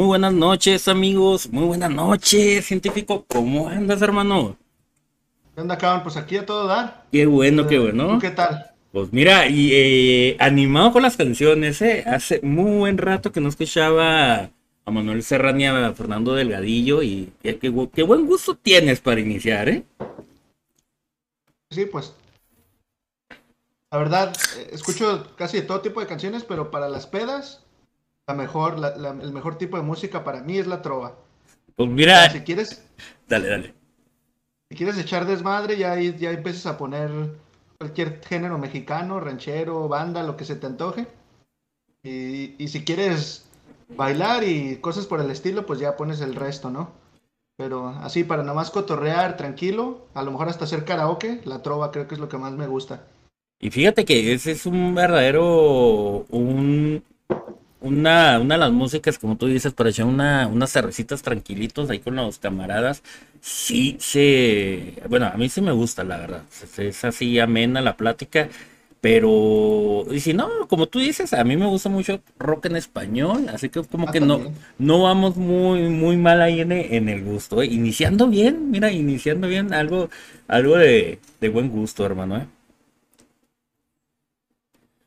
[0.00, 1.52] Muy buenas noches, amigos.
[1.52, 3.26] Muy buenas noches, científico.
[3.28, 4.56] ¿Cómo andas, hermano?
[5.54, 6.04] ¿Qué onda, cabrón?
[6.04, 7.04] Pues aquí a todo dar.
[7.12, 8.18] Qué bueno, qué bueno.
[8.18, 8.70] qué tal?
[8.92, 12.02] Pues mira, y eh, animado con las canciones, ¿eh?
[12.06, 14.48] Hace muy buen rato que no escuchaba
[14.86, 19.84] a Manuel Serrani a Fernando Delgadillo y qué, qué buen gusto tienes para iniciar, ¿eh?
[21.68, 22.14] Sí, pues
[23.92, 27.64] la verdad, eh, escucho casi de todo tipo de canciones, pero para las pedas,
[28.30, 28.76] la mejor,
[29.22, 31.16] el mejor tipo de música para mí es la trova.
[31.74, 32.30] Pues mira.
[32.30, 32.82] si quieres.
[33.28, 33.74] Dale, dale.
[34.68, 37.10] Si quieres echar desmadre, ya, ya empiezas a poner
[37.78, 41.06] cualquier género mexicano, ranchero, banda, lo que se te antoje.
[42.04, 43.48] Y, y si quieres
[43.88, 46.92] bailar y cosas por el estilo, pues ya pones el resto, ¿no?
[47.56, 52.06] Pero así, para nomás cotorrear tranquilo, a lo mejor hasta hacer karaoke, la trova creo
[52.06, 53.04] que es lo que más me gusta.
[53.58, 57.04] Y fíjate que ese es un verdadero, un,
[57.80, 61.98] una, una de las músicas, como tú dices, para echar una, unas cervecitas tranquilitos ahí
[62.00, 63.02] con los camaradas.
[63.40, 66.42] Sí, se, bueno, a mí sí me gusta, la verdad.
[66.78, 68.48] Es así amena la plática.
[69.00, 73.48] Pero, y si no, como tú dices, a mí me gusta mucho rock en español,
[73.48, 77.24] así que como ah, que no, no vamos muy, muy mal ahí en, en el
[77.24, 77.66] gusto, ¿eh?
[77.66, 80.10] Iniciando bien, mira, iniciando bien, algo,
[80.48, 82.46] algo de, de buen gusto, hermano, ¿eh?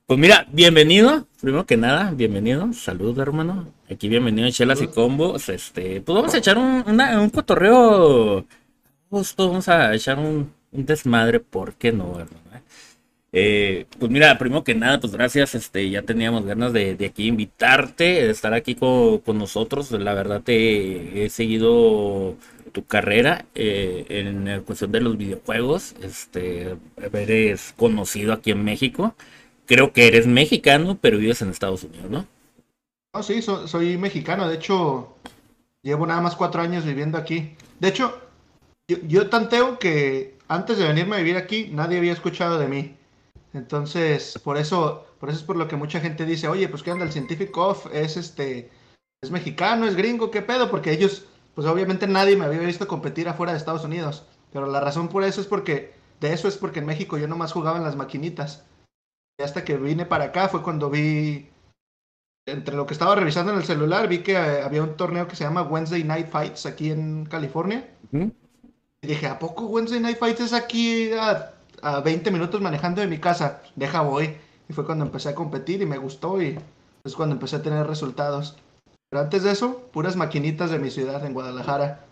[0.05, 5.47] Pues mira, bienvenido, primero que nada, bienvenido, salud hermano, aquí bienvenido a Chelas y Combos,
[5.47, 8.45] este, pues vamos a echar un, un cotorreo,
[9.09, 12.41] justo vamos a echar un, desmadre, ¿por qué no, hermano?
[13.31, 18.03] Eh, pues mira, primero que nada, pues gracias, este, ya teníamos ganas de, aquí invitarte,
[18.03, 22.35] de estar aquí con, nosotros, la verdad te he seguido
[22.73, 26.75] tu carrera eh, en la cuestión de los videojuegos, este,
[27.13, 29.15] eres conocido aquí en México,
[29.65, 32.27] creo que eres mexicano, pero vives en Estados Unidos, ¿no?
[33.13, 34.47] No, sí, soy mexicano.
[34.47, 35.15] De hecho,
[35.83, 37.55] llevo nada más cuatro años viviendo aquí.
[37.79, 38.19] De hecho,
[38.87, 42.95] yo, tanteo que antes de venirme a vivir aquí, nadie había escuchado de mí.
[43.53, 46.91] Entonces, por eso, por eso es por lo que mucha gente dice, oye, pues qué
[46.91, 48.71] onda, el científico off es este,
[49.21, 53.29] es mexicano, es gringo, qué pedo, porque ellos, pues obviamente nadie me había visto competir
[53.29, 54.25] afuera de Estados Unidos.
[54.51, 57.53] Pero la razón por eso es porque, de eso es porque en México yo nomás
[57.53, 58.63] jugaba en las maquinitas.
[59.39, 61.49] Y hasta que vine para acá fue cuando vi,
[62.45, 65.35] entre lo que estaba revisando en el celular, vi que eh, había un torneo que
[65.35, 67.89] se llama Wednesday Night Fights aquí en California.
[69.01, 71.51] Y dije, ¿a poco Wednesday Night Fights es aquí a,
[71.81, 73.61] a 20 minutos manejando de mi casa?
[73.75, 74.37] Deja voy.
[74.69, 76.57] Y fue cuando empecé a competir y me gustó y
[77.03, 78.57] es cuando empecé a tener resultados.
[79.09, 82.05] Pero antes de eso, puras maquinitas de mi ciudad en Guadalajara.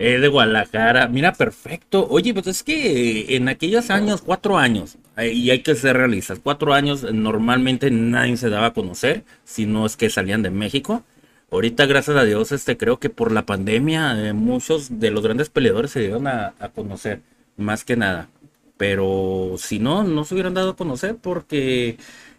[0.00, 1.08] Eh, de Guadalajara.
[1.08, 2.06] Mira, perfecto.
[2.08, 6.38] Oye, pues es que en aquellos años, cuatro años, eh, y hay que ser realistas,
[6.40, 11.02] cuatro años normalmente nadie se daba a conocer, si no es que salían de México.
[11.50, 15.50] Ahorita, gracias a Dios, este, creo que por la pandemia eh, muchos de los grandes
[15.50, 17.22] peleadores se dieron a, conocer,
[17.56, 18.28] más que nada.
[18.76, 21.98] Pero si no, no se hubieran dado a conocer porque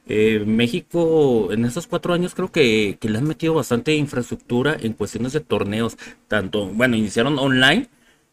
[0.09, 5.33] eh, México en estos cuatro años creo que, le han metido bastante infraestructura en cuestiones
[5.33, 5.97] de torneos,
[6.27, 7.89] tanto, bueno, iniciaron online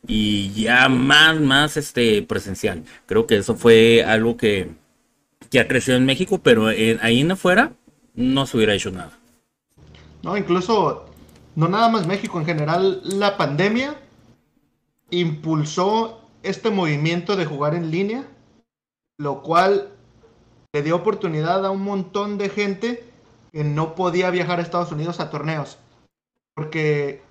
[0.07, 2.83] y ya más, más este presencial.
[3.05, 4.71] Creo que eso fue algo que,
[5.51, 7.73] que ha crecido en México, pero ahí en afuera
[8.15, 9.13] no se hubiera hecho nada.
[10.23, 11.05] No, incluso,
[11.57, 14.01] no nada más México, en general la pandemia
[15.11, 18.25] impulsó este movimiento de jugar en línea,
[19.19, 19.91] lo cual
[20.77, 23.03] le dio oportunidad a un montón de gente
[23.51, 25.79] que no podía viajar a Estados Unidos a torneos.
[26.55, 27.23] Porque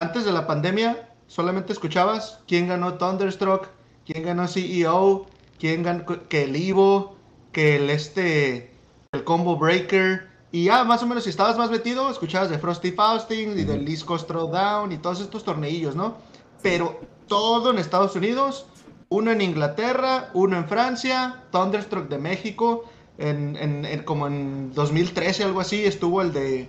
[0.00, 3.68] antes de la pandemia solamente escuchabas quién ganó Thunderstruck,
[4.06, 5.26] quién ganó CEO,
[5.58, 7.16] quién ganó que el Ivo,
[7.52, 8.72] que el este
[9.12, 12.92] el Combo Breaker y ya más o menos si estabas más metido escuchabas de Frosty
[12.92, 16.16] Fausting y del Disco Down y todos estos torneillos, ¿no?
[16.62, 18.64] Pero todo en Estados Unidos
[19.10, 22.84] uno en Inglaterra, uno en Francia, Thunderstruck de México,
[23.18, 26.68] en, como en 2013, algo así, estuvo el de,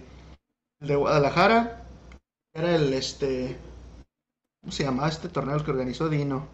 [0.80, 1.84] de Guadalajara,
[2.54, 3.58] era el, este,
[4.62, 6.48] ¿cómo se llamaba este torneo que organizó Dino?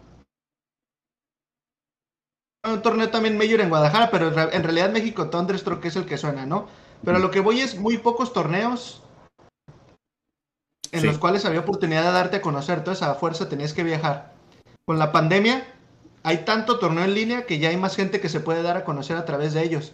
[2.64, 6.46] Un torneo también mayor en Guadalajara, pero en realidad México Thunderstruck es el que suena,
[6.46, 6.66] ¿no?
[7.04, 9.02] Pero lo que voy es muy pocos torneos
[10.90, 14.34] en los cuales había oportunidad de darte a conocer, entonces a fuerza tenías que viajar.
[14.84, 15.75] Con la pandemia
[16.26, 18.82] hay tanto torneo en línea que ya hay más gente que se puede dar a
[18.82, 19.92] conocer a través de ellos.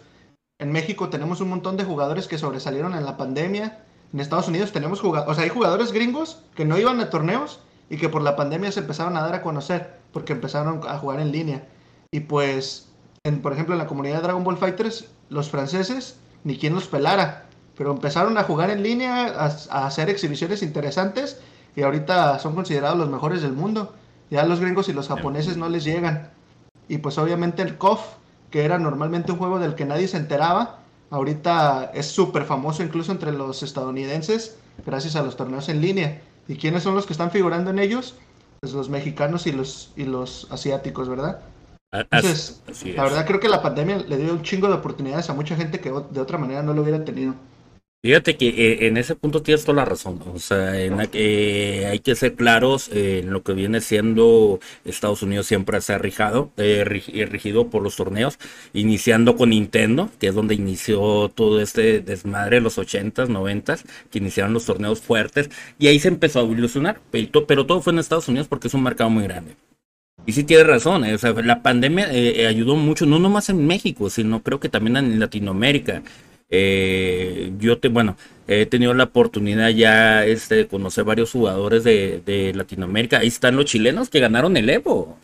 [0.57, 3.83] En México tenemos un montón de jugadores que sobresalieron en la pandemia.
[4.11, 7.59] En Estados Unidos tenemos jugadores, o sea, hay jugadores gringos que no iban a torneos
[7.87, 11.19] y que por la pandemia se empezaron a dar a conocer porque empezaron a jugar
[11.19, 11.67] en línea.
[12.09, 12.89] Y pues,
[13.23, 16.87] en, por ejemplo, en la comunidad de Dragon Ball Fighters, los franceses, ni quien los
[16.87, 17.45] pelara.
[17.77, 21.39] pero empezaron a jugar en línea, a, hacer exhibiciones interesantes
[21.75, 23.93] y ahorita son considerados los mejores del mundo.
[24.29, 26.29] Ya los gringos y los japoneses no les llegan.
[26.87, 28.01] Y pues obviamente el KOF,
[28.51, 30.79] que era normalmente un juego del que nadie se enteraba,
[31.09, 36.21] ahorita es súper famoso incluso entre los estadounidenses gracias a los torneos en línea.
[36.47, 38.15] ¿Y quiénes son los que están figurando en ellos?
[38.59, 41.41] Pues los mexicanos y los, y los asiáticos, ¿verdad?
[41.91, 42.61] Entonces,
[42.95, 45.79] la verdad creo que la pandemia le dio un chingo de oportunidades a mucha gente
[45.79, 47.35] que de otra manera no lo hubieran tenido.
[48.05, 50.19] Fíjate que eh, en ese punto tienes toda la razón.
[50.33, 55.79] O sea, eh, hay que ser claros en lo que viene siendo Estados Unidos siempre
[55.79, 58.39] se ha rijado, eh, rigido por los torneos,
[58.73, 64.19] iniciando con Nintendo, que es donde inició todo este desmadre de los 80s, 90s, que
[64.19, 66.99] iniciaron los torneos fuertes, y ahí se empezó a evolucionar.
[67.09, 69.55] Pero, pero todo fue en Estados Unidos porque es un mercado muy grande.
[70.25, 72.09] Y sí tiene razón, o sea, la pandemia
[72.49, 76.03] ayudó mucho, no nomás en México, sino creo que también en Latinoamérica.
[76.55, 78.15] Eh, yo te, bueno,
[78.47, 83.17] he tenido la oportunidad ya este, de conocer varios jugadores de, Latinoamérica.
[83.17, 85.17] Ahí están los chilenos que ganaron el Evo.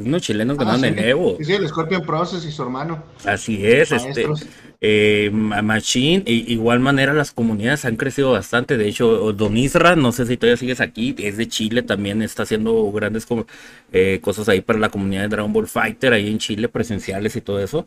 [0.00, 1.36] unos chilenos ah, ganaron el Evo.
[1.42, 3.04] Sí, el Scorpion Process y su hermano.
[3.26, 4.26] Así es, este.
[4.84, 8.78] Eh, Machine, e, igual manera las comunidades han crecido bastante.
[8.78, 12.44] De hecho, Don Isra, no sé si todavía sigues aquí, es de Chile, también está
[12.44, 13.26] haciendo grandes
[13.92, 17.42] eh, cosas ahí para la comunidad de Dragon Ball Fighter, ahí en Chile, presenciales y
[17.42, 17.84] todo eso.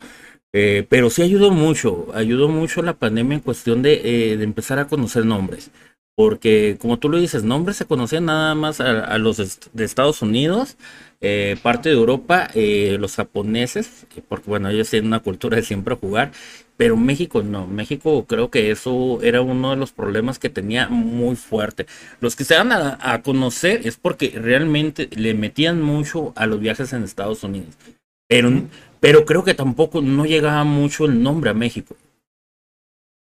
[0.52, 4.78] Eh, pero sí ayudó mucho, ayudó mucho la pandemia en cuestión de, eh, de, empezar
[4.78, 5.70] a conocer nombres.
[6.14, 10.78] Porque, como tú lo dices, nombres se conocían nada más a, los de Estados Unidos,
[11.20, 16.32] eh, parte de Europa, los japoneses, porque bueno, ellos tienen una cultura de siempre jugar,
[16.78, 17.66] pero México no.
[17.66, 21.86] México creo que eso era uno de los problemas que tenía muy fuerte.
[22.20, 26.60] Los que se dan a, a conocer es porque realmente le metían mucho a los
[26.60, 27.76] viajes en Estados Unidos.
[28.28, 28.50] Pero
[29.00, 31.96] pero creo que tampoco no llegaba mucho el nombre a México.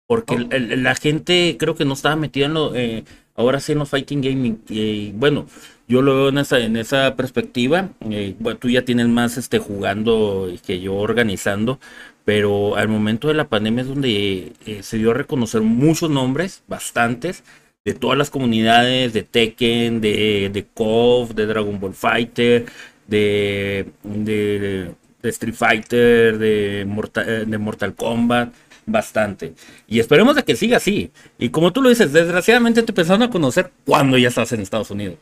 [0.07, 3.03] Porque la gente creo que no estaba metida en lo, eh,
[3.35, 4.61] ahora sí en los fighting gaming.
[4.69, 5.47] Y bueno,
[5.87, 7.89] yo lo veo en esa, en esa perspectiva.
[8.09, 11.79] Eh, bueno, tú ya tienes más este jugando que yo organizando.
[12.25, 16.63] Pero al momento de la pandemia es donde eh, se dio a reconocer muchos nombres,
[16.67, 17.43] bastantes,
[17.83, 22.65] de todas las comunidades, de Tekken, de, de KOF, de Dragon Ball Fighter,
[23.07, 28.53] de, de de Street Fighter, de Mortal, eh, de Mortal Kombat,
[28.85, 29.55] bastante.
[29.87, 31.11] Y esperemos de que siga así.
[31.39, 34.91] Y como tú lo dices, desgraciadamente te empezaron a conocer cuando ya estás en Estados
[34.91, 35.17] Unidos.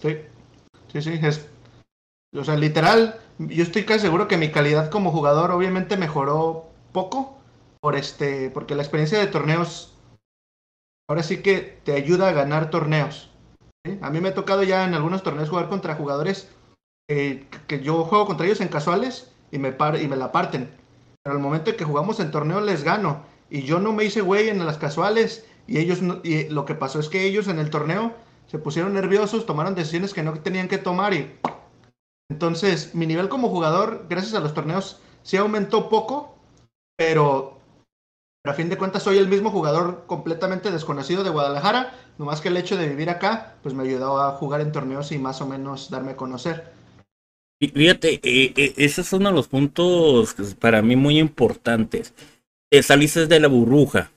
[0.00, 0.16] Sí,
[0.92, 1.20] sí, sí.
[1.22, 1.46] Es...
[2.34, 7.38] O sea, literal, yo estoy casi seguro que mi calidad como jugador obviamente mejoró poco
[7.80, 9.94] por este, porque la experiencia de torneos
[11.08, 13.30] ahora sí que te ayuda a ganar torneos.
[14.00, 16.50] A mí me ha tocado ya en algunos torneos jugar contra jugadores
[17.08, 20.70] que yo juego contra ellos en casuales y me, par y me la parten.
[21.22, 23.22] Pero al momento que jugamos en torneo les gano.
[23.50, 25.46] Y yo no me hice güey en las casuales.
[25.66, 28.12] Y ellos y lo que pasó es que ellos en el torneo
[28.46, 31.14] se pusieron nerviosos, tomaron decisiones que no tenían que tomar.
[31.14, 31.36] Y
[32.28, 36.36] entonces mi nivel como jugador, gracias a los torneos, sí aumentó poco.
[36.96, 37.58] Pero,
[38.42, 41.92] pero a fin de cuentas soy el mismo jugador completamente desconocido de Guadalajara.
[42.18, 45.18] Nomás que el hecho de vivir acá, pues me ayudó a jugar en torneos y
[45.18, 46.72] más o menos darme a conocer.
[47.58, 52.12] Fíjate, eh, eh, ese es uno de los puntos para mí muy importantes.
[52.70, 54.10] Eh, saliste de la burbuja.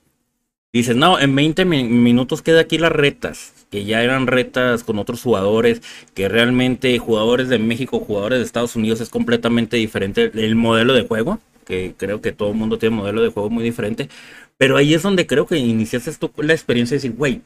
[0.74, 5.24] Dices, no, en 20 minutos queda aquí las retas, que ya eran retas con otros
[5.24, 5.82] jugadores,
[6.14, 11.08] que realmente jugadores de México, jugadores de Estados Unidos es completamente diferente el modelo de
[11.08, 14.10] juego, que creo que todo el mundo tiene un modelo de juego muy diferente,
[14.58, 17.42] pero ahí es donde creo que iniciaste tú la experiencia de decir, güey,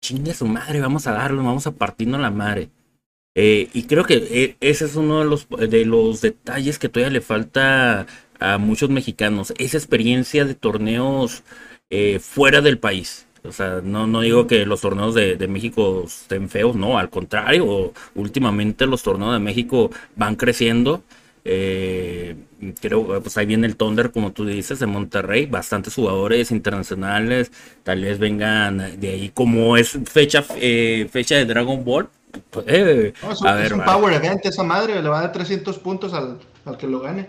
[0.00, 2.70] chingue su madre, vamos a darlo, vamos a partirnos la madre.
[3.34, 7.12] Eh, y creo que eh, ese es uno de los, de los detalles que todavía
[7.12, 8.06] le falta
[8.38, 11.42] a muchos mexicanos, esa experiencia de torneos
[11.90, 13.26] eh, fuera del país.
[13.44, 17.10] O sea, no, no digo que los torneos de, de, México estén feos, no, al
[17.10, 21.02] contrario, últimamente los torneos de México van creciendo.
[22.80, 27.50] creo, pues ahí viene el Thunder, como tú dices, de Monterrey, bastantes jugadores internacionales,
[27.82, 32.08] tal vez vengan de ahí, como es fecha, fecha de Dragon Ball,
[32.50, 36.38] pues, eh, es, un power event esa madre, le va a dar 300 puntos al,
[36.78, 37.28] que lo gane.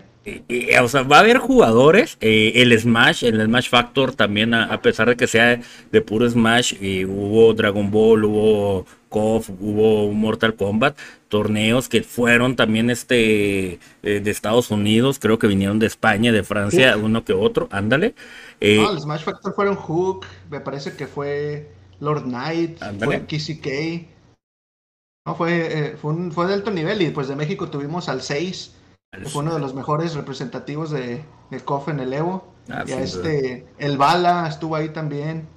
[0.82, 5.08] o sea, va a haber jugadores, eh, el Smash, el Smash Factor también, a, pesar
[5.08, 6.74] de que sea de puro Smash,
[7.06, 14.30] hubo Dragon Ball, hubo KOF, hubo Mortal Kombat, torneos que fueron también este eh, de
[14.30, 18.14] Estados Unidos, creo que vinieron de España, de Francia, uno que otro, ándale.
[18.60, 21.70] no, el Smash Factor fueron Hook, me parece que fue
[22.00, 24.13] Lord Knight, fue Kissy K.
[25.26, 28.20] No, fue, eh, fue, un, fue de alto nivel y pues de México tuvimos al
[28.20, 28.74] 6,
[29.10, 32.52] que fue uno de los mejores representativos de, de KOF en el Evo.
[32.68, 35.48] Ah, ya este, el Bala estuvo ahí también.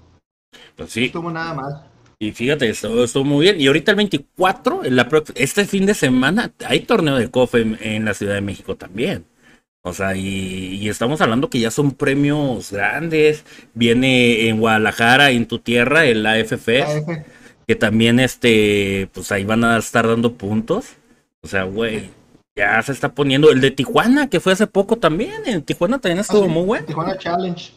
[0.76, 1.06] Pues sí.
[1.06, 1.92] estuvo nada mal.
[2.20, 3.62] Y fíjate, estuvo, estuvo, muy bien.
[3.62, 8.06] Y ahorita el 24, en la, este fin de semana, hay torneo de COFE en,
[8.06, 9.26] la Ciudad de México también.
[9.84, 13.46] O sea, y, estamos hablando que ya son premios grandes.
[13.74, 16.68] Viene en Guadalajara, en tu tierra, el AFF.
[17.68, 20.96] Que también, este, pues ahí van a estar dando puntos.
[21.42, 22.10] O sea, güey,
[22.56, 23.52] ya se está poniendo.
[23.52, 25.44] El de Tijuana, que fue hace poco también.
[25.46, 26.86] En Tijuana también estuvo ah, muy bueno.
[26.86, 27.74] Tijuana Challenge.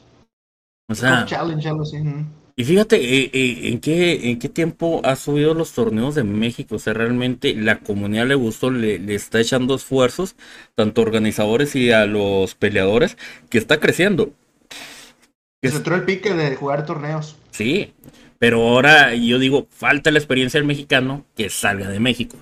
[0.88, 1.24] O sea.
[1.26, 1.98] Challenge, algo así.
[2.56, 6.76] Y fíjate, eh, eh, ¿en, qué, ¿en qué tiempo ha subido los torneos de México?
[6.76, 10.36] O sea, realmente la comunidad le gustó, le, le, está echando esfuerzos,
[10.74, 13.16] tanto organizadores y a los peleadores,
[13.48, 14.32] que está creciendo.
[15.62, 17.36] Se entró el pique de jugar torneos.
[17.50, 17.94] Sí,
[18.40, 22.36] pero ahora yo digo, falta la experiencia del mexicano que salga de México.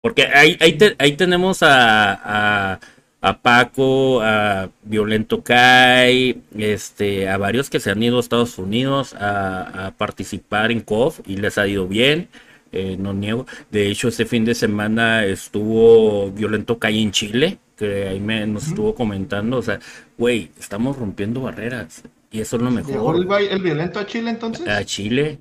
[0.00, 2.78] Porque ahí, ahí, tenemos a
[3.22, 9.14] a Paco, a Violento Kai, este, a varios que se han ido a Estados Unidos
[9.14, 12.28] a, participar en COF y les ha ido bien.
[12.72, 13.46] Eh, no niego.
[13.70, 18.66] De hecho, este fin de semana estuvo Violento Kai en Chile, que ahí me, nos
[18.66, 19.58] estuvo comentando.
[19.58, 19.78] O sea,
[20.16, 22.02] güey, estamos rompiendo barreras.
[22.32, 22.90] Y eso es lo mejor.
[22.90, 24.66] ¿Llegó el, Violento a Chile entonces?
[24.66, 25.38] A Chile.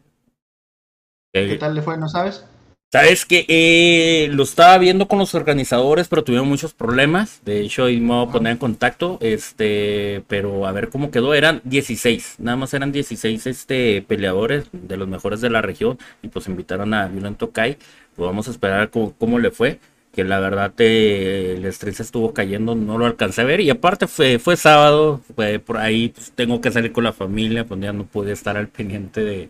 [1.33, 1.97] ¿Qué tal le fue?
[1.97, 2.45] ¿No sabes?
[2.93, 7.39] Sabes que eh, lo estaba viendo con los organizadores, pero tuvieron muchos problemas.
[7.45, 9.17] De hecho, y me voy a poner en contacto.
[9.21, 11.33] Este, pero a ver cómo quedó.
[11.33, 15.97] Eran 16, nada más eran 16 este, peleadores de los mejores de la región.
[16.21, 17.77] Y pues invitaron a Violento Kai.
[18.17, 19.79] Pues vamos a esperar cómo, le fue.
[20.11, 23.61] Que la verdad eh, el estrés estuvo cayendo, no lo alcancé a ver.
[23.61, 27.65] Y aparte fue, fue sábado, fue por ahí pues, tengo que salir con la familia,
[27.65, 29.49] pues ya no pude estar al pendiente de,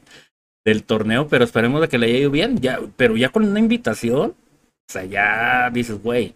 [0.65, 2.59] del torneo, pero esperemos de que le haya ido bien.
[2.59, 6.35] Ya, pero ya con una invitación, o sea, ya dices, güey,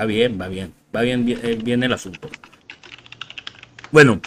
[0.00, 2.28] va bien, va bien, va bien, bien, el asunto.
[3.90, 4.20] Bueno,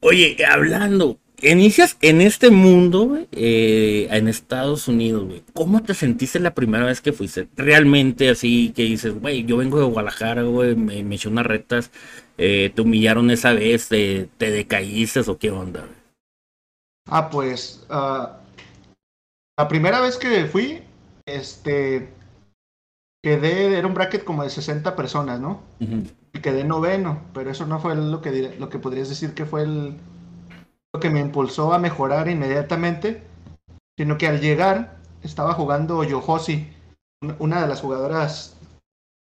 [0.00, 5.42] oye, hablando, inicias en este mundo, eh, en Estados Unidos, güey.
[5.52, 7.48] ¿Cómo te sentiste la primera vez que fuiste?
[7.56, 11.90] Realmente así que dices, güey, yo vengo de Guadalajara, güey, me, me eché unas retas,
[12.38, 16.00] eh, te humillaron esa vez, te, decaíste o qué onda, güey.
[17.08, 18.28] Ah, pues, uh,
[19.58, 20.82] la primera vez que fui,
[21.26, 22.08] este,
[23.22, 25.62] quedé, era un bracket como de 60 personas, ¿no?
[26.32, 29.62] Y quedé noveno, pero eso no fue lo que, lo que podrías decir que fue
[29.64, 29.96] el,
[30.92, 33.22] lo que me impulsó a mejorar inmediatamente,
[33.98, 36.72] sino que al llegar estaba jugando Yohoshi,
[37.38, 38.56] una de las jugadoras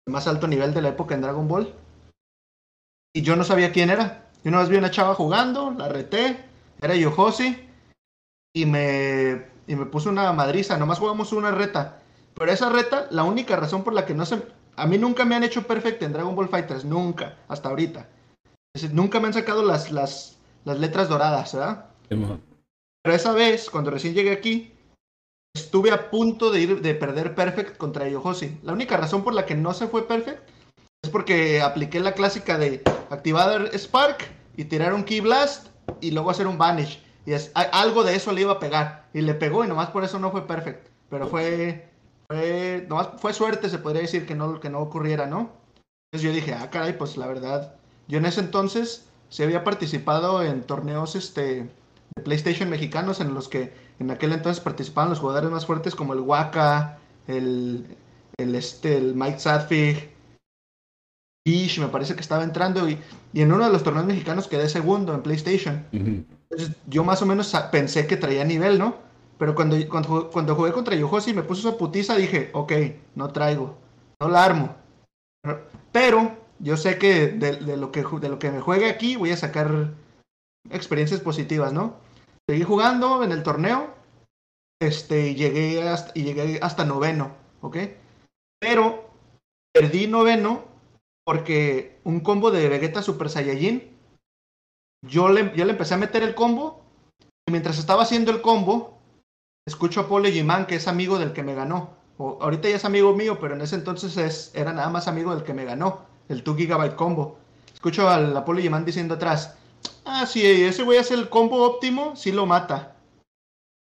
[0.06, 1.74] de más alto nivel de la época en Dragon Ball,
[3.14, 4.30] y yo no sabía quién era.
[4.44, 6.38] Yo una vez vi una chava jugando, la reté,
[6.80, 7.68] era Yohoshi,
[8.54, 10.78] y me y me puso una madriza.
[10.78, 12.02] Nomás jugamos una reta.
[12.34, 14.42] Pero esa reta, la única razón por la que no se.
[14.76, 16.86] A mí nunca me han hecho perfecto en Dragon Ball Fighters.
[16.86, 17.38] Nunca.
[17.48, 18.10] Hasta ahorita.
[18.92, 21.86] nunca me han sacado las, las, las letras doradas, ¿verdad?
[22.10, 24.74] Pero esa vez, cuando recién llegué aquí,
[25.56, 28.60] estuve a punto de ir de perder Perfect contra Yohoshi.
[28.64, 30.50] La única razón por la que no se fue Perfect
[31.04, 35.68] es porque apliqué la clásica de activar Spark y tirar un Key Blast
[36.02, 37.02] y luego hacer un Vanish.
[37.26, 39.08] Y es, algo de eso le iba a pegar.
[39.14, 40.90] Y le pegó y nomás por eso no fue perfecto.
[41.10, 41.90] Pero fue,
[42.28, 45.52] fue, nomás fue suerte, se podría decir, que no, que no ocurriera, ¿no?
[46.12, 47.76] Entonces yo dije, ah, caray, pues la verdad,
[48.08, 51.70] yo en ese entonces se había participado en torneos este,
[52.16, 56.14] de PlayStation mexicanos en los que en aquel entonces participaban los jugadores más fuertes como
[56.14, 57.86] el Waka, el,
[58.38, 60.10] el, este, el Mike Sadfig,
[61.46, 62.98] Ish, me parece que estaba entrando y,
[63.34, 65.86] y, en uno de los torneos mexicanos quedé segundo en PlayStation.
[65.92, 68.96] Entonces, yo más o menos pensé que traía nivel, ¿no?
[69.38, 72.74] Pero cuando, cuando, jugué contra Yohoshi y me puso esa putiza, dije, ok,
[73.16, 73.78] no traigo,
[74.20, 74.76] no la armo.
[75.92, 79.38] Pero yo sé que de, lo, que de lo que me juegue aquí voy a
[79.38, 79.94] sacar
[80.70, 81.98] experiencias positivas, ¿no?
[82.50, 83.94] Seguí jugando en el torneo
[84.82, 87.78] este, y, llegué hasta, y llegué hasta noveno, ¿ok?
[88.60, 89.10] Pero
[89.74, 90.66] perdí noveno
[91.26, 93.98] porque un combo de Vegeta Super Saiyajin
[95.08, 96.84] yo le, yo le empecé a meter el combo
[97.48, 99.00] y mientras estaba haciendo el combo,
[99.68, 101.98] escucho a Paul Egiman, que es amigo del que me ganó.
[102.18, 105.34] O, ahorita ya es amigo mío, pero en ese entonces es, era nada más amigo
[105.34, 107.38] del que me ganó, el 2 GB combo.
[107.74, 109.56] Escucho al Apolo Egiman diciendo atrás,
[110.06, 112.96] ah, sí, ese güey hace el combo óptimo, sí lo mata.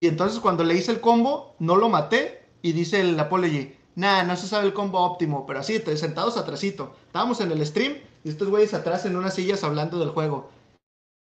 [0.00, 4.22] Y entonces cuando le hice el combo, no lo maté y dice el Apology, nah,
[4.22, 6.94] no se sabe el combo óptimo, pero así, sentados atrásito.
[7.06, 10.50] Estábamos en el stream y estos güeyes atrás en unas sillas hablando del juego.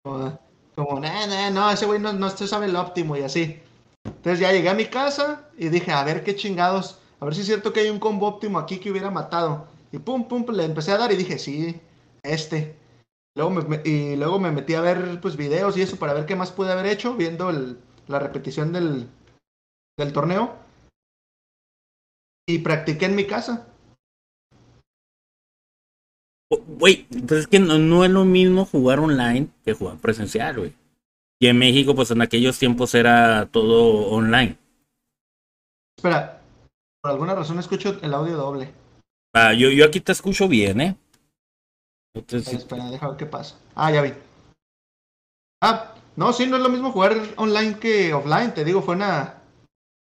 [0.03, 0.39] Como,
[0.75, 3.59] como no, ese güey no, no se sabe el óptimo y así.
[4.05, 7.41] Entonces ya llegué a mi casa y dije, a ver qué chingados, a ver si
[7.41, 9.67] es cierto que hay un combo óptimo aquí que hubiera matado.
[9.91, 11.79] Y pum, pum, le empecé a dar y dije, sí,
[12.23, 12.75] este.
[13.35, 16.35] Luego me, y luego me metí a ver pues videos y eso para ver qué
[16.35, 19.07] más pude haber hecho, viendo el, la repetición del,
[19.97, 20.55] del torneo.
[22.47, 23.67] Y practiqué en mi casa.
[26.49, 30.75] Güey, pues es que no, no, es lo mismo jugar online que jugar presencial, güey.
[31.39, 34.57] Y en México, pues en aquellos tiempos era todo online.
[35.95, 36.41] Espera,
[37.01, 38.73] por alguna razón escucho el audio doble.
[39.33, 40.97] Ah, yo, yo aquí te escucho bien, ¿eh?
[42.15, 42.53] Entonces...
[42.53, 43.59] espera, deja ver qué pasa.
[43.75, 44.13] Ah, ya vi.
[45.61, 49.41] Ah, no, sí, no es lo mismo jugar online que offline, te digo, fue una.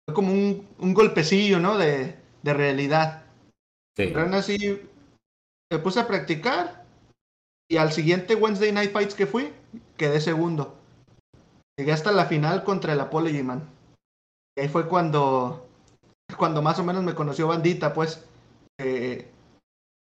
[0.06, 1.78] Fue como un, un golpecillo, ¿no?
[1.78, 3.24] De, de realidad.
[3.96, 4.08] Sí.
[4.08, 4.82] Pero aún así,
[5.72, 6.84] me puse a practicar
[7.68, 9.52] y al siguiente Wednesday Night Fights que fui,
[9.96, 10.76] quedé segundo.
[11.78, 13.68] Llegué hasta la final contra el Apology Man.
[14.56, 15.66] Y ahí fue cuando,
[16.36, 18.24] cuando más o menos me conoció Bandita, pues.
[18.78, 19.30] Eh,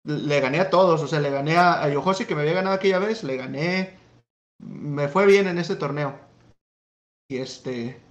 [0.05, 2.75] le gané a todos, o sea, le gané a, a Yohoshi que me había ganado
[2.75, 3.97] aquella vez, le gané,
[4.59, 6.19] me fue bien en ese torneo.
[7.29, 8.01] Y este,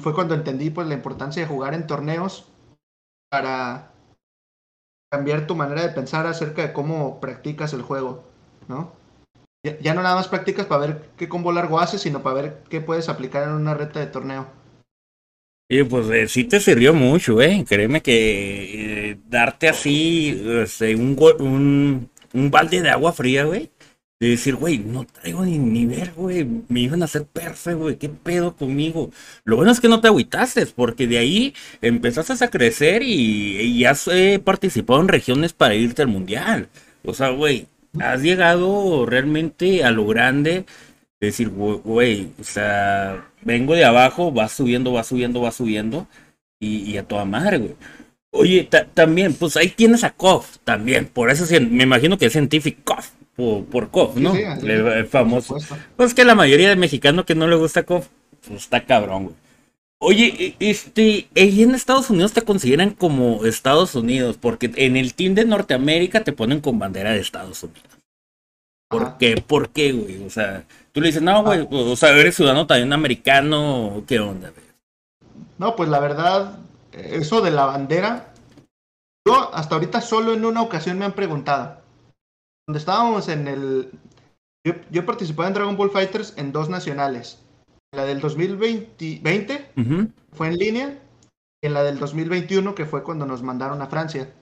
[0.00, 2.48] fue cuando entendí pues la importancia de jugar en torneos
[3.30, 3.92] para
[5.10, 8.24] cambiar tu manera de pensar acerca de cómo practicas el juego,
[8.68, 8.92] ¿no?
[9.80, 12.82] Ya, no nada más practicas para ver qué combo largo haces, sino para ver qué
[12.82, 14.46] puedes aplicar en una reta de torneo.
[15.68, 17.64] Y pues eh, sí te sirvió mucho, ¿eh?
[17.66, 23.70] Créeme que eh, darte así este, un, un, un balde de agua fría, güey.
[24.20, 26.46] De decir, güey, no traigo ni nivel, güey.
[26.68, 27.96] Me iban a hacer perfecto, güey.
[27.96, 29.10] ¿Qué pedo conmigo?
[29.44, 33.84] Lo bueno es que no te agüitaste, porque de ahí empezaste a crecer y, y
[33.86, 34.08] has
[34.44, 36.68] participado en regiones para irte al mundial.
[37.04, 37.66] O sea, güey,
[38.00, 40.64] has llegado realmente a lo grande.
[41.24, 46.06] De decir, güey, o sea, vengo de abajo, va subiendo, va subiendo, va subiendo.
[46.60, 47.74] Y, y a toda madre, güey.
[48.30, 51.06] Oye, también, pues ahí tienes a Koff, también.
[51.06, 54.34] Por eso me imagino que es científico Koff por, por Kof, ¿no?
[54.34, 55.56] el, famoso.
[55.96, 58.08] Pues que la mayoría de mexicanos que no le gusta Kof,
[58.46, 59.36] pues está cabrón, güey.
[59.98, 65.34] Oye, e, este, en Estados Unidos te consideran como Estados Unidos, porque en el team
[65.34, 67.88] de Norteamérica te ponen con bandera de Estados Unidos.
[68.88, 69.42] ¿Por qué?
[69.46, 70.22] ¿Por qué, güey?
[70.24, 71.66] O sea, tú le dices, no, güey, ah.
[71.70, 74.52] o sea, eres ciudadano también americano, ¿qué onda?
[75.58, 76.58] No, pues la verdad,
[76.92, 78.32] eso de la bandera,
[79.26, 81.82] yo hasta ahorita solo en una ocasión me han preguntado
[82.66, 83.90] donde estábamos en el...
[84.66, 87.42] Yo, yo participaba en Dragon Ball Fighters en dos nacionales.
[87.92, 89.72] La del 2020
[90.32, 90.98] fue en línea
[91.62, 94.32] y en la del 2021 que fue cuando nos mandaron a Francia.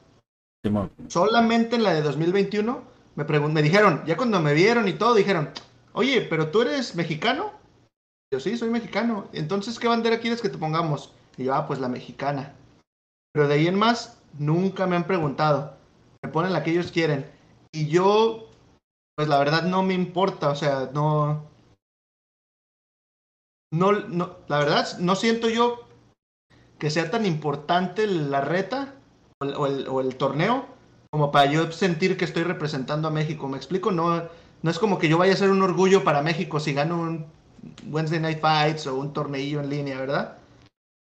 [1.09, 2.83] Solamente en la de 2021
[3.17, 5.51] me, me dijeron, ya cuando me vieron y todo, dijeron,
[5.93, 7.53] oye, pero tú eres mexicano.
[8.33, 9.29] Yo sí, soy mexicano.
[9.33, 11.13] Entonces, ¿qué bandera quieres que te pongamos?
[11.37, 12.55] Y yo, ah, pues la mexicana.
[13.33, 15.77] Pero de ahí en más, nunca me han preguntado.
[16.23, 17.31] Me ponen la que ellos quieren.
[17.73, 18.49] Y yo,
[19.17, 21.49] pues la verdad no me importa, o sea, no,
[23.73, 25.89] no, no, la verdad no siento yo
[26.79, 28.95] que sea tan importante la reta
[29.41, 30.67] o el, o el, torneo
[31.11, 33.49] como para yo sentir que estoy representando a México.
[33.49, 33.91] ¿Me explico?
[33.91, 34.29] No,
[34.63, 37.27] no es como que yo vaya a ser un orgullo para México si gano un
[37.91, 40.39] Wednesday Night Fights o un torneillo en línea, ¿verdad?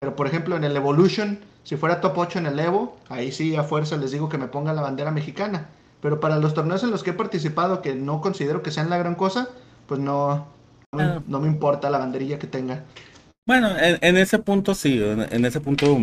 [0.01, 3.57] Pero por ejemplo en el Evolution, si fuera top 8 en el Evo, ahí sí
[3.57, 5.69] a fuerza les digo que me pongan la bandera mexicana.
[6.01, 8.97] Pero para los torneos en los que he participado, que no considero que sean la
[8.97, 9.51] gran cosa,
[9.87, 10.47] pues no,
[10.93, 12.85] no, me importa la banderilla que tenga.
[13.47, 15.99] Bueno, en, ese punto sí, en, ese punto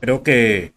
[0.00, 0.72] creo que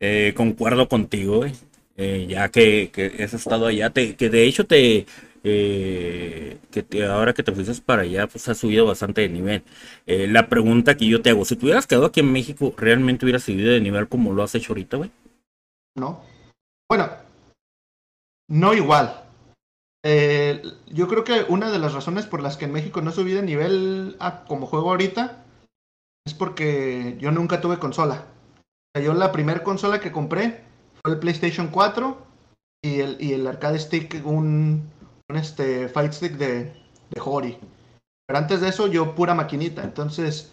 [0.00, 1.54] eh, concuerdo contigo, eh,
[1.98, 5.06] ya que, que, has estado allá, te, que de hecho te,
[5.44, 9.62] eh, que ahora que te fuiste para allá, pues has subido bastante de nivel.
[10.06, 13.42] la pregunta que yo te hago, si te hubieras quedado aquí en México, ¿realmente hubieras
[13.42, 15.10] subido de nivel como lo has hecho ahorita, güey?
[15.96, 16.22] No.
[16.88, 17.08] Bueno,
[18.48, 19.24] no igual.
[20.04, 23.32] Eh, yo creo que una de las razones por las que en México no subí
[23.32, 25.44] de nivel a como juego ahorita
[26.24, 28.26] es porque yo nunca tuve consola.
[28.94, 30.64] yo la primera consola que compré
[31.04, 32.18] el PlayStation 4
[32.82, 34.90] y el, y el arcade stick, un,
[35.28, 36.64] un este, fight stick de,
[37.10, 37.58] de Hori.
[38.26, 39.82] Pero antes de eso yo pura maquinita.
[39.82, 40.52] Entonces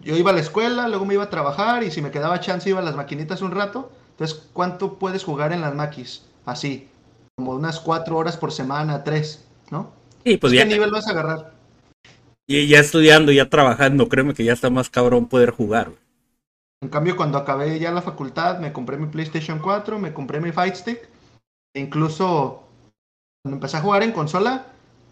[0.00, 2.68] yo iba a la escuela, luego me iba a trabajar y si me quedaba chance
[2.68, 3.92] iba a las maquinitas un rato.
[4.10, 6.24] Entonces, ¿cuánto puedes jugar en las maquis?
[6.44, 6.88] Así
[7.36, 9.92] como unas cuatro horas por semana, tres, ¿no?
[10.24, 11.52] Sí, pues ¿Qué nivel vas a agarrar?
[12.46, 15.92] Y ya estudiando, ya trabajando, créeme que ya está más cabrón poder jugar.
[16.82, 20.50] En cambio, cuando acabé ya la facultad, me compré mi PlayStation 4, me compré mi
[20.50, 21.08] Fight Stick.
[21.74, 22.64] E incluso
[23.42, 24.66] cuando empecé a jugar en consola,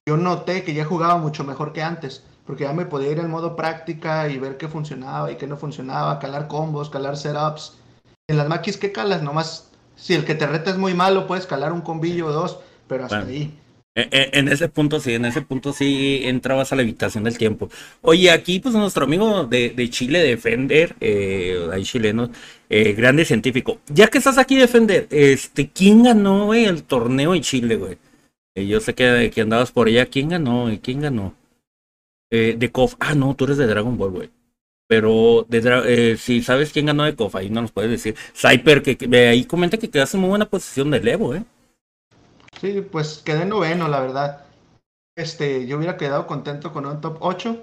[0.06, 2.24] yo noté que ya jugaba mucho mejor que antes.
[2.44, 5.56] Porque ya me podía ir en modo práctica y ver qué funcionaba y qué no
[5.56, 7.78] funcionaba, calar combos, calar setups.
[8.28, 9.22] En las maquis, ¿qué calas?
[9.22, 12.59] Nomás si el que te reta es muy malo, puedes calar un combillo o dos,
[12.88, 13.56] pero hasta ahí.
[13.94, 17.37] E, e, en ese punto sí, en ese punto sí entrabas a la habitación del
[17.38, 17.68] tiempo.
[18.03, 22.31] Oye, aquí pues nuestro amigo de, Chile, Defender, eh, hay chilenos,
[22.68, 23.81] eh, grande científico.
[23.88, 27.98] Ya que estás aquí, Defender, este, ¿quién ganó el torneo en Chile, güey?
[28.55, 30.70] Eh, yo sé que, andabas por allá, ¿quién ganó?
[30.83, 31.35] ¿Quién ganó?
[32.31, 34.31] Eh, de KOF, ah, no, tú eres de Dragon Ball, güey.
[34.87, 38.14] Pero de si sabes quién ganó de KOF, ahí no nos puedes decir.
[38.35, 38.96] Cyper, que,
[39.29, 41.44] ahí comenta que quedaste en muy buena posición de Evo, eh.
[42.60, 44.44] Sí, pues quedé noveno, la verdad.
[45.16, 47.58] Este, yo hubiera quedado contento con un top 8.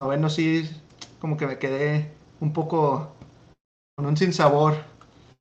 [0.00, 0.70] Noveno sí,
[1.18, 2.10] como que me quedé
[2.40, 3.14] un poco
[3.96, 4.76] con un sinsabor.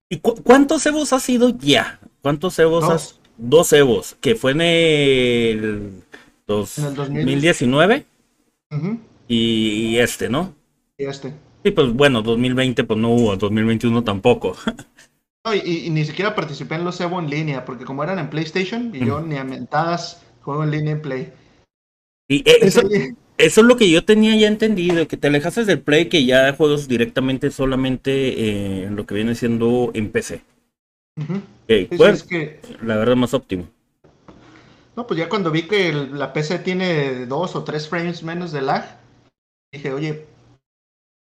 [0.09, 1.99] ¿Y cuántos Evos has sido ya?
[2.21, 3.19] ¿Cuántos Evos has?
[3.37, 6.03] Dos Evos, que fue en el,
[6.45, 8.05] dos, en el 2019
[9.27, 10.53] y, este, ¿no?
[10.97, 11.33] Y este.
[11.63, 14.55] Sí, pues bueno, 2020 pues no hubo, 2021 tampoco.
[15.51, 19.05] y, ni siquiera participé en los Evo en línea, porque como eran en PlayStation, y
[19.05, 21.33] yo ni a mentadas juego en línea en Play.
[22.29, 22.81] Y eh, eso,
[23.37, 26.53] eso es lo que yo tenía ya entendido, que te alejaste del Play, que ya
[26.55, 30.41] juegos directamente solamente eh, en lo que viene siendo en PC.
[31.97, 32.61] pues, que...
[32.81, 33.67] La verdad más óptimo.
[34.95, 38.61] No, pues ya cuando vi que la PC tiene dos o tres frames menos de
[38.61, 38.99] lag,
[39.73, 40.25] dije, oye,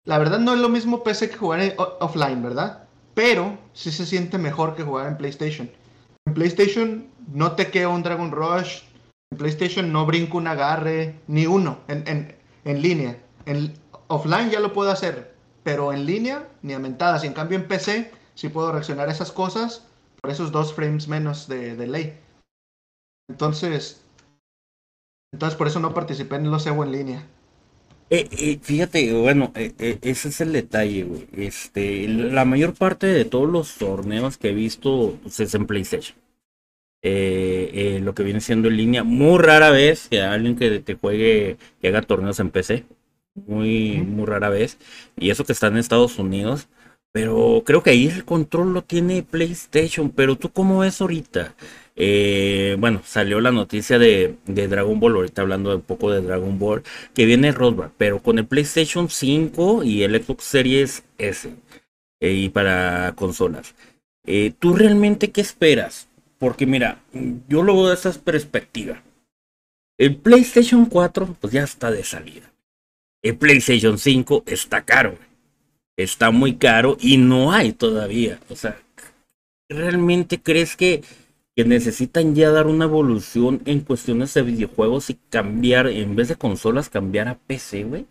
[0.05, 2.88] la verdad no es lo mismo PC que jugar offline, ¿verdad?
[3.19, 5.69] Pero sí se siente mejor que jugar en PlayStation.
[6.25, 8.83] En PlayStation no te queda un Dragon Rush,
[9.29, 13.21] en PlayStation no brinco un agarre, ni uno, en, en, línea.
[13.45, 13.73] En
[14.07, 17.25] offline ya lo puedo hacer, pero en línea, ni a mentadas.
[17.25, 19.85] Y en cambio en PC sí puedo reaccionar a esas cosas
[20.21, 22.17] por esos dos frames menos de, de ley.
[23.29, 24.01] Entonces,
[25.33, 27.27] entonces por eso no participé en los Evo en línea.
[28.11, 31.27] Eh, eh, fíjate, bueno, eh, ese es el detalle, güey.
[31.33, 36.17] Este, la mayor parte de todos los torneos que he visto pues, es en PlayStation.
[37.03, 41.87] lo que viene siendo en línea, muy rara vez que alguien que te juegue, que
[41.89, 42.85] haga torneos en PC.
[43.35, 44.77] Muy, muy rara vez.
[45.17, 46.67] Y eso que está en Estados Unidos.
[47.11, 50.09] Pero creo que ahí el control lo tiene PlayStation.
[50.11, 51.55] Pero tú, ¿cómo ves ahorita?
[52.01, 56.81] Eh, bueno, salió la noticia de, Dragon Ball, ahorita hablando un poco de Dragon Ball,
[57.13, 61.53] que viene Roadback, pero con el PlayStation 5 y el Xbox Series S
[62.21, 63.75] eh, y para consolas.
[64.25, 66.07] Eh, ¿Tú realmente qué esperas?
[66.37, 67.01] Porque mira,
[67.49, 69.03] yo lo veo de esa perspectiva.
[69.97, 72.49] El PlayStation 4 pues ya está de salida.
[73.21, 75.17] El PlayStation 5 está caro.
[75.97, 78.39] Está muy caro y no hay todavía.
[78.47, 78.79] O sea,
[79.67, 81.03] ¿realmente crees que
[81.59, 86.37] que necesitan ya dar una evolución en cuestiones de videojuegos y cambiar, en vez de
[86.37, 88.07] consolas, cambiar a PC, güey?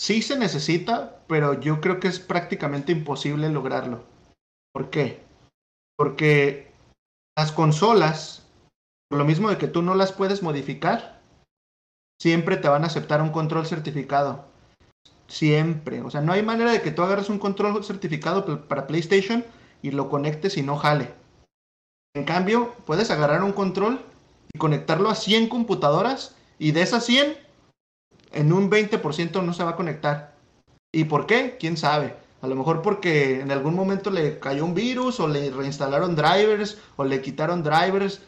[0.00, 4.02] Sí se necesita, pero yo creo que es prácticamente imposible lograrlo.
[4.72, 5.20] ¿Por qué?
[5.94, 6.72] Porque
[7.36, 8.48] las consolas,
[9.10, 11.20] por lo mismo de que tú no las puedes modificar,
[12.18, 14.46] siempre te van a aceptar un control certificado.
[15.28, 16.00] Siempre.
[16.00, 19.44] O sea, no hay manera de que tú agarres un control certificado para PlayStation
[19.82, 21.22] y lo conectes y no jale.
[22.14, 24.00] En cambio, puedes agarrar un control
[24.52, 27.36] y conectarlo a 100 computadoras y de esas 100,
[28.32, 30.36] en un 20% no se va a conectar.
[30.92, 31.56] ¿Y por qué?
[31.58, 32.14] ¿Quién sabe?
[32.40, 36.78] A lo mejor porque en algún momento le cayó un virus o le reinstalaron drivers
[36.96, 38.22] o le quitaron drivers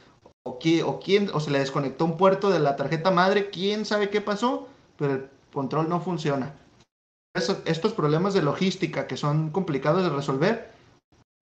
[0.44, 3.50] o, o, quién, o se le desconectó un puerto de la tarjeta madre.
[3.50, 4.68] ¿Quién sabe qué pasó?
[4.96, 6.54] Pero el control no funciona.
[7.34, 10.72] estos problemas de logística que son complicados de resolver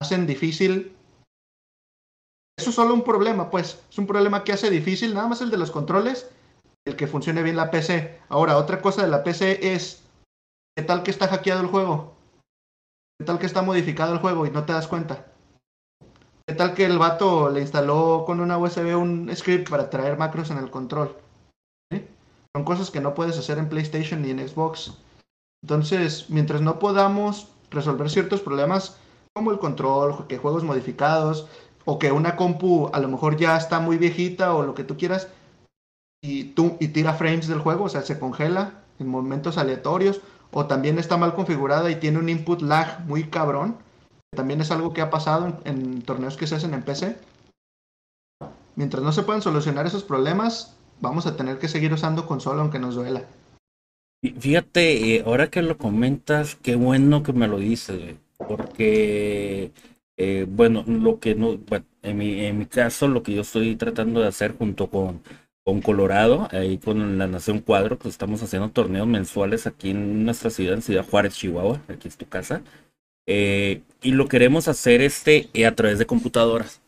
[0.02, 0.93] hacen difícil
[2.56, 3.82] eso es solo un problema, pues.
[3.90, 6.30] Es un problema que hace difícil, nada más el de los controles,
[6.86, 8.20] el que funcione bien la PC.
[8.28, 10.02] Ahora, otra cosa de la PC es,
[10.76, 12.14] ¿qué tal que está hackeado el juego?
[13.18, 15.26] ¿Qué tal que está modificado el juego y no te das cuenta?
[16.46, 20.50] ¿Qué tal que el vato le instaló con una USB un script para traer macros
[20.50, 21.16] en el control?
[22.54, 24.92] Son cosas que no puedes hacer en PlayStation ni en Xbox.
[25.64, 28.98] Entonces, mientras no podamos resolver ciertos problemas
[29.34, 31.48] como el control, que juegos modificados,
[31.84, 34.96] o que una compu a lo mejor ya está muy viejita o lo que tú
[34.96, 35.28] quieras
[36.22, 40.20] y, tú, y tira frames del juego, o sea, se congela en momentos aleatorios
[40.52, 43.76] o también está mal configurada y tiene un input lag muy cabrón,
[44.34, 47.16] también es algo que ha pasado en, torneos que se hacen en PC.
[48.76, 52.78] Mientras no se puedan solucionar esos problemas, vamos a tener que seguir usando consola aunque
[52.78, 53.24] nos duela.
[54.38, 58.16] Fíjate, eh, ahora que lo comentas, qué bueno que me lo dices,
[58.48, 59.70] porque
[60.16, 63.76] eh, bueno, lo que no, bueno, en mi, en mi caso, lo que yo estoy
[63.76, 65.22] tratando de hacer junto con,
[65.64, 70.50] con Colorado, ahí con la Nación Cuadro, pues estamos haciendo torneos mensuales aquí en nuestra
[70.50, 72.62] ciudad, en Ciudad Juárez, Chihuahua, aquí es tu casa.
[73.26, 76.82] Eh, y lo queremos hacer este eh, a través de computadoras.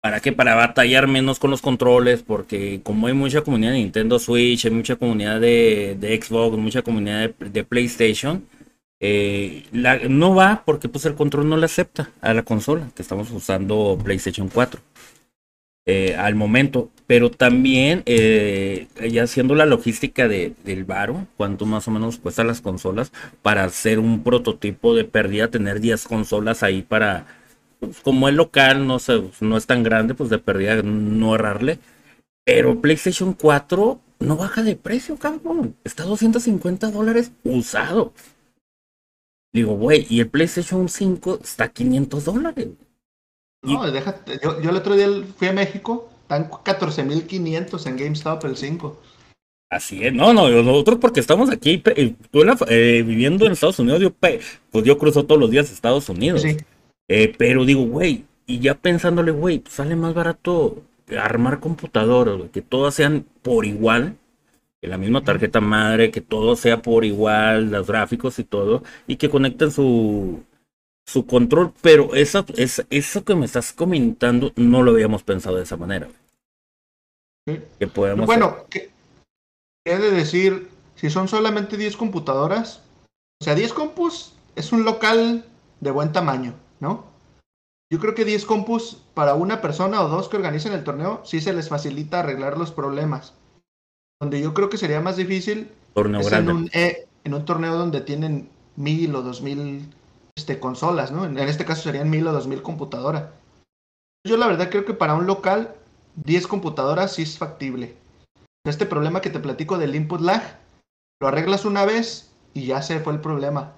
[0.00, 0.32] ¿Para qué?
[0.32, 4.70] Para batallar menos con los controles, porque como hay mucha comunidad de Nintendo Switch, hay
[4.70, 8.44] mucha comunidad de, Xbox, mucha comunidad de, PlayStation,
[9.00, 9.64] eh,
[10.08, 13.98] no va porque pues el control no le acepta a la consola, que estamos usando
[14.02, 14.80] PlayStation 4
[15.86, 16.90] eh, al momento.
[17.06, 22.44] Pero también eh, ya haciendo la logística de, del varo, cuánto más o menos cuesta
[22.44, 27.26] las consolas, para hacer un prototipo de pérdida, tener 10 consolas ahí para
[28.02, 31.78] como el local no, se, no es tan grande, pues de pérdida no errarle.
[32.44, 35.76] Pero PlayStation 4 no baja de precio, cabrón.
[35.84, 38.12] Está a 250 dólares usado.
[39.52, 42.68] Digo, güey, y el PlayStation 5 está a 500 dólares.
[43.62, 44.38] No, déjate.
[44.42, 49.00] Yo, yo el otro día fui a México, están 14.500 en GameStop el 5.
[49.70, 52.14] Así es, no, no, nosotros porque estamos aquí eh,
[52.68, 56.40] eh, viviendo en Estados Unidos, yo, pues yo cruzo todos los días Estados Unidos.
[56.40, 56.56] Sí.
[57.08, 60.82] Eh, pero digo, güey, y ya pensándole, güey, pues sale más barato
[61.18, 64.16] armar computadoras, que todas sean por igual,
[64.86, 69.28] la misma tarjeta madre, que todo sea por igual, los gráficos y todo, y que
[69.28, 70.44] conecten su,
[71.06, 71.72] su control.
[71.82, 76.08] Pero eso, es, eso que me estás comentando no lo habíamos pensado de esa manera.
[77.78, 78.26] Que podemos.
[78.26, 78.90] Bueno, ¿qué
[79.86, 80.68] he de decir?
[80.94, 82.82] Si son solamente 10 computadoras,
[83.40, 85.44] o sea, 10 compus es un local
[85.80, 86.54] de buen tamaño.
[86.80, 87.04] ¿no?
[87.90, 91.40] Yo creo que 10 compus para una persona o dos que organicen el torneo sí
[91.40, 93.34] se les facilita arreglar los problemas.
[94.20, 98.48] Donde yo creo que sería más difícil En, un, e, en un torneo donde tienen
[98.76, 99.88] mil o dos mil
[100.36, 101.24] este, consolas, ¿no?
[101.24, 103.24] En, este caso serían mil o dos mil computadoras.
[104.26, 105.74] Yo la verdad creo que para un local
[106.16, 107.94] 10 computadoras sí es factible.
[108.66, 110.58] Este problema que te platico del input lag,
[111.20, 113.72] lo arreglas una vez y ya se fue el problema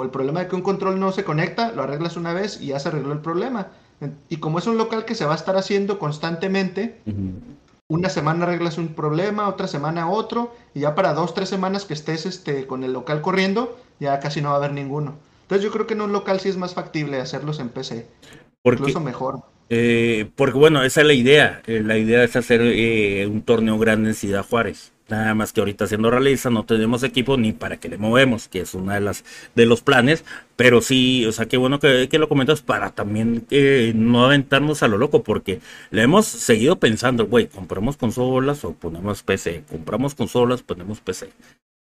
[0.00, 2.66] o el problema de que un control no se conecta, lo arreglas una vez y
[2.66, 3.68] ya se arregló el problema.
[4.28, 7.00] Y como es un local que se va a estar haciendo constantemente,
[7.88, 11.94] una semana arreglas un problema, otra semana otro, y ya para dos, tres semanas que
[11.94, 15.16] estés este, con el local corriendo, ya casi no va a haber ninguno.
[15.42, 18.06] Entonces yo creo que en un local sí es más factible hacerlos en PC.
[18.62, 19.40] Porque, incluso mejor.
[19.70, 21.62] Eh, porque bueno, esa es la idea.
[21.66, 24.92] Eh, la idea es hacer eh, un torneo grande en Ciudad Juárez.
[25.08, 28.60] Nada más que ahorita siendo realista no tenemos equipo ni para que le movemos, que
[28.60, 30.22] es una de las de los planes,
[30.54, 34.88] pero sí, o sea, qué bueno que, lo comentas para también eh, no aventarnos a
[34.88, 40.62] lo loco, porque le hemos seguido pensando, güey, compramos consolas o ponemos PC, compramos consolas,
[40.62, 41.30] ponemos PC,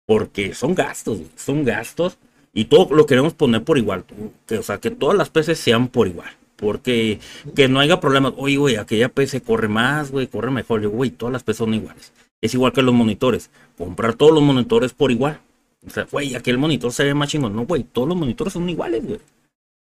[0.07, 2.18] porque son gastos, son gastos
[2.52, 4.05] y todo lo queremos poner por igual,
[4.46, 6.31] que, o sea, que todas las PC sean por igual.
[6.57, 7.21] Porque
[7.55, 8.33] que no haya problemas.
[8.37, 10.83] Oye, güey, aquella PC corre más, güey, corre mejor.
[10.83, 12.12] Yo, güey, todas las PC son iguales.
[12.40, 13.51] Es igual que los monitores.
[13.77, 15.40] Comprar todos los monitores por igual.
[15.87, 17.55] O sea, güey, aquel monitor se ve más chingón.
[17.55, 19.21] No, güey, todos los monitores son iguales, güey.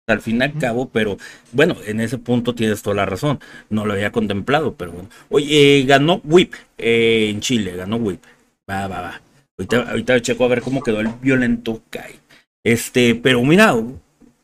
[0.08, 1.16] Al fin y al cabo, pero
[1.52, 3.38] bueno, en ese punto tienes toda la razón.
[3.70, 5.08] No lo había contemplado, pero bueno.
[5.28, 8.20] Oye, eh, ganó WIP eh, en Chile, ganó WIP.
[8.68, 9.22] Va, va, va.
[9.58, 12.16] Ahorita, ahorita checo a ver cómo quedó el violento Kai.
[12.64, 13.76] Este, pero mira,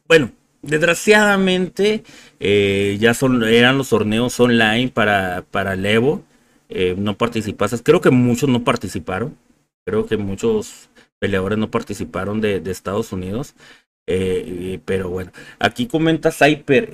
[0.07, 0.31] bueno,
[0.69, 2.05] desgraciadamente
[2.41, 6.23] eh, ya son, eran los torneos online para, para el.
[6.69, 7.83] Eh, no participaste.
[7.83, 9.37] Creo que muchos no participaron.
[9.85, 13.55] Creo que muchos peleadores no participaron de, Estados Unidos.
[14.07, 16.91] Eh, pero bueno, aquí comenta Cyper.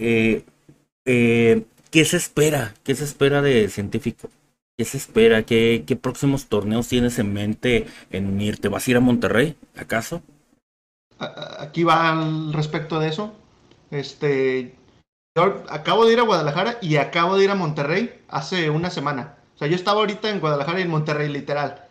[1.95, 2.75] ¿Qué se espera?
[2.83, 4.31] ¿Qué se espera de científico?
[4.77, 5.45] ¿Qué se espera?
[5.45, 8.69] ¿Qué, ¿Qué, próximos torneos tienes en mente en unirte?
[8.69, 10.23] ¿Vas a ir a Monterrey, acaso?
[11.19, 13.33] Aquí va al respecto de eso.
[13.95, 14.75] Este,
[15.37, 19.37] yo acabo de ir a Guadalajara y acabo de ir a Monterrey hace una semana.
[19.55, 21.87] O sea, yo estaba ahorita en Guadalajara y en Monterrey, literal.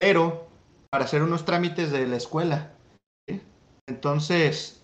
[0.00, 0.48] Pero
[0.90, 2.72] para hacer unos trámites de la escuela.
[3.86, 4.82] Entonces,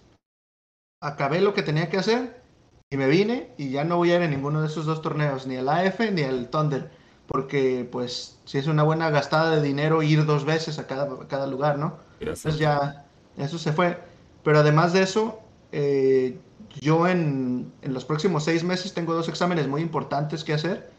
[1.03, 2.41] acabé lo que tenía que hacer
[2.89, 5.49] y me vine y ya no voy a ir a ninguno de esos dos torneos,
[5.49, 6.89] ni el AF ni el Thunder.
[7.27, 11.49] Porque, pues, si es una buena gastada de dinero ir dos veces a cada, cada
[11.49, 11.99] lugar, ¿no?
[12.21, 13.99] Entonces ya, eso se fue.
[14.45, 15.41] Pero además de eso,
[15.77, 16.39] eh,
[16.81, 20.91] yo en, en los próximos seis meses tengo dos exámenes muy importantes que hacer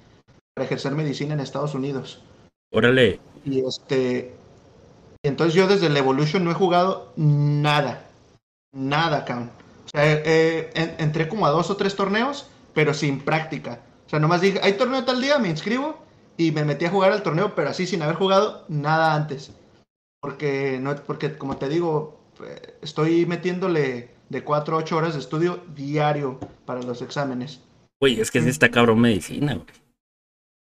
[0.54, 2.22] para ejercer medicina en Estados Unidos.
[2.72, 3.20] Órale.
[3.44, 4.34] Y este.
[5.24, 8.06] Entonces yo desde el Evolution no he jugado nada.
[8.74, 9.52] Nada, cabrón.
[9.86, 10.22] O sea,
[10.98, 13.82] entré como a dos o tres torneos, pero sin práctica.
[14.06, 15.98] O sea, nomás dije, hay torneo tal día, me inscribo
[16.38, 19.52] y me metí a jugar al torneo, pero así sin haber jugado nada antes.
[20.20, 22.20] Porque, no, porque como te digo,
[22.82, 27.62] estoy metiéndole de cuatro a ocho horas de estudio diario para los exámenes.
[28.02, 29.68] Oye, es que es esta cabrón medicina, güey.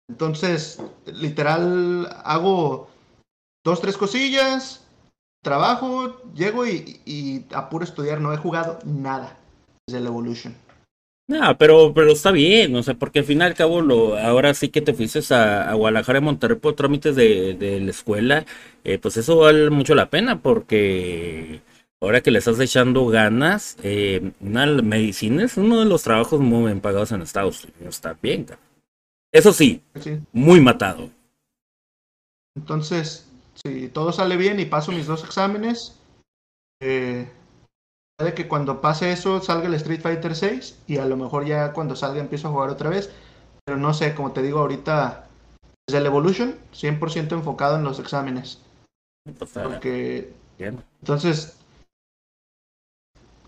[0.07, 2.89] Entonces, literal, hago
[3.65, 4.85] dos, tres cosillas,
[5.43, 8.21] trabajo, llego y, y apuro estudiar.
[8.21, 9.37] No he jugado nada
[9.87, 10.55] desde el Evolution.
[11.27, 14.53] No, pero, pero está bien, o sea, porque al fin y al cabo lo, ahora
[14.53, 18.45] sí que te fuiste a, a Guadalajara y Monterrey por trámites de, de la escuela,
[18.83, 21.61] eh, pues eso vale mucho la pena porque
[22.05, 26.65] ahora que le estás echando ganas, eh, una medicina es uno de los trabajos muy
[26.65, 28.59] bien pagados en Estados Unidos, está bien, cara.
[29.33, 30.19] Eso sí, Sí.
[30.31, 31.09] muy matado.
[32.55, 35.99] Entonces, si todo sale bien y paso mis dos exámenes,
[36.81, 37.29] eh,
[38.17, 41.73] puede que cuando pase eso salga el Street Fighter 6 y a lo mejor ya
[41.73, 43.09] cuando salga empiezo a jugar otra vez.
[43.65, 45.27] Pero no sé, como te digo ahorita,
[45.87, 48.61] desde el Evolution, 100% enfocado en los exámenes.
[49.37, 50.81] Pues, Porque bien.
[51.01, 51.57] entonces,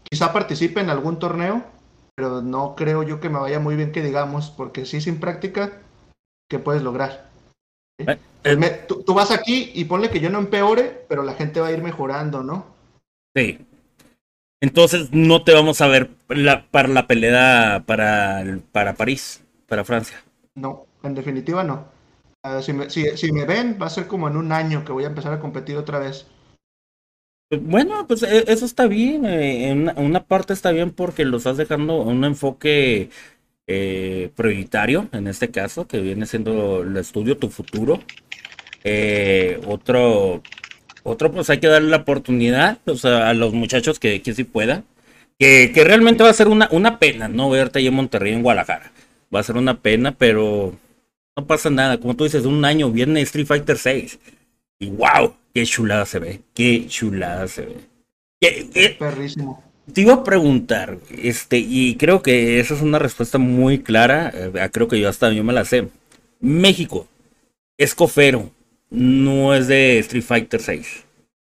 [0.10, 1.64] quizá participe en algún torneo,
[2.16, 5.82] pero no creo yo que me vaya muy bien que digamos, porque sí sin práctica,
[6.50, 7.30] ¿qué puedes lograr?
[8.00, 8.06] ¿Sí?
[8.10, 11.34] Eh, Pues me- tú, tú vas aquí y ponle que yo no empeore, pero la
[11.34, 12.66] gente va a ir mejorando, ¿no?
[13.36, 13.60] Sí.
[14.62, 20.24] Entonces no te vamos a ver la- para la pelea para, para París, para Francia.
[20.56, 21.86] No, en definitiva no.
[22.44, 24.92] Ah, si, me, si- si me ven, va a ser como en un año que
[24.92, 26.28] voy a empezar a competir otra vez.
[27.50, 29.26] Pues, Bueno, pues e- eso está bien.
[29.26, 33.10] eh, una, parte está bien porque lo estás dejando un enfoque
[33.68, 38.02] eh, prioritario, en este caso, que viene siendo el estudio, tu futuro.
[38.86, 40.44] Eh, otro,
[41.04, 44.86] otro, pues hay que darle la oportunidad a, a los muchachos que, que sí puedan.
[45.40, 48.44] Que, que realmente va a ser una, una pena no verte ahí en Monterrey, en
[48.44, 48.92] Guadalajara.
[49.36, 50.76] Va a ser una pena, pero
[51.36, 52.00] no pasa nada.
[52.00, 54.20] Como tú dices, un año viene Street Fighter 6.
[54.80, 57.78] Y wow, qué chulada se ve, qué chulada se ve.
[58.40, 59.64] Que- Perrísimo.
[59.92, 64.70] te iba a preguntar, este, y creo que esa es una respuesta muy clara, eh,
[64.72, 65.90] creo que yo hasta yo me la sé.
[66.40, 67.08] México
[67.76, 68.52] es cofero,
[68.92, 71.06] no es de Street Fighter 6.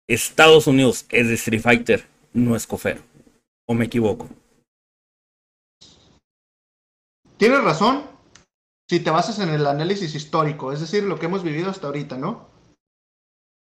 [0.07, 3.01] Estados Unidos es de Street Fighter, no es cofero.
[3.67, 4.29] ¿O me equivoco?
[7.39, 8.03] Tienes razón
[8.87, 12.19] si te basas en el análisis histórico, es decir, lo que hemos vivido hasta ahorita,
[12.19, 12.53] ¿no?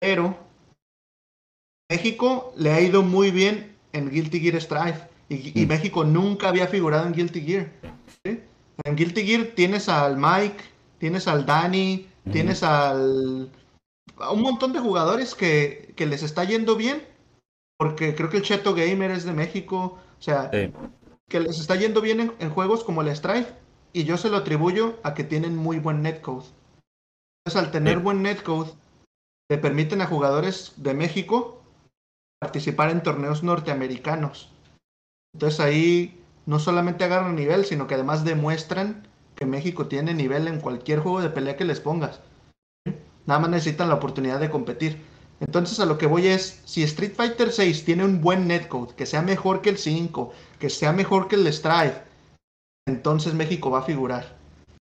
[0.04, 0.36] Pero
[1.89, 5.70] México le ha ido muy bien en Guilty Gear Strive y, y Mm.
[5.70, 7.72] México nunca había figurado en Guilty Gear.
[8.26, 8.42] ¿sí?
[8.84, 10.62] En Guilty Gear tienes al Mike,
[11.00, 12.32] tienes al Danny, Ujú.
[12.34, 13.50] tienes al
[14.18, 17.02] a un montón de jugadores que, que les está yendo bien,
[17.78, 20.70] porque creo que el Cheto Gamer es de México, o sea, Sí.
[21.30, 23.54] que les está yendo bien en, en juegos como el Strife
[23.94, 26.44] y yo se lo atribuyo a que tienen muy buen netcode.
[27.46, 28.04] Entonces, al tener Sí.
[28.04, 28.72] buen netcode,
[29.50, 31.62] le permiten a jugadores de México
[32.40, 34.52] participar en torneos norteamericanos.
[35.34, 40.60] Entonces ahí no solamente agarran nivel, sino que además demuestran que México tiene nivel en
[40.60, 42.22] cualquier juego de pelea que les pongas.
[43.26, 45.02] Nada más necesitan la oportunidad de competir.
[45.40, 49.06] Entonces a lo que voy es, si Street Fighter 6 tiene un buen netcode, que
[49.06, 52.02] sea mejor que el 5, que sea mejor que el Strife,
[52.88, 54.38] entonces México va a figurar.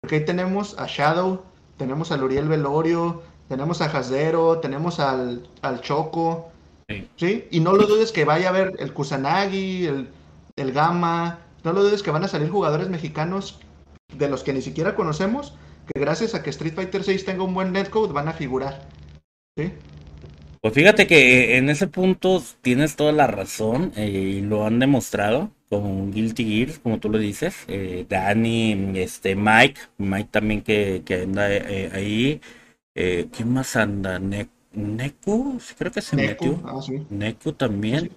[0.01, 1.43] Porque ahí tenemos a Shadow,
[1.77, 6.51] tenemos al Uriel Velorio, tenemos a Hasdero, tenemos al, al Choco,
[6.89, 7.07] Sí.
[7.17, 7.47] ¿sí?
[7.51, 10.09] Y no lo dudes que vaya a haber el Kusanagi, el,
[10.55, 13.59] el Gama, no lo dudes que van a salir jugadores mexicanos
[14.15, 15.55] de los que ni siquiera conocemos,
[15.93, 18.87] que gracias a que Street Fighter 6 tenga un buen netcode van a figurar.
[19.57, 19.73] ¿sí?
[20.61, 25.51] Pues fíjate que en ese punto tienes toda la razón eh, y lo han demostrado
[25.69, 27.55] con Guilty Gear, como tú lo dices.
[27.67, 32.41] eh, Danny, este Mike, Mike también que, que anda eh, ahí.
[32.97, 34.19] Eh, ¿Quién más anda?
[34.19, 36.61] Ne Neku, creo que se Neku, metió.
[36.65, 36.95] ah, sí.
[37.09, 38.01] Neku también.
[38.05, 38.11] Sí.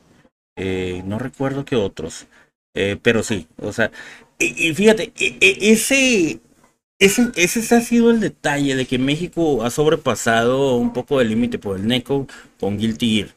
[0.57, 2.27] eh, no recuerdo qué otros.
[2.75, 3.91] eh, pero sí, o sea,
[4.39, 6.41] y, y fíjate, e- e- ese,
[7.01, 11.59] ese, ese ha sido el detalle de que México ha sobrepasado un poco el límite
[11.59, 12.27] por el NECO
[12.61, 13.31] con Guilty Gear.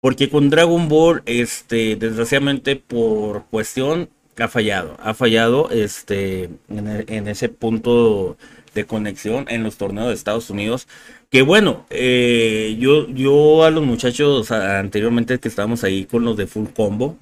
[0.00, 4.96] Porque con Dragon Ball, este, desgraciadamente por cuestión, ha fallado.
[5.02, 8.36] Ha fallado este, en, en ese punto
[8.74, 10.88] de conexión en los torneos de Estados Unidos.
[11.30, 16.46] Que bueno, eh, yo, yo a los muchachos anteriormente que estábamos ahí con los de
[16.46, 17.16] Full Combo,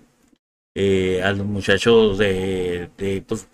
[0.75, 3.47] eh, a los muchachos de, de, pues,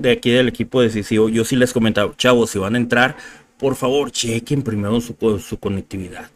[0.00, 3.16] de aquí del equipo de CCO, yo sí les comentaba, chavos, si van a entrar,
[3.58, 6.30] por favor, chequen primero su, su conectividad.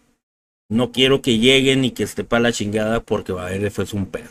[0.68, 3.92] No quiero que lleguen y que esté para la chingada porque va a haber después
[3.92, 4.28] un pedo.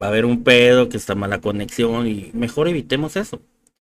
[0.00, 3.40] Va a haber un pedo, que está mala conexión y mejor evitemos eso.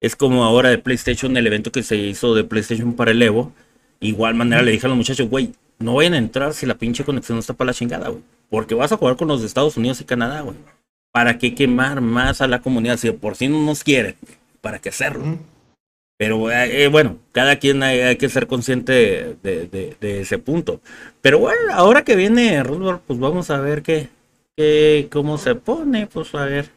[0.01, 3.53] Es como ahora de PlayStation, el evento que se hizo de PlayStation para el Evo.
[4.01, 7.05] Igual manera le dije a los muchachos, güey, no vayan a entrar si la pinche
[7.05, 8.23] conexión no está para la chingada, güey.
[8.49, 10.57] Porque vas a jugar con los de Estados Unidos y Canadá, güey.
[11.13, 12.97] ¿Para qué quemar más a la comunidad?
[12.97, 14.15] Si por sí no nos quieren,
[14.61, 15.25] ¿para qué hacerlo?
[16.17, 20.21] Pero eh, eh, bueno, cada quien hay, hay que ser consciente de, de- de- de
[20.21, 20.81] ese punto.
[21.23, 24.09] Pero bueno, ahora que viene Roosevelt, pues vamos a ver qué,
[24.57, 26.71] qué, cómo se pone, pues a ver.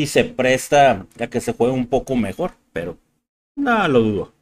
[0.00, 2.96] Sí se presta a que se juegue un poco mejor, pero
[3.56, 4.32] no lo dudo.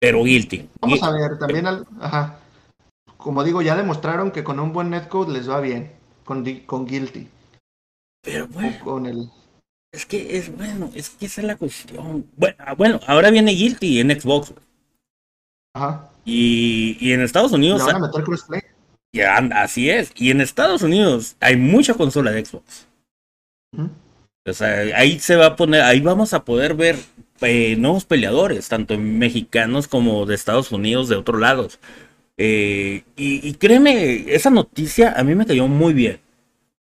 [0.00, 0.68] Pero guilty.
[0.80, 2.38] Vamos a ver, también, al, ajá,
[3.16, 5.90] como digo, ya demostraron que con un buen netcode les va bien,
[6.24, 7.28] con, con guilty.
[8.22, 8.78] Pero bueno.
[8.84, 9.30] con el...
[9.92, 12.26] Es que es bueno, es que esa es la cuestión.
[12.36, 14.52] Bueno, ah, bueno ahora viene guilty en Xbox.
[15.74, 16.10] Ajá.
[16.24, 17.84] Y, y en Estados Unidos.
[17.84, 18.60] van a meter crossplay?
[19.12, 20.12] Ya, así es.
[20.14, 22.87] Y en Estados Unidos hay mucha consola de Xbox.
[24.46, 26.96] O sea, ahí se va a poner, ahí vamos a poder ver
[27.40, 31.78] eh, nuevos peleadores, tanto mexicanos como de Estados Unidos, de otros lados.
[32.36, 36.20] Eh, y, créeme, esa noticia a mí me cayó muy bien.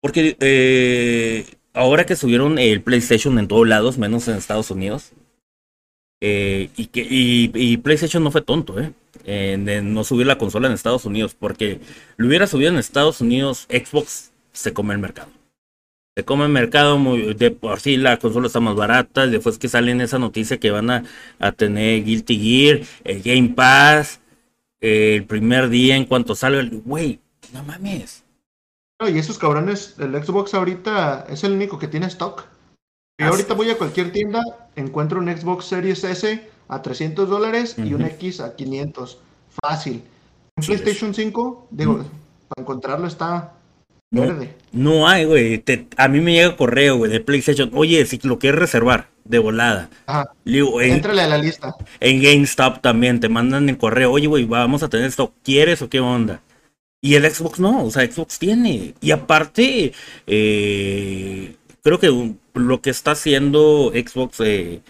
[0.02, 5.12] Porque eh, ahora que subieron el PlayStation en todos lados, menos en Estados Unidos,
[6.20, 8.92] y, que, y, PlayStation no fue tonto, ¿eh?
[9.26, 11.80] En, no subir la consola en Estados Unidos, porque
[12.18, 15.37] lo hubiera subido en Estados Unidos, Xbox se come el mercado
[16.18, 19.70] se come el mercado, muy, de por sí la consola está más barata, después que
[19.70, 21.04] salen esa noticia que van a,
[21.38, 24.20] a tener Guilty Gear, el Game Pass,
[24.82, 27.20] el primer día en cuanto salga, el güey,
[27.54, 28.24] no mames.
[29.00, 32.46] No, y esos cabrones, el Xbox ahorita es el único que tiene stock.
[33.20, 34.42] Y ahorita voy a cualquier tienda,
[34.76, 39.20] encuentro un Xbox Series S a 300 dólares y un X a 500.
[39.62, 40.02] Fácil.
[40.56, 41.98] Un PlayStation 5, digo,
[42.48, 43.54] para encontrarlo está
[44.12, 45.64] no, hay, güey.
[45.98, 47.72] a mí me llega correo, güey, de PlayStation.
[47.74, 49.90] Oye, si lo quieres reservar de volada.
[50.06, 50.32] Ajá.
[50.46, 51.76] Entrale a la lista.
[52.00, 54.12] En GameStop también te mandan el correo.
[54.12, 55.34] Oye, güey, vamos a tener esto.
[55.44, 56.42] ¿Quieres o qué onda?
[57.02, 58.96] Y el Xbox no, o sea, Xbox tiene.
[59.02, 59.94] Y aparte,
[60.26, 64.82] eh, creo que lo que está haciendo Xbox, eh,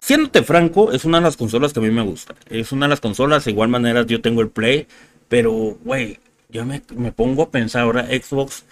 [0.00, 2.34] siéndote franco, es una de las consolas que a mí me gusta.
[2.48, 4.86] Es una de las consolas, de igual manera yo tengo el Play,
[5.28, 6.20] pero, güey,
[6.54, 8.64] yo me, pongo a pensar ahora, Xbox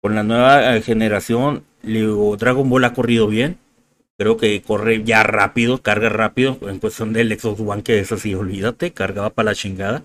[0.00, 3.58] con la nueva eh, generación, Dragon Ball ha corrido bien.
[4.18, 6.58] Creo que corre ya rápido, carga rápido.
[6.62, 10.04] En cuestión del Xbox One, que es así, olvídate, cargaba para la chingada.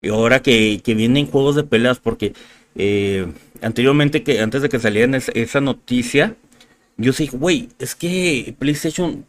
[0.00, 2.34] Y ahora que, vienen juegos de peleas, porque
[2.76, 3.26] eh,
[3.60, 6.36] anteriormente, que antes de que saliera esa noticia,
[6.96, 9.26] yo sí, güey, es que PlayStation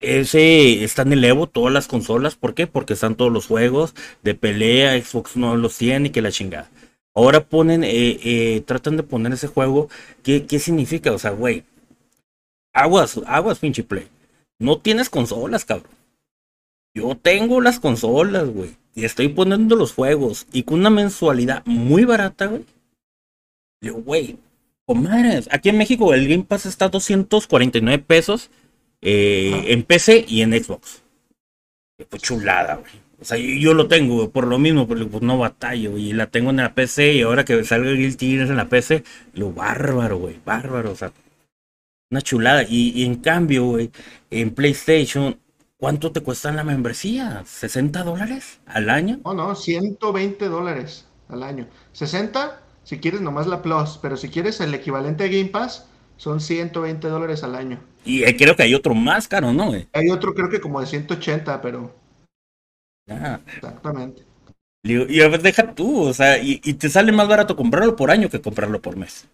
[0.00, 2.34] ese está en el Evo, todas las consolas.
[2.34, 2.66] ¿Por qué?
[2.66, 5.00] Porque están todos los juegos de pelea.
[5.00, 6.70] Xbox no los tiene y que la chingada.
[7.14, 9.88] Ahora ponen, eh, eh, tratan de poner ese juego.
[10.22, 11.12] ¿Qué, ¿Qué significa?
[11.12, 11.64] O sea, güey.
[12.72, 14.06] Aguas, aguas, pinche play.
[14.58, 15.90] No tienes consolas, cabrón.
[16.94, 18.76] Yo tengo las consolas, güey.
[18.94, 20.46] Y estoy poniendo los juegos.
[20.52, 22.64] Y con una mensualidad muy barata, güey.
[23.82, 24.38] Digo, güey.
[24.86, 25.48] Comadres.
[25.52, 28.50] Aquí en México el Game Pass está a 249 pesos
[29.00, 31.02] eh, en PC y en Xbox.
[32.08, 32.92] Pues chulada, güey.
[33.20, 36.50] O sea, yo, lo tengo por lo mismo, pero pues no batallo, y la tengo
[36.50, 40.40] en la PC y ahora que salga Guilty Gear en la PC, lo bárbaro, güey,
[40.42, 41.12] bárbaro, o sea,
[42.10, 42.64] una chulada.
[42.66, 43.90] Y, en cambio, güey,
[44.30, 45.38] en PlayStation,
[45.76, 47.42] ¿cuánto te cuesta la membresía?
[47.44, 49.20] ¿60 dólares al año?
[49.22, 51.66] No, no, 120 dólares al año.
[51.92, 55.86] 60 si quieres nomás la Plus, pero si quieres el equivalente a Game Pass,
[56.20, 57.80] son 120 dólares al año.
[58.04, 59.72] Y eh, creo que hay otro más caro, ¿no?
[59.94, 61.94] Hay otro creo que como de 180, pero...
[63.08, 63.40] Ah.
[63.56, 64.22] Exactamente.
[64.82, 68.28] Y, a ver, deja tú, o sea, y, te sale más barato comprarlo por año
[68.28, 69.28] que comprarlo por mes.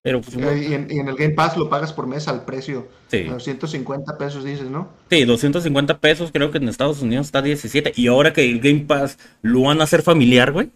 [0.00, 2.88] Pero, pues, y, en, el Game Pass lo pagas por mes al precio.
[3.08, 3.24] Sí.
[3.24, 4.88] 250 pesos dices, ¿no?
[5.10, 7.92] Sí, 250 pesos, creo que en Estados Unidos está 17.
[7.96, 10.70] Y ahora que el Game Pass lo van a hacer familiar, güey.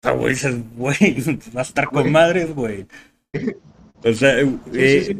[0.00, 0.36] O sea, güey,
[0.76, 2.86] güey, va a estar con madres, güey.
[4.04, 5.16] O sea, eh,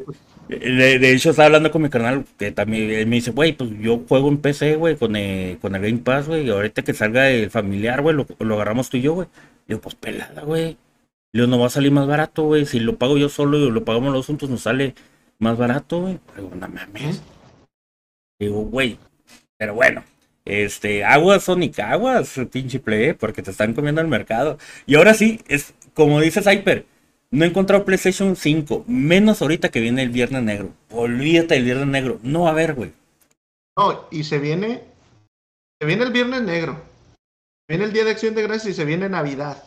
[0.48, 4.04] De, hecho, estaba hablando con mi canal que también él me dice, güey, pues yo
[4.08, 7.28] juego en PC, güey, con el, con el Game Pass, güey, y ahorita que salga
[7.30, 9.28] el familiar, güey, lo, agarramos tú y yo, güey.
[9.66, 10.78] Digo, pues pelada, güey.
[11.32, 12.64] Digo, no va a salir más barato, güey.
[12.66, 14.94] Si lo pago yo solo y lo pagamos los juntos, nos sale
[15.38, 16.18] más barato, güey.
[16.36, 17.22] Digo, no mames.
[18.38, 18.98] Digo, güey.
[19.58, 20.04] Pero bueno,
[20.48, 24.58] este, aguas Sonic, aguas, pinche play, porque te están comiendo el mercado.
[24.86, 26.84] Y ahora sí, es como dice Cyper
[27.30, 30.70] no he encontrado PlayStation 5, menos ahorita que viene el Viernes Negro.
[30.90, 32.18] Olvídate del Viernes Negro.
[32.22, 32.92] No va a haber, güey.
[33.76, 34.82] No, y se viene.
[35.78, 36.80] Se viene el Viernes Negro.
[37.68, 39.62] Viene el Día de Acción de Gracias y se viene Navidad.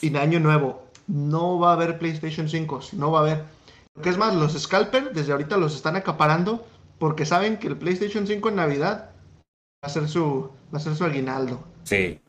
[0.00, 0.88] Y Año Nuevo.
[1.06, 2.80] No va a haber PlayStation 5.
[2.94, 3.44] No va a haber.
[3.94, 6.66] Lo que es más, los scalpers desde ahorita los están acaparando
[6.98, 9.10] porque saben que el PlayStation 5 en Navidad
[9.82, 11.64] va a ser su, va a ser su aguinaldo.
[11.82, 12.20] Sí.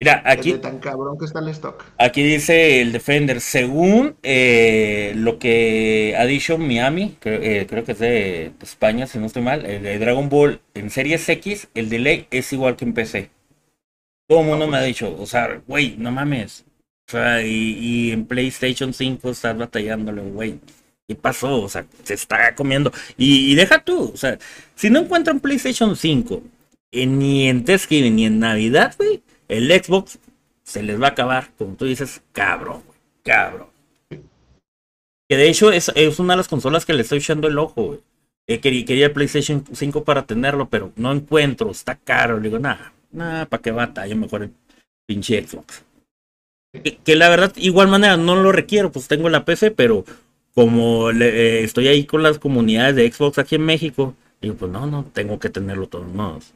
[0.00, 0.54] Mira, aquí.
[0.54, 1.84] tan cabrón que está el stock.
[1.96, 7.98] Aquí dice el Defender, según eh, lo que ha dicho Miami, eh, creo que es
[7.98, 12.26] de, España, si no estoy mal, el de Dragon Ball en Series X, el delay
[12.30, 13.30] es igual que en PC.
[14.28, 16.64] Todo el mundo me ha dicho, o sea, güey, no mames.
[17.08, 20.60] O sea, y, y en PlayStation 5 estás batallándole, güey.
[21.08, 21.62] ¿Qué pasó?
[21.62, 22.92] O sea, se está comiendo.
[23.16, 24.38] Y, y deja tú, o sea,
[24.74, 26.42] si no encuentran PlayStation 5
[26.92, 28.94] en- ni en Thanksgiving ni en Navidad,
[29.48, 30.18] el Xbox
[30.62, 32.82] se les va a acabar, como tú dices, cabrón,
[33.22, 33.68] cabrón.
[35.30, 37.82] Que de hecho es, es una de las consolas que le estoy echando el ojo,
[37.84, 38.00] güey.
[38.46, 42.38] Eh, quería, el PlayStation 5 para tenerlo, pero no encuentro, está caro.
[42.38, 44.14] Le digo, nada, nada, ¿para qué batalla?
[44.14, 44.52] Mejor el
[45.06, 45.84] pinche Xbox.
[46.82, 50.04] Que, que la verdad, igual manera, no lo requiero, pues tengo la PC, pero
[50.54, 54.72] como le- eh, estoy ahí con las comunidades de Xbox aquí en México, digo, pues
[54.72, 56.54] no, no, tengo que tenerlo todos modos.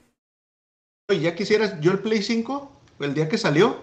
[1.10, 3.80] Oye, ya quisieras, yo el Play 5, el día que salió,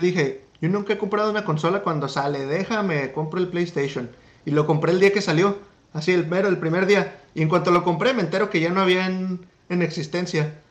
[0.00, 4.10] dije, yo nunca he comprado una consola cuando sale, déjame, compro el PlayStation.
[4.44, 5.58] Y lo compré el día que salió,
[5.92, 7.20] así el mero, el primer día.
[7.34, 10.62] Y en cuanto lo compré, me entero que ya no había en, en existencia.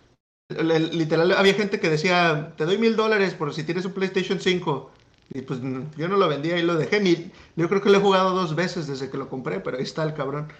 [0.50, 4.92] Literal, había gente que decía, te doy mil dólares por si tienes un PlayStation 5.
[5.34, 5.60] Y pues
[5.98, 7.00] yo no lo vendía y lo dejé.
[7.00, 9.84] Ni, yo creo que lo he jugado dos veces desde que lo compré, pero ahí
[9.84, 10.52] está el cabrón.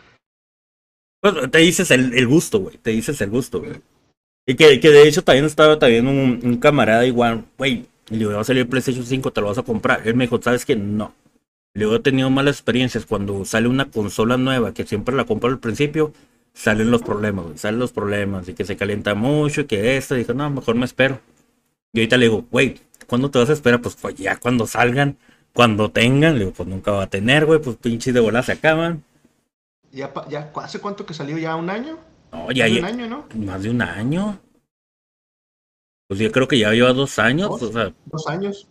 [1.22, 3.82] Pues te dices el, el gusto, güey, te dices el gusto, güey.
[4.46, 8.42] Y que, que de hecho también estaba también un, camarada igual, güey, le digo, va
[8.42, 10.08] a salir PlayStation 5, te lo vas a comprar.
[10.08, 10.76] Él me dijo, ¿sabes qué?
[10.76, 11.14] No.
[11.74, 15.50] Le digo, he tenido malas experiencias cuando sale una consola nueva, que siempre la compro
[15.50, 16.14] al principio,
[16.54, 20.16] salen los problemas, güey, salen los problemas, y que se calienta mucho, y que esto,
[20.16, 21.20] dijo, no, mejor me espero.
[21.92, 23.82] Y ahorita le digo, güey, ¿cuándo te vas a esperar?
[23.82, 25.18] Pues, pues ya cuando salgan,
[25.54, 28.52] cuando tengan, le digo, pues nunca va a tener, güey, pues pinches de bola se
[28.54, 29.04] acaban.
[29.92, 31.38] Ya, ya, ¿Hace cuánto que salió?
[31.38, 31.98] ¿Ya un año?
[32.36, 33.26] No, ya, Hace ya- un año, ¿no?
[33.46, 34.40] más de un año.
[36.08, 37.64] Pues yo creo que ya lleva dos años, Dos.
[37.64, 38.68] o sea, Dos años.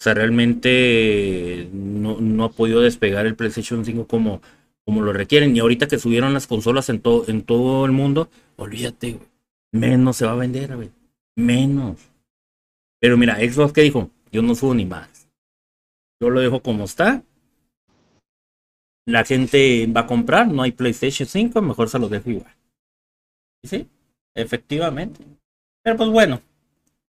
[0.00, 4.40] o sea, realmente no, no ha podido despegar el PlayStation 5 como,
[4.84, 5.54] como lo requieren.
[5.54, 9.18] Y ahorita que subieron las consolas en todo, en todo el mundo, olvídate.
[9.72, 10.90] Menos se va a vender, güey.
[11.36, 11.98] Menos.
[13.00, 15.28] Pero mira, Xbox que dijo, yo no subo ni más.
[16.20, 17.22] Yo lo dejo como está.
[19.06, 22.54] La gente va a comprar, no hay PlayStation 5, mejor se lo dejo igual.
[23.62, 23.88] Sí,
[24.34, 25.24] efectivamente.
[25.82, 26.40] Pero pues bueno,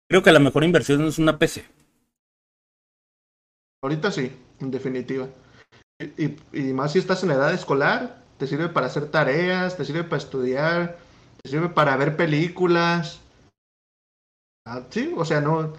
[0.08, 1.64] creo que la mejor inversión es una PC.
[3.82, 5.28] Ahorita sí, en definitiva.
[6.52, 10.22] Y más si estás en edad escolar, te sirve para hacer tareas, te sirve para
[10.22, 10.98] estudiar,
[11.42, 13.20] te sirve para ver películas.
[14.66, 15.74] Ah, sí, o sea, no.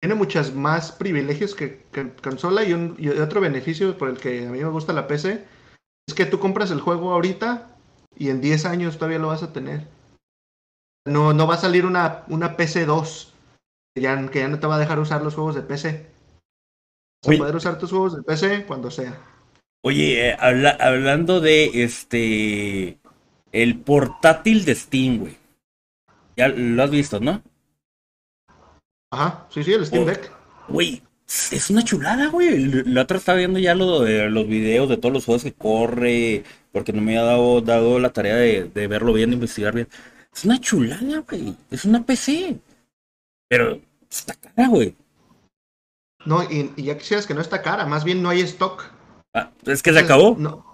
[0.00, 4.46] Tiene muchas más privilegios que, que consola y, un, y otro beneficio por el que
[4.46, 5.44] a mí me gusta la PC
[6.06, 7.74] es que tú compras el juego ahorita
[8.16, 9.86] y en 10 años todavía lo vas a tener.
[11.06, 13.34] No, no va a salir una, una PC 2
[13.94, 16.06] que ya, que ya no te va a dejar usar los juegos de PC.
[17.26, 19.18] Vas a poder usar tus juegos de PC cuando sea.
[19.84, 22.98] Oye, eh, habla- hablando de este,
[23.52, 25.36] el portátil de Steam, güey.
[26.36, 27.42] Ya lo has visto, ¿no?
[29.12, 30.06] Ajá, sí, sí, el Steam Oh.
[30.06, 30.32] Deck.
[30.68, 32.66] Güey, es una chulada, güey.
[32.86, 36.42] La otra estaba viendo ya lo de los videos de todos los juegos que corre,
[36.72, 39.88] porque no me ha dado, dado la tarea de, de verlo bien, de investigar bien.
[40.34, 41.56] Es una chulada, güey.
[41.70, 42.58] Es una PC.
[43.48, 43.80] Pero
[44.10, 44.96] está cara, güey.
[46.24, 48.84] No, y, y ya quisieras que no está cara, más bien no hay stock.
[49.34, 50.36] Ah, es que se acabó.
[50.38, 50.64] No.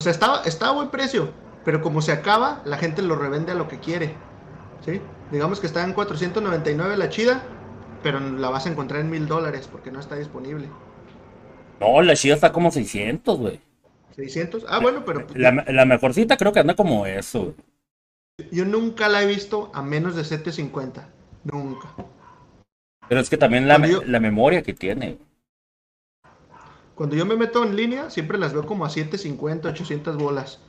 [0.00, 1.32] O sea, estaba, está a buen precio,
[1.64, 4.14] pero como se acaba, la gente lo revende a lo que quiere.
[4.84, 5.00] ¿Sí?
[5.32, 7.42] Digamos que está en 499 la chida,
[8.02, 10.68] pero la vas a encontrar en mil dólares porque no está disponible.
[11.80, 13.60] No, la chida está como 600, güey.
[14.14, 14.64] 600.
[14.68, 17.54] Ah, bueno, pero La, la mejorcita creo que anda como eso, güey.
[18.52, 21.08] Yo nunca la he visto a menos de 750.
[21.44, 21.88] Nunca.
[23.08, 25.18] Pero es que también la, Cuando yo- la memoria que tiene.
[26.94, 30.60] Cuando yo me meto en línea, siempre las veo como a 750, 800 bolas.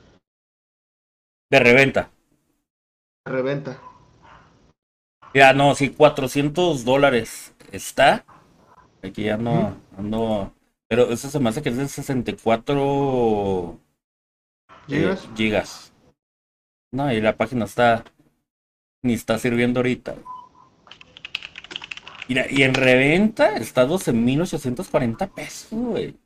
[1.50, 2.10] De reventa.
[3.24, 3.80] de Reventa.
[5.34, 8.24] Ya, no, sí, 400 dólares está.
[9.02, 10.52] Aquí ya no, ando.
[10.88, 13.78] Pero eso se me hace que es de 64
[14.88, 15.87] eh, ¿Gigas?
[16.92, 18.04] No, y la página está.
[19.02, 20.16] Ni está sirviendo ahorita.
[22.28, 26.16] Mira, y en reventa está 12.840 pesos, güey.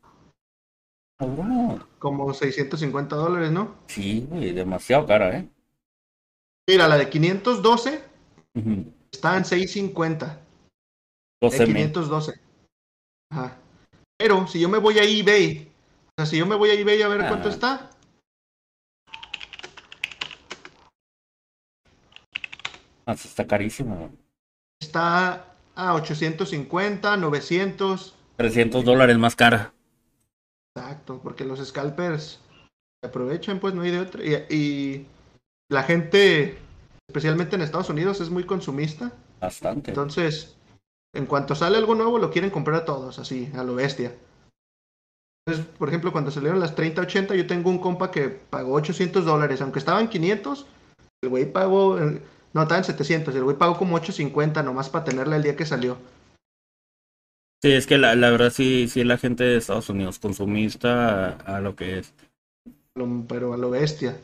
[1.18, 1.84] Cabrón.
[1.98, 3.76] Como 650 dólares, ¿no?
[3.86, 5.48] Sí, güey, demasiado cara, ¿eh?
[6.68, 8.02] Mira, la de 512
[8.54, 8.92] Ujú.
[9.12, 10.40] está en 650.
[11.40, 11.76] 12 De mil.
[11.76, 12.40] 512.
[13.30, 13.56] Ajá.
[14.18, 15.68] Pero si yo me voy a eBay,
[16.08, 17.52] o sea, si yo me voy a eBay a ver cuánto Ah.
[17.52, 17.90] está,
[23.12, 24.10] Está carísimo.
[24.80, 28.14] está a 850, 900.
[28.36, 29.72] 300 dólares más cara.
[30.74, 32.40] Exacto, porque los scalpers
[33.00, 34.22] se aprovechan, pues no hay de otra.
[34.24, 35.06] Y, y
[35.70, 36.58] la gente,
[37.08, 39.12] especialmente en Estados Unidos, es muy consumista.
[39.40, 39.90] Bastante.
[39.90, 40.56] Entonces,
[41.14, 44.14] en cuanto sale algo nuevo lo quieren comprar todos, así, a lo bestia.
[45.44, 49.60] Entonces, por ejemplo, cuando salieron las 3080, yo tengo un compa que pagó 800 dólares,
[49.60, 50.66] aunque estaban 500,
[51.22, 51.98] el güey pagó,
[52.54, 55.96] no, estaban 700, el güey pagó como 850 nomás para tenerla el día que salió.
[57.62, 61.56] Sí, es que la, la verdad sí, sí la gente de Estados Unidos consumista a,
[61.56, 62.12] a lo que es.
[63.28, 64.16] Pero a lo bestia.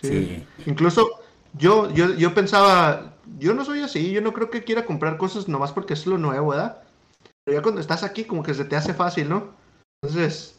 [0.00, 0.08] Sí.
[0.08, 0.46] Sí.
[0.66, 1.20] Incluso
[1.58, 5.48] yo, yo, yo pensaba, yo no soy así, yo no creo que quiera comprar cosas
[5.48, 6.82] nomás porque es lo nuevo, ¿verdad?
[7.44, 9.54] Pero ya cuando estás aquí como que se te hace fácil, ¿no?
[10.02, 10.58] Entonces,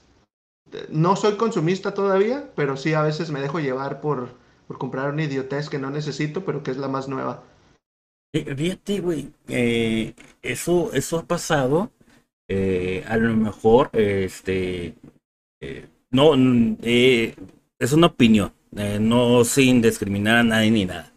[0.71, 4.29] eh, no soy consumista todavía, pero sí a veces me dejo llevar por,
[4.67, 7.43] por comprar una idiotez que no necesito, pero que es la más nueva.
[8.33, 11.91] Eh, Fíjate, güey, eh, eso, eso ha pasado.
[12.49, 14.95] eh, a lo mejor, este,
[16.11, 16.33] no,
[17.79, 18.53] es una opinión,
[19.01, 21.11] no sin discriminar a nadie ni nada.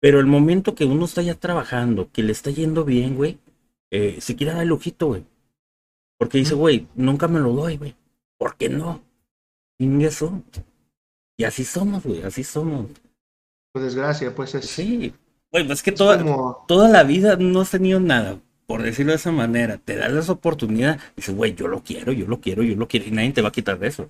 [0.00, 3.38] Pero el momento que uno está ya trabajando, que le está yendo bien, güey,
[3.90, 5.24] se quiere dar el lujito, güey.
[6.18, 7.94] Porque dice, güey, nunca me lo doy, güey.
[8.38, 9.00] ¿Por qué no?
[9.78, 10.42] Y eso.
[11.36, 12.86] Y así somos, güey, así somos.
[13.72, 15.14] Por desgracia, pues es, Sí,
[15.52, 18.82] güey, pues es que es toda, como, toda la vida no has tenido nada, por
[18.82, 19.78] decirlo de esa manera.
[19.78, 23.06] Te das esa oportunidad, dices, güey, yo lo quiero, yo lo quiero, yo lo quiero,
[23.06, 24.08] y nadie te va a quitar de eso.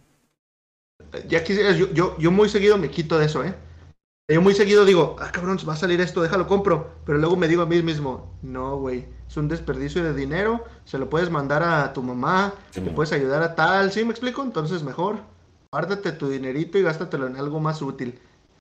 [1.29, 3.55] ya quisieras, yo, yo, yo muy seguido me quito de eso, ¿eh?
[4.29, 6.93] Yo muy seguido digo, ah, cabrón, va a salir esto, déjalo compro.
[7.07, 10.99] Pero luego me digo a mí mismo, no, güey, es un desperdicio de dinero, se
[10.99, 12.95] lo puedes mandar a tu mamá, Sí, mo.
[12.95, 14.43] puedes ayudar a tal, ¿sí me explico?
[14.43, 15.19] Entonces mejor,
[15.75, 18.15] guárdate tu dinerito y gástatelo en algo más útil.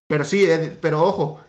[0.08, 1.42] Pero sí, eh, pero ojo,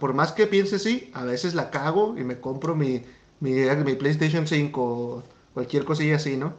[0.00, 3.02] por más que piense sí, a veces la cago y me compro mi,
[3.38, 5.22] mi, mi PlayStation 5 o
[5.54, 6.54] cualquier cosilla así, ¿no?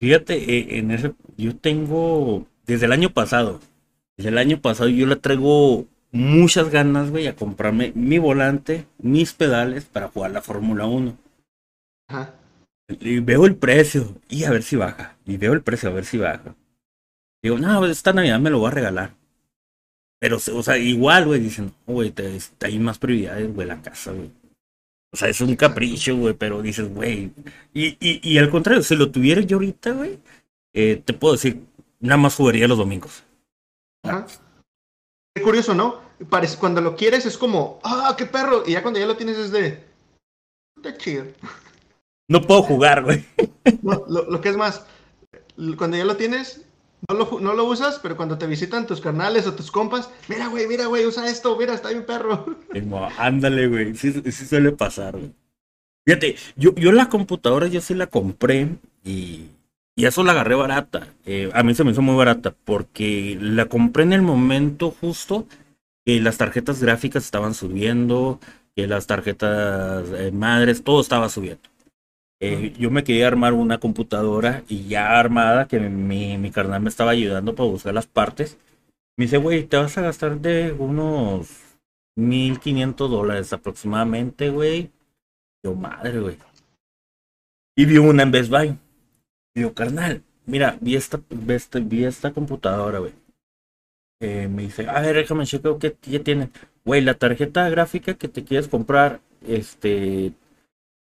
[0.00, 3.60] Fíjate, eh, en ese, yo tengo, desde el año pasado,
[4.16, 9.34] desde el año pasado yo le traigo muchas ganas, güey, a comprarme mi volante, mis
[9.34, 11.18] pedales para jugar la Fórmula 1.
[12.08, 12.34] Ajá.
[12.88, 15.18] Y veo el precio, y a ver si baja.
[15.26, 16.54] Y veo el precio, a ver si baja.
[17.42, 19.14] Digo, no, esta Navidad me lo voy a regalar.
[20.20, 22.12] Pero, o sea, igual, güey, dicen, "No, güey,
[22.60, 24.30] hay más prioridades, güey, la casa, güey.
[25.12, 27.32] O sea, es un capricho, güey, pero dices, güey.
[27.72, 30.18] Y, y, y al contrario, si lo tuviera yo ahorita, güey,
[30.74, 31.64] eh, te puedo decir,
[31.98, 33.24] nada más jugaría los domingos.
[34.04, 34.26] Ajá.
[35.34, 36.00] Qué curioso, ¿no?
[36.28, 38.62] Parece, cuando lo quieres es como, ah, qué perro.
[38.66, 39.82] Y ya cuando ya lo tienes es de,
[40.82, 41.24] qué chido.
[42.28, 43.24] No puedo jugar, güey.
[43.82, 44.84] No, lo, lo que es más,
[45.76, 46.64] cuando ya lo tienes,
[47.08, 50.48] no lo, no lo usas, pero cuando te visitan tus carnales o tus compas, mira,
[50.48, 52.56] güey, mira, güey, usa esto, mira, está bien perro.
[53.18, 53.94] Ándale, güey.
[53.94, 55.32] Sí, sí suele pasar, güey.
[56.06, 58.68] Fíjate, yo, yo la computadora yo sí la compré
[59.04, 59.46] y,
[59.96, 61.08] y eso la agarré barata.
[61.26, 65.46] Eh, a mí se me hizo muy barata porque la compré en el momento justo
[66.04, 68.40] que las tarjetas gráficas estaban subiendo,
[68.74, 71.68] que las tarjetas eh, madres, todo estaba subiendo.
[72.42, 76.88] Eh, yo me quería armar una computadora y ya armada, que mi, mi carnal me
[76.88, 78.58] estaba ayudando para buscar las partes.
[79.18, 81.50] Me dice, güey, te vas a gastar de unos
[82.16, 84.90] 1500 dólares aproximadamente, güey.
[85.62, 86.38] Yo, madre, güey.
[87.76, 88.78] Y vi una en Best Buy.
[89.54, 93.12] Yo, carnal, mira, vi esta, vi esta, vi esta computadora, güey.
[94.20, 96.50] Eh, me dice, a ver, déjame checar qué, qué tiene.
[96.86, 100.32] Güey, la tarjeta gráfica que te quieres comprar, este,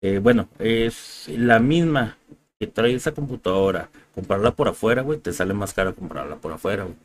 [0.04, 2.18] eh, bueno, es la misma
[2.60, 3.90] que trae esa computadora.
[4.14, 6.96] Comprarla por afuera, güey, te sale más cara comprarla por afuera, güey.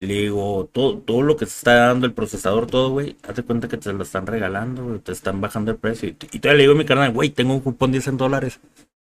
[0.00, 3.68] Le digo, todo, todo lo que se está dando el procesador, todo, güey, hazte cuenta
[3.68, 6.08] que te lo están regalando, güey, te están bajando el precio.
[6.08, 8.60] Y, y todavía le digo a mi carnal, güey, tengo un cupón de 100 dólares.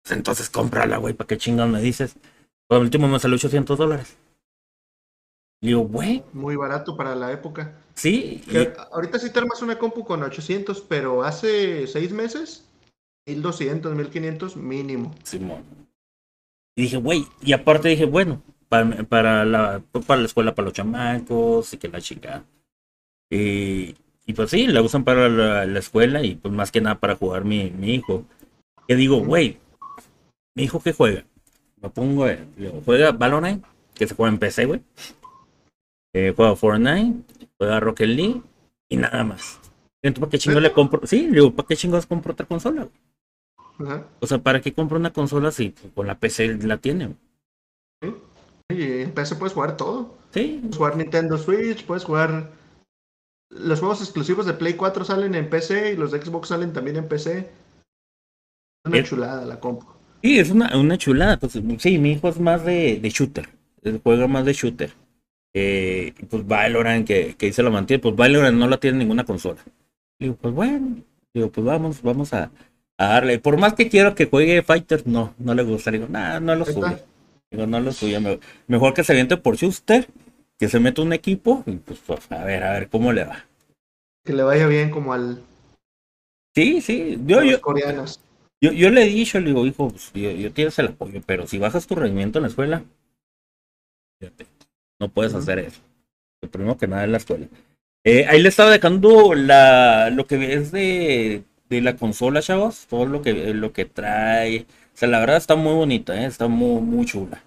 [0.04, 2.16] Pues entonces cómprala, güey, ¿para qué chingados me dices?
[2.68, 4.18] Por el último me salió 800 dólares.
[5.62, 7.74] Le digo, güey, Muy barato para la época.
[7.96, 8.44] sí.
[8.48, 12.67] y- ahorita sí te armas una compu con 800, pero hace seis meses,
[13.28, 15.14] 1200, 1500 mínimo.
[15.24, 15.64] Simón.
[16.76, 20.74] Y dije, güey, y aparte dije, bueno, para, para, la, para la escuela, para los
[20.74, 22.46] chamacos, y que la chica.
[23.30, 27.00] Y, y pues sí, la usan para la, la escuela y pues más que nada
[27.00, 28.26] para jugar mi, mi hijo.
[28.88, 29.60] Que digo, güey,
[30.56, 31.26] mi hijo que juega.
[31.82, 33.64] Me pongo, eh, digo, juega Valorant,
[33.94, 34.82] que se juega en PC, güey.
[36.14, 37.24] Eh, juega Fortnite,
[37.58, 38.42] juega Rocket League
[38.90, 39.60] y nada más.
[40.02, 41.06] Entonces, ¿para qué chingo le compro?
[41.06, 42.84] Sí, le digo, ¿para qué chingos compro otra consola?
[42.84, 43.07] güey?
[43.80, 44.08] Ajá.
[44.20, 47.16] O sea, ¿para qué compro una consola si con la PC la tiene?
[48.02, 48.14] ¿Sí?
[48.70, 50.18] Y en PC puedes jugar todo.
[50.32, 52.52] Sí, Puedes jugar Nintendo Switch, puedes jugar.
[53.50, 56.98] Los juegos exclusivos de Play 4 salen en PC y los de Xbox salen también
[56.98, 57.38] en PC.
[57.40, 59.86] Es una chulada la compu.
[60.22, 61.38] sí, es una, una chulada.
[61.38, 63.50] Pues, sí, mi hijo es más de, de shooter.
[63.84, 64.94] Él juega más de shooter.
[65.54, 69.64] Eh, pues Valorant, que, que se lo mantiene, pues Valorant no la tiene ninguna consola.
[70.20, 70.98] Digo, pues bueno,
[71.34, 72.52] digo, pues vamos, vamos a,
[72.98, 73.40] a darle.
[73.40, 75.92] Por más que quiero que juegue Fighter, no, no le gusta.
[75.92, 77.00] Le digo, nah, no lo suyo.
[77.52, 78.20] Digo, no lo suyo.
[78.68, 80.08] Mejor que se aviente por Schuster,
[80.58, 83.46] que se meta un equipo y pues, pues, a ver, a ver cómo le va.
[84.26, 85.42] Que le vaya bien como al.
[86.56, 87.18] Sí, sí.
[87.26, 88.20] Yo, yo, coreanos.
[88.60, 91.46] Yo, yo le he dicho, le digo, hijo, pues, yo, yo tienes el apoyo, pero
[91.46, 92.84] si bajas tu rendimiento en la escuela,
[94.20, 94.48] fíjate,
[95.00, 95.80] no puedes hacer eso.
[96.42, 97.48] Lo primero que nada en la escuela.
[98.04, 102.88] Eh, ahí le estaba dejando la, lo que es de, de la consola, chavos.
[102.88, 104.62] Todo lo que, lo que trae.
[104.62, 106.26] O sea, la verdad está muy bonita, ¿eh?
[106.26, 107.44] está muy, muy chula.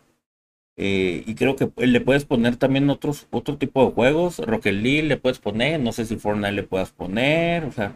[0.77, 4.39] Eh, y creo que le puedes poner también otros, otro tipo de juegos.
[4.39, 5.81] Rocket League le puedes poner.
[5.81, 7.65] No sé si Fortnite le puedas poner.
[7.65, 7.95] O sea,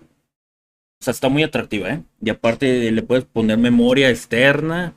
[1.00, 2.02] o sea, está muy atractiva, ¿eh?
[2.20, 4.94] Y aparte le puedes poner memoria externa.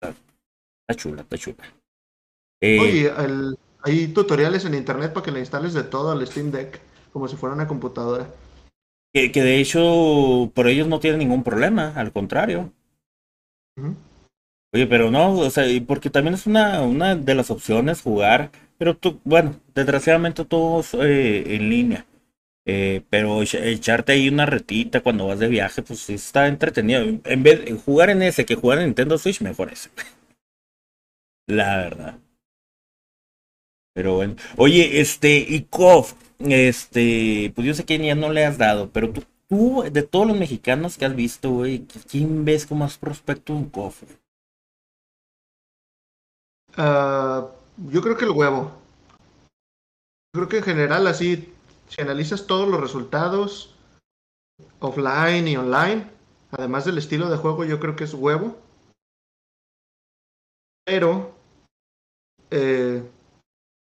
[0.00, 1.64] Está chula, está chula.
[2.60, 3.12] Eh, Oye,
[3.82, 6.80] hay tutoriales en internet para que le instales de todo al Steam Deck,
[7.12, 8.28] como si fuera una computadora.
[9.14, 12.72] Que, de hecho, por ellos no tienen ningún problema, al contrario.
[14.74, 18.96] Oye, pero no, o sea, porque también es una, una de las opciones jugar, pero
[18.96, 22.06] tú, bueno, desgraciadamente todos eh, en línea.
[22.66, 27.02] Eh, pero echarte ahí una retita cuando vas de viaje, pues está entretenido.
[27.24, 29.90] En vez de jugar en ese que jugar en Nintendo Switch, mejor ese.
[31.46, 32.18] La verdad.
[33.94, 34.34] Pero bueno.
[34.56, 36.14] Oye, este, y KOF,
[36.52, 40.26] este, pues yo sé que ya no le has dado, pero tú, tú de todos
[40.26, 44.02] los mexicanos que has visto, güey, ¿quién ves como más prospecto en KOF?
[46.76, 47.48] Ah,
[47.90, 48.72] yo creo que el huevo.
[50.32, 51.54] Creo que en general así
[51.88, 53.74] si analizas todos los resultados
[54.80, 56.10] offline y online,
[56.50, 58.56] además del estilo de juego, yo creo que es huevo.
[60.84, 61.34] Pero
[62.50, 63.08] eh,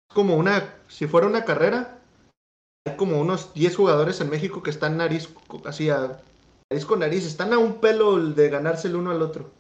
[0.09, 1.98] como una, si fuera una carrera,
[2.97, 5.29] como unos 10 jugadores en México que están nariz,
[5.65, 6.21] así a
[6.71, 9.51] nariz con nariz, están a un pelo de ganarse el uno al otro.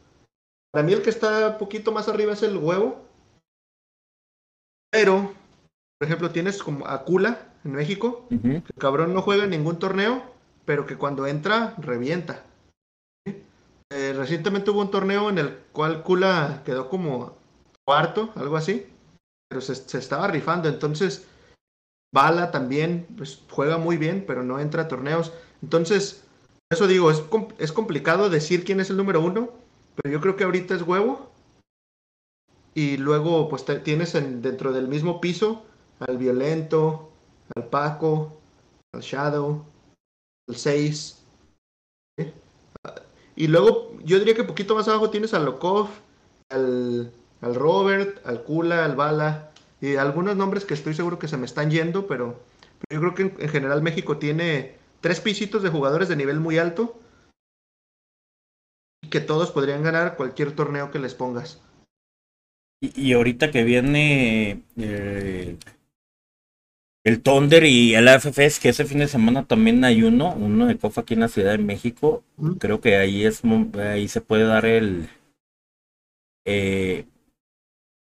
[0.72, 3.04] Para mí el que está un poquito más arriba es el huevo.
[4.90, 5.34] Pero,
[5.98, 9.78] por ejemplo, tienes como a Kula, en México, que el cabrón no juega en ningún
[9.78, 10.22] torneo,
[10.64, 12.44] pero que cuando entra, revienta.
[13.90, 17.36] Eh, recientemente hubo un torneo en el cual Kula quedó como
[17.84, 18.86] cuarto, algo así,
[19.48, 21.26] pero se, estaba rifando, entonces
[22.12, 25.32] Bala también pues, juega muy bien, pero no entra a torneos.
[25.62, 26.24] Entonces,
[26.70, 27.22] eso digo, es,
[27.58, 29.50] es complicado decir quién es el número uno,
[29.96, 31.30] pero yo creo que ahorita es huevo.
[32.74, 35.64] Y luego, pues tienes en, dentro del mismo piso
[36.00, 37.10] al violento,
[37.56, 38.38] al Paco,
[38.92, 39.64] al Shadow,
[40.48, 41.24] al 6.
[43.36, 45.88] Y luego yo diría que poquito más abajo tienes al Lokov,
[46.50, 49.47] al, al Robert, al Kula, al Bala
[49.80, 52.40] y algunos nombres que estoy seguro que se me están yendo, pero,
[52.90, 56.98] yo creo que en, general México tiene tres pisitos de jugadores de nivel muy alto
[59.02, 61.62] y que todos podrían ganar cualquier torneo que les pongas.
[62.80, 65.56] Y, ahorita que viene eh,
[67.04, 70.78] el Thunder y el AFF que ese fin de semana también hay uno, uno de
[70.78, 72.22] COF aquí en la Ciudad de México.
[72.60, 73.42] Creo que ahí es
[73.76, 75.08] ahí se puede dar el
[76.44, 77.04] eh,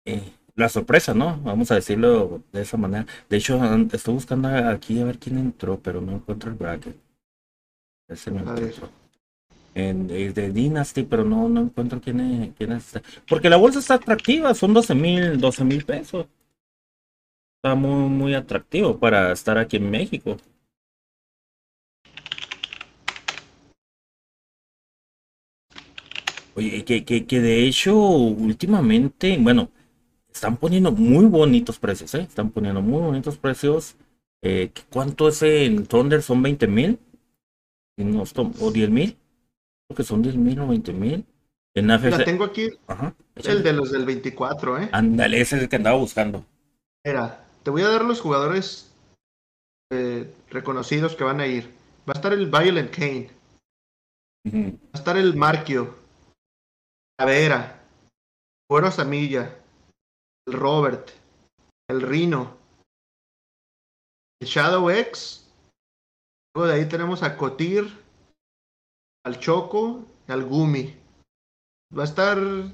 [0.04, 1.38] eh, la sorpresa, ¿no?
[1.42, 3.06] Vamos a decirlo de esa manera.
[3.28, 3.60] De hecho,
[3.92, 6.96] estoy buscando aquí a ver quién entró, pero no encuentro el bracket.
[8.08, 8.54] Ese no
[9.74, 12.94] En, de Dynasty, pero no, no encuentro quién es, quién es.
[13.28, 16.26] Porque la bolsa está atractiva, son 12 mil, 12 mil pesos
[17.74, 20.36] muy, muy atractivo para estar aquí en México.
[26.54, 29.70] Oye, que, que, que de hecho últimamente, bueno,
[30.36, 32.20] están poniendo muy bonitos precios, ¿eh?
[32.20, 33.96] Están poniendo muy bonitos precios.
[34.42, 36.22] Eh, ¿Cuánto es en Thunder?
[36.22, 36.98] ¿Son 20 mil?
[38.60, 39.16] ¿O 10 mil?
[39.88, 41.24] Creo que son 10 mil o 20 mil.
[41.74, 42.70] En La tengo aquí.
[42.86, 44.88] Ajá, el de los del 24, ¿eh?
[44.92, 46.44] Ándale, ese es el que andaba buscando.
[47.04, 48.94] Era te voy a dar los jugadores
[49.90, 51.68] eh, reconocidos que van a ir.
[52.08, 53.30] Va a estar el Violent Kane.
[54.46, 55.96] Va a estar el Marquio.
[57.18, 57.82] Vera.
[58.68, 59.52] Cuero Samilla.
[60.46, 61.10] El Robert.
[61.88, 62.56] El Rino.
[64.40, 65.50] El Shadow X.
[66.54, 67.86] Luego de ahí tenemos a Cotir.
[69.24, 70.04] Al Choco.
[70.28, 70.94] Al Gumi.
[71.96, 72.38] Va a estar.
[72.38, 72.64] Va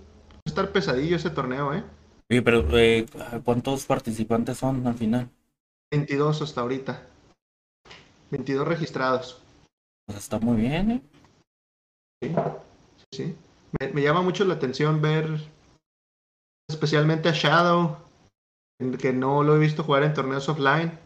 [0.47, 1.85] a estar pesadillo ese torneo, eh
[2.41, 3.05] pero eh,
[3.45, 5.29] ¿cuántos participantes son al final?
[5.91, 7.07] 22 hasta ahorita.
[8.31, 9.43] 22 registrados.
[10.07, 11.03] Pues está muy bien, ¿eh?
[12.23, 12.35] Sí,
[13.13, 13.37] sí.
[13.79, 15.27] Me, llama mucho la atención ver
[16.73, 17.99] especialmente a Shadow,
[19.01, 20.99] que no lo he visto jugar en torneos offline.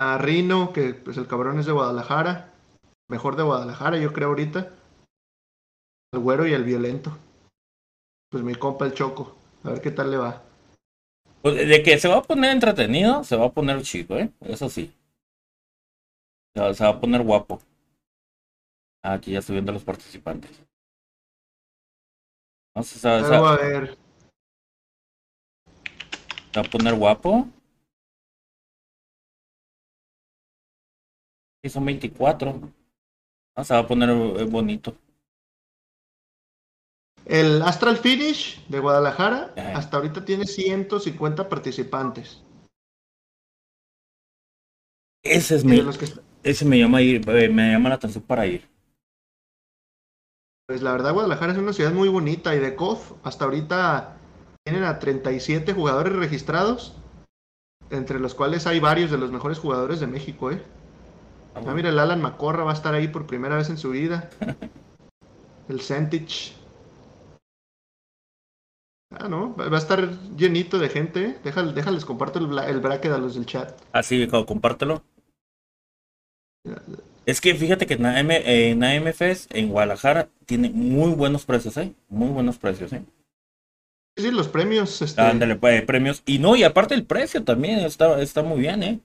[0.00, 2.54] A Rino, que pues el cabrón es de Guadalajara.
[3.08, 4.72] Mejor de Guadalajara, yo creo ahorita.
[6.14, 7.16] al güero y al violento.
[8.30, 9.36] Pues mi compa el Choco.
[9.64, 10.42] A ver qué tal le va.
[11.42, 14.30] Pues de que se va a poner entretenido, se va a poner chico, ¿eh?
[14.40, 14.94] Eso sí.
[16.54, 17.60] Se va, a poner guapo.
[19.02, 20.62] Ah, aquí ya estoy viendo a los participantes.
[22.74, 23.96] No se, se a ver.
[26.56, 27.48] Va a poner guapo.
[31.62, 32.60] Sí, son 24.
[33.56, 34.96] Ah, se va a poner eh, bonito.
[37.26, 39.78] El Astral Finish de Guadalajara Ajá.
[39.78, 42.42] hasta ahorita tiene 150 participantes.
[45.22, 46.06] Ese es mi, de los que,
[46.42, 48.66] ese me llama ir, eh, me llama la atención para ir.
[50.66, 54.19] pues la verdad Guadalajara es una ciudad muy bonita y de COF hasta ahorita
[54.64, 56.94] tienen a 37 jugadores registrados,
[57.90, 60.62] entre los cuales hay varios de los mejores jugadores de México, ¿eh?
[61.54, 64.30] Ah, mira, el Alan Macorra va a estar ahí por primera vez en su vida.
[65.68, 66.54] El Centich.
[69.12, 71.38] Ah, no, va a estar llenito de gente, ¿eh?
[71.44, 73.80] Déjale- déjales, comparto el, el bracket a los del chat.
[73.92, 75.02] Así, como compártelo.
[77.26, 81.92] Es que fíjate que en AM, en AMFs en Guadalajara tiene muy buenos precios, ¿eh?
[82.08, 83.02] Muy buenos precios, ¿eh?
[84.16, 85.22] Sí, los premios, este...
[85.22, 86.22] Ándale, pues, premios.
[86.26, 89.00] Y no, y aparte el precio también está, está muy bien, ¿eh?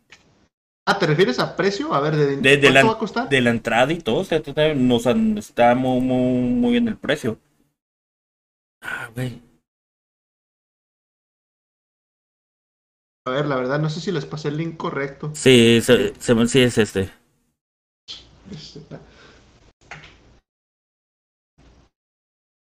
[0.88, 1.93] Ah, ¿te refieres a precio?
[1.93, 3.30] A ver, ¿de, De, de ¿cuánto la, va a costar?
[3.30, 6.88] de la entrada y todo, o sea, está- nos han- está muy, muy, muy bien
[6.88, 7.39] el precio.
[8.82, 9.41] Ah, güey.
[13.28, 15.32] A ver, la verdad, no sé si les pasé el link correcto.
[15.34, 17.10] Sí, se, se sí es este.
[18.51, 18.80] Este,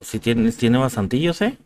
[0.02, 1.58] Sí tiene, tiene bastantillos, ¿eh?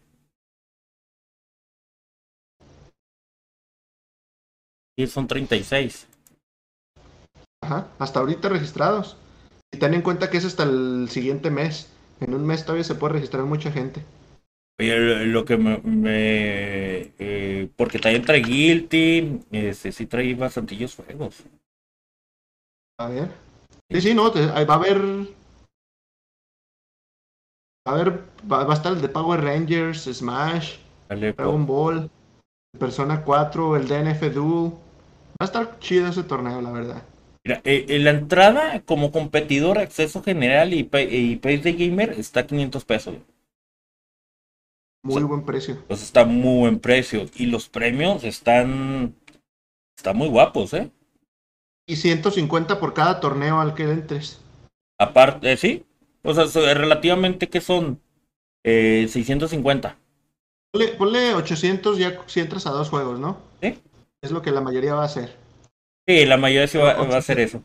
[5.00, 6.10] Sí, son 36.
[7.62, 9.16] Ajá, hasta ahorita registrados.
[9.72, 11.90] Y ten en cuenta que es hasta el siguiente mes.
[12.20, 14.04] En un mes todavía se puede registrar mucha gente.
[14.78, 15.78] Oye, lo, que me...
[15.78, 21.46] me, eh, porque también trae Guilty, este, sí trae bastantillos juegos.
[23.00, 23.32] A ver.
[23.90, 25.02] Sí, sí, no, te- va a haber.
[27.88, 28.26] Va a haber.
[28.52, 30.76] Va, va a estar el de Power Rangers, Smash,
[31.08, 32.12] Dragon Ball,
[32.78, 34.74] Persona 4, el DNF Duel.
[35.42, 37.04] Va a estar chido ese torneo, la verdad.
[37.44, 42.12] Mira, eh, en la entrada como competidor, acceso general y, pa- y Pace de Gamer
[42.12, 43.16] está a 500 pesos.
[45.04, 45.76] Muy buen precio.
[45.76, 47.26] Entonces está muy buen precio.
[47.36, 49.16] Y los premios están,
[49.98, 50.92] están muy guapos, ¿eh?
[51.88, 54.40] Y 150 por cada torneo al que entres.
[55.00, 55.86] Aparte, eh, sí.
[56.24, 58.02] O sea, relativamente que son
[58.64, 59.98] eh, 650.
[60.72, 63.38] Ponle, ponle 800 ya si entras a dos juegos, ¿no?
[63.62, 63.78] Sí.
[64.22, 65.36] Es lo que la mayoría va a hacer.
[66.08, 67.64] Sí, la mayoría sí va, va a hacer eso.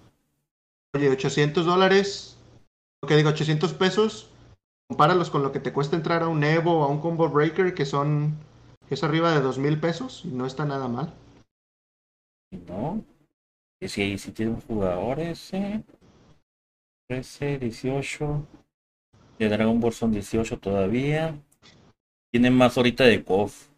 [0.94, 2.38] Oye, 800 dólares,
[3.02, 4.30] lo que digo, 800 pesos,
[4.88, 7.74] compáralos con lo que te cuesta entrar a un Evo o a un Combo Breaker,
[7.74, 8.38] que son,
[8.88, 11.12] que es arriba de 2 mil pesos, y no está nada mal.
[12.68, 13.04] ¿No?
[13.80, 15.82] Y si, si tienen jugadores, eh,
[17.08, 18.46] 13, 18.
[19.38, 21.36] De Dragon Ball son 18 todavía.
[22.30, 23.68] Tienen más ahorita de KOF.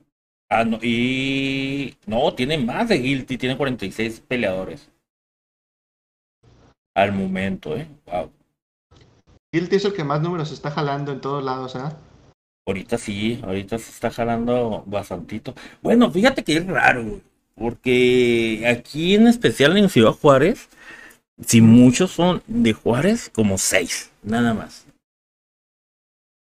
[0.49, 1.97] Ah, no, y.
[2.07, 4.89] No, tiene más de Guilty, tiene 46 peleadores.
[6.95, 7.89] Al momento, eh.
[8.07, 8.31] Wow.
[9.53, 11.97] Guilty es el que más números está jalando en todos lados, ¿ah?
[12.67, 15.55] Ahorita sí, ahorita se está jalando bastantito.
[15.83, 17.21] Bueno, fíjate que es raro,
[17.55, 20.69] porque aquí en especial en Ciudad Juárez,
[21.45, 24.86] si muchos son de Juárez, como seis, nada más.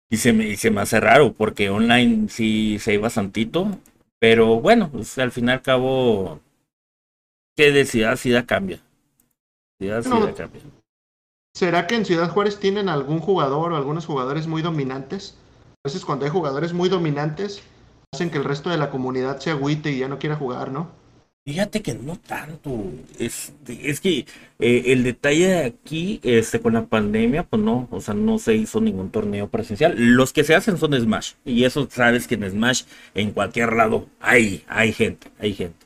[0.09, 3.79] Y se me, y se me hace raro, porque online sí, sí hay bastantito,
[4.19, 6.39] pero bueno, pues, al fin y al cabo,
[7.55, 8.81] que de ciudad a ciudad cambia.
[9.79, 10.17] Ciudad a No.
[10.17, 10.61] ciudad cambia.
[11.55, 15.37] ¿Será que en Ciudad Juárez tienen algún jugador o algunos jugadores muy dominantes?
[15.85, 17.63] A veces cuando hay jugadores muy dominantes,
[18.13, 20.89] hacen que el resto de la comunidad se agüite y ya no quiera jugar, ¿no?
[21.45, 22.85] Fíjate que no tanto.
[23.19, 24.25] Este, es que
[24.59, 28.55] eh, el detalle de aquí, este, con la pandemia, pues no, o sea, no se
[28.55, 29.93] hizo ningún torneo presencial.
[29.95, 31.33] Los que se hacen son Smash.
[31.45, 32.83] Y eso sabes que en Smash,
[33.13, 35.85] en cualquier lado, hay, hay gente, hay gente.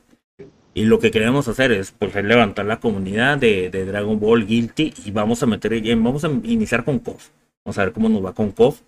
[0.73, 4.47] Y lo que queremos hacer es, pues, es levantar la comunidad de, de Dragon Ball
[4.47, 7.31] Guilty y vamos a meter, eh, vamos a iniciar con KOF.
[7.65, 8.79] Vamos a ver cómo nos va con KOF.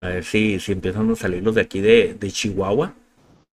[0.00, 2.94] A ver si, si empiezan a salir los de aquí de, de Chihuahua.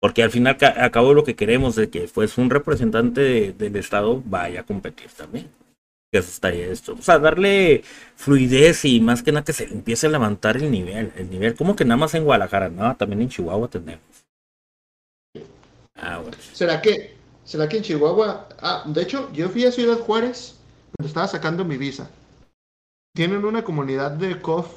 [0.03, 3.77] Porque al final ca- acabo lo que queremos de que pues un representante de- del
[3.77, 5.49] estado vaya a competir también.
[6.11, 6.91] Que eso estaría esto.
[6.99, 7.85] O sea, darle
[8.17, 11.13] fluidez y más que nada que se empiece a levantar el nivel.
[11.15, 14.03] El nivel, como que nada más en Guadalajara, no, también en Chihuahua tenemos.
[15.95, 16.35] Ah, bueno.
[16.51, 18.49] ¿Será que, será que en Chihuahua?
[18.59, 20.59] Ah, de hecho, yo fui a Ciudad Juárez
[20.97, 22.11] cuando estaba sacando mi visa.
[23.15, 24.67] Tienen una comunidad de COF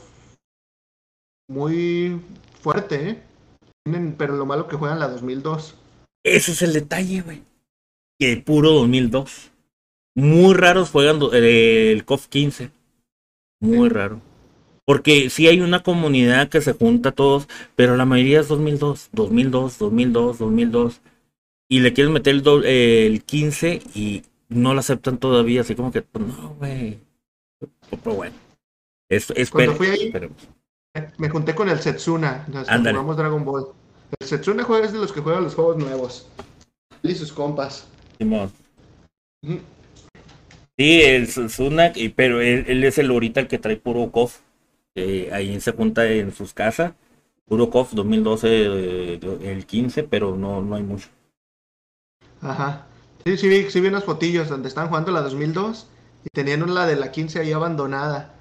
[1.49, 2.21] muy
[2.63, 3.23] fuerte, ¿eh?
[4.17, 5.75] Pero lo malo que juegan la 2002.
[6.25, 7.43] Ese es el detalle, güey.
[8.19, 9.51] Que puro 2002.
[10.15, 12.71] Muy raros juegan el COF 15.
[13.61, 14.21] Muy raro.
[14.85, 19.79] Porque sí hay una comunidad que se junta todos, pero la mayoría es 2002, 2002,
[19.79, 21.01] 2002, 2002.
[21.69, 26.03] Y le quieren meter el, el 15 y no lo aceptan todavía, así como que,
[26.03, 26.99] pues, no, güey.
[27.91, 28.37] Pero bueno.
[29.09, 30.13] Es, Cuando fui ahí,
[31.19, 33.67] me junté con el Setsuna, nos jugamos Dragon Ball.
[34.19, 36.29] El Setsuna juega es de los que juegan los juegos nuevos.
[37.03, 37.89] Él y sus compas.
[38.19, 38.51] Simón.
[40.79, 44.41] Sí, el Setsuna, pero él, es el ahorita el que trae puro KOF.
[45.33, 46.93] ahí se junta en sus casas.
[47.47, 51.09] Puro KOF 2012, eh, el 15, pero no, no hay mucho.
[52.41, 52.87] Ajá.
[53.25, 55.89] Sí, sí vi, sí vi unas fotillos donde están jugando la 2002
[56.25, 58.35] y tenían la de la 15 ahí abandonada.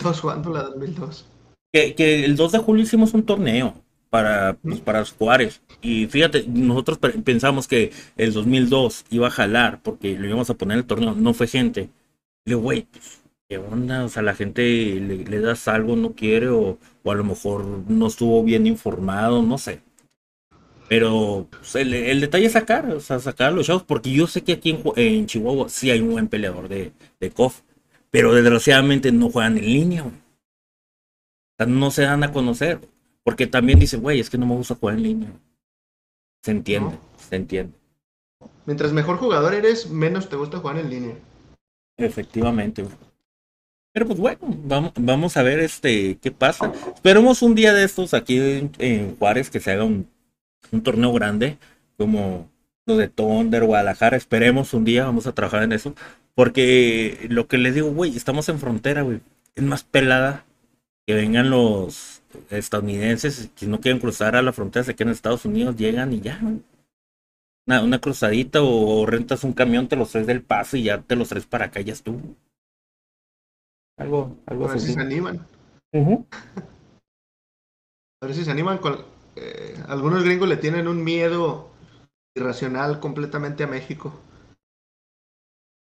[0.00, 1.24] Todos jugando la 2002.
[1.72, 3.74] Que, que, el 2 de julio hicimos un torneo
[4.10, 5.60] para, pues, para Juárez.
[5.82, 10.76] Y fíjate, nosotros pensamos que el 2002 iba a jalar porque lo íbamos a poner
[10.76, 11.14] en el torneo.
[11.14, 11.90] No fue gente.
[12.44, 14.04] Le digo, güey, pues, ¿qué onda?
[14.04, 18.06] O sea, la gente le, das algo, no quiere, o, o, a lo mejor no
[18.06, 19.80] estuvo bien informado, no sé.
[20.88, 24.26] Pero pues, el, el, detalle es sacar, o sea, sacar a los chavos, porque yo
[24.26, 27.60] sé que aquí en, en, Chihuahua sí hay un buen peleador de, de KOF,
[28.10, 30.12] pero desgraciadamente no juegan en línea, O
[31.58, 32.80] sea, no se dan a conocer.
[33.22, 35.32] Porque también dice, güey, es que no me gusta jugar en línea.
[36.42, 36.98] Se entiende,
[37.28, 37.74] se entiende.
[38.64, 41.14] Mientras mejor jugador eres, menos te gusta jugar en línea.
[41.98, 42.86] Efectivamente.
[43.92, 46.72] Pero pues bueno, vamos, vamos a ver este qué pasa.
[46.94, 48.38] Esperemos un día de estos aquí
[48.78, 50.08] en, Juárez que se haga un,
[50.70, 51.58] un, torneo grande,
[51.96, 52.48] como
[52.86, 54.16] lo de Thunder, Guadalajara.
[54.16, 55.94] Esperemos un día, vamos a trabajar en eso.
[56.34, 59.20] Porque lo que les digo, güey, estamos en frontera, güey.
[59.56, 60.44] Es más pelada
[61.08, 65.46] que vengan los estadounidenses que no quieren cruzar a la frontera, se quedan en Estados
[65.46, 66.38] Unidos, llegan y ya.
[67.66, 71.16] Una, una cruzadita o, rentas un camión, te los traes del paso y ya te
[71.16, 72.20] los traes para acá, ya estuvo.
[73.96, 75.46] Algo, algo a ver si se animan.
[78.20, 79.02] A ver si se animan con...
[79.36, 81.70] Eh, algunos gringos le tienen un miedo
[82.36, 84.12] irracional completamente a México.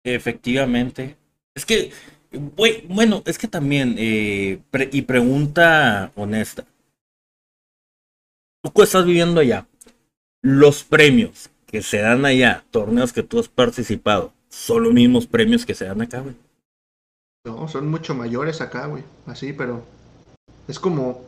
[0.03, 1.15] Efectivamente.
[1.55, 1.93] Es que
[2.37, 4.59] bueno, es que también, eh,
[4.91, 6.65] y pregunta honesta.
[8.61, 9.67] Tú estás viviendo allá.
[10.41, 15.65] Los premios que se dan allá, torneos que tú has participado, son los mismos premios
[15.65, 16.35] que se dan acá, güey.
[17.45, 19.03] No, son mucho mayores acá, güey.
[19.27, 19.83] Así, pero
[20.67, 21.21] es como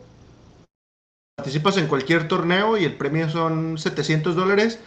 [1.35, 4.79] participas en cualquier torneo y el premio son 700 dólares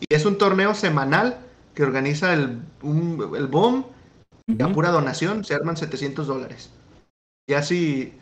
[0.00, 1.38] y es un torneo semanal
[1.74, 3.84] que organiza el, el BOM
[4.48, 6.70] y a pura donación se arman 700 dólares.
[7.46, 8.14] Y así,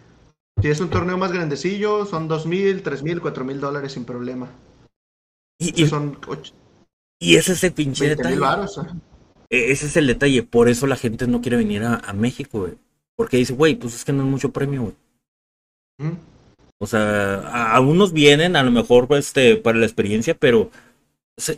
[0.61, 4.49] si es un torneo más grandecillo, son 2.000, 3.000, 4.000 dólares sin problema.
[5.59, 6.19] Y, son
[7.19, 8.37] y ese es el pinche detalle.
[9.49, 10.43] E, ese es el detalle.
[10.43, 12.75] Por eso la gente no quiere venir a, México, güey.
[13.15, 16.15] Porque dice, güey, pues es que no es mucho premio, güey.
[16.79, 20.71] O sea, a, unos vienen a lo mejor este, para la experiencia, pero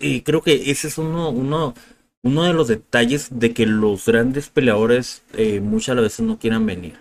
[0.00, 1.74] y creo que ese es uno, uno
[2.22, 6.94] uno de los detalles de que los grandes peleadores eh, muchas veces no quieran venir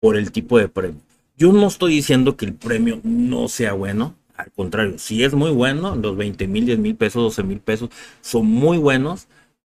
[0.00, 1.00] por el tipo de premio.
[1.36, 5.50] Yo no estoy diciendo que el premio no sea bueno, al contrario, si es muy
[5.50, 7.90] bueno, los 20 mil, 10 mil pesos, 12 mil pesos
[8.20, 9.26] son muy buenos,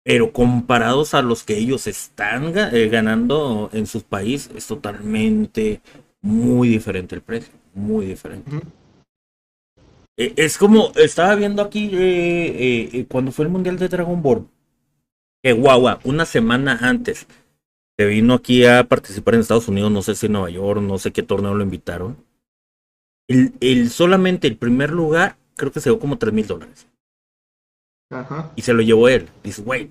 [0.03, 5.81] pero comparados a los que ellos están eh, ganando en sus países, es totalmente
[6.21, 8.51] muy diferente el precio, muy diferente.
[10.21, 14.47] Eh, es como, estaba viendo aquí eh, eh, cuando fue el Mundial de Dragon Ball,
[15.41, 17.25] que Guagua, una semana antes,
[17.97, 20.99] que vino aquí a participar en Estados Unidos, no sé si en Nueva York, no
[20.99, 22.23] sé qué torneo lo invitaron.
[23.27, 26.85] El, solamente el primer lugar, creo que se dio como 3 mil dólares.
[28.11, 28.51] Ajá.
[28.55, 29.27] Y se lo llevó él.
[29.43, 29.89] Dice, güey,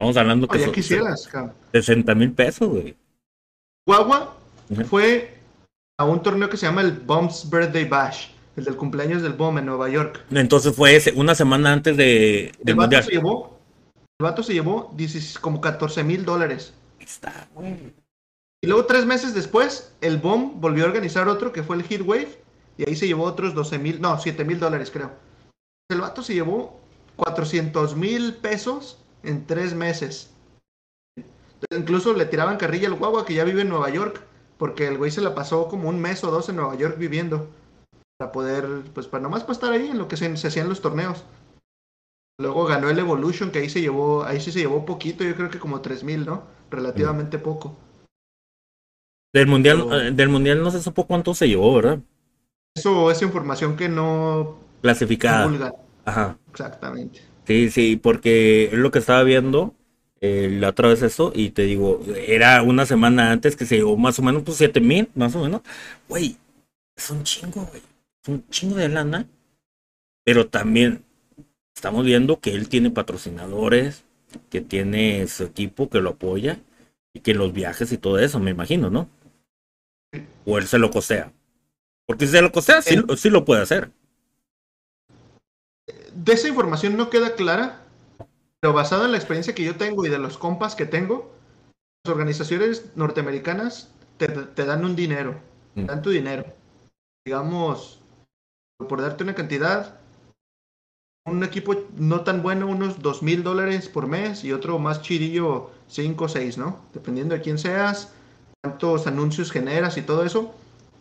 [0.00, 1.30] vamos hablando que son quisieras,
[1.70, 2.96] 60 mil pesos, güey.
[3.86, 4.36] Guagua
[4.88, 5.38] fue
[5.96, 9.58] a un torneo que se llama el Bombs Birthday Bash el del cumpleaños del BOM
[9.58, 10.24] en Nueva York.
[10.30, 13.58] Entonces fue ese, una semana antes de, el vato Se llevó,
[14.18, 14.94] el vato se llevó
[15.40, 16.74] como 14 mil dólares.
[17.00, 17.94] Está, güey.
[18.64, 22.40] Y luego tres meses después, el BOM volvió a organizar otro que fue el Heatwave.
[22.78, 25.12] Y ahí se llevó otros 12 mil, no, 7 mil dólares creo.
[25.90, 26.80] El vato se llevó
[27.16, 30.30] 400 mil pesos en tres meses.
[31.70, 34.22] Incluso le tiraban carrilla al guagua que ya vive en Nueva York.
[34.58, 37.48] Porque el güey se la pasó como un mes o dos en Nueva York viviendo
[38.22, 41.24] para poder, pues para nomás para estar ahí en lo que se, hacían los torneos.
[42.38, 45.50] Luego ganó el Evolution, que ahí se llevó, ahí sí se llevó poquito, yo creo
[45.50, 46.44] que como 3000, ¿no?
[46.70, 47.76] Relativamente poco.
[49.34, 51.98] Del mundial, eh, del mundial no se supo cuánto se llevó, ¿verdad?
[52.76, 55.74] Eso es información que no clasificada.
[56.04, 56.38] Ajá.
[56.50, 57.22] Exactamente.
[57.44, 59.74] Sí, sí, porque es lo que estaba viendo
[60.20, 63.96] eh, la otra vez eso y te digo, era una semana antes que se llevó
[63.96, 65.62] más o menos pues 7 mil, más o menos.
[66.08, 66.36] Güey,
[66.96, 67.82] es un chingo, güey.
[68.22, 69.28] Es un chingo de lana.
[70.24, 71.04] Pero también
[71.74, 74.04] estamos viendo que él tiene patrocinadores,
[74.50, 76.60] que tiene su equipo que lo apoya
[77.12, 79.08] y que los viajes y todo eso, me imagino, ¿no?
[80.46, 81.32] O él se lo cosea.
[82.06, 83.90] Porque si se lo cosea, sí, sí lo puede hacer.
[86.14, 87.82] De esa información no queda clara,
[88.60, 91.32] pero basado en la experiencia que yo tengo y de los compas que tengo,
[92.04, 95.40] las organizaciones norteamericanas te, dan un dinero,
[95.74, 95.86] te mm.
[95.86, 96.44] dan tu dinero.
[97.24, 98.01] Digamos,
[98.88, 99.98] por darte una cantidad,
[101.24, 105.70] un equipo no tan bueno, unos dos mil dólares por mes y otro más chirillo,
[105.88, 106.80] cinco o seis, ¿no?
[106.92, 108.12] Dependiendo de quién seas,
[108.62, 110.54] cuántos anuncios generas y todo eso,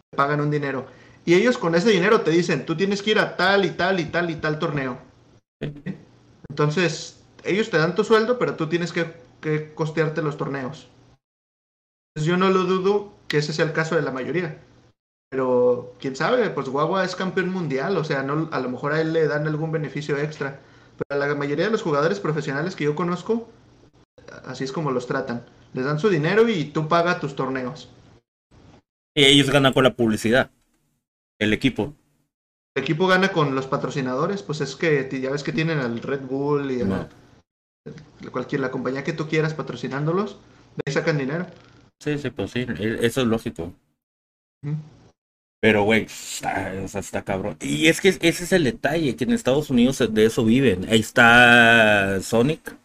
[0.09, 0.86] te pagan un dinero.
[1.25, 3.99] Y ellos con ese dinero te dicen, tú tienes que ir a tal y tal
[3.99, 4.97] y tal y tal torneo.
[6.49, 10.88] Entonces, ellos te dan tu sueldo, pero tú tienes que, que costearte los torneos.
[12.13, 14.59] Entonces, yo no lo dudo que ese sea el caso de la mayoría.
[15.32, 18.99] Pero quién sabe, pues Guagua es campeón mundial, o sea, no, a lo mejor a
[18.99, 20.59] él le dan algún beneficio extra.
[20.97, 23.47] Pero a la mayoría de los jugadores profesionales que yo conozco,
[24.45, 25.45] así es como los tratan.
[25.73, 27.89] Les dan su dinero y tú pagas tus torneos.
[29.15, 30.51] Y ellos ganan con la publicidad,
[31.39, 31.93] el equipo.
[32.75, 36.21] El equipo gana con los patrocinadores, pues es que ya ves que tienen al Red
[36.21, 37.07] Bull y a
[38.32, 40.39] cualquier la compañía que tú quieras patrocinándolos,
[40.75, 41.47] de ahí sacan dinero.
[42.01, 43.73] Sí, sí, pues sí, e, eso es lógico.
[45.62, 47.55] Pero, güey, está, está cabrón.
[47.62, 50.88] Y es que ese es el detalle, que en Estados Unidos de eso viven.
[50.89, 52.76] Ahí está Sonic.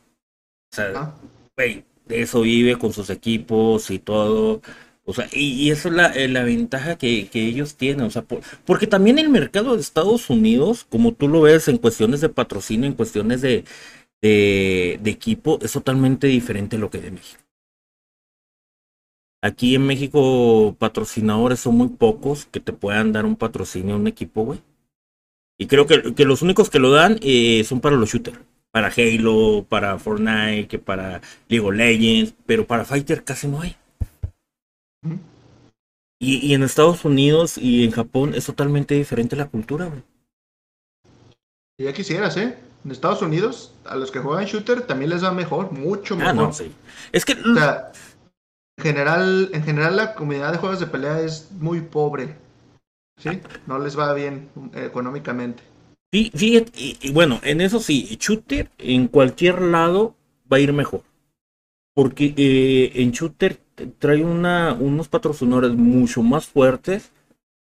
[0.72, 1.14] O sea,
[1.56, 4.60] güey, de eso vive con sus equipos y todo.
[5.06, 8.04] O sea, y, eso es la, eh, la ventaja que, que, ellos tienen.
[8.04, 8.24] O sea,
[8.66, 12.86] porque también el mercado de Estados Unidos, como tú lo ves en cuestiones de patrocinio,
[12.86, 13.64] en cuestiones de,
[14.20, 17.45] de, de equipo, es totalmente diferente a lo que de México.
[19.46, 24.08] Aquí en México patrocinadores son muy pocos que te puedan dar un patrocinio a un
[24.08, 24.60] equipo, güey.
[25.56, 28.40] Y creo que, que, los únicos que lo dan eh, son para los shooters.
[28.72, 32.34] Para Halo, para Fortnite, que para League of Legends.
[32.44, 33.76] Pero para Fighter casi no hay.
[36.18, 40.02] Y, y, en Estados Unidos y en Japón es totalmente diferente la cultura, güey.
[41.78, 42.58] Ya quisieras, ¿eh?
[42.84, 46.30] En Estados Unidos, a los que juegan shooter también les va mejor, mucho mejor.
[46.30, 46.72] Ah, no, sí.
[47.12, 47.36] Es que
[48.78, 52.36] general, en general la comunidad de juegos de pelea es muy pobre.
[53.18, 53.40] ¿Sí?
[53.66, 55.62] No les va bien económicamente.
[56.12, 56.30] Sí,
[56.74, 60.14] y, bueno, en eso sí, shooter en cualquier lado
[60.50, 61.02] va a ir mejor.
[61.94, 63.58] Porque eh, en shooter
[63.98, 67.10] trae una, unos patrocinadores mucho más fuertes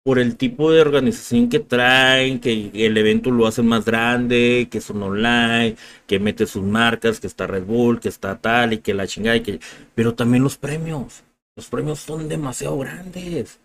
[0.04, 4.82] por el tipo de organización que traen, que el evento lo hacen más grande, que
[4.82, 5.76] son online,
[6.08, 9.38] que mete sus marcas, que está Red Bull, que está tal y que la chingada
[9.38, 9.60] y que...
[9.94, 11.24] Pero también los premios.
[11.56, 13.60] Los premios son demasiado grandes.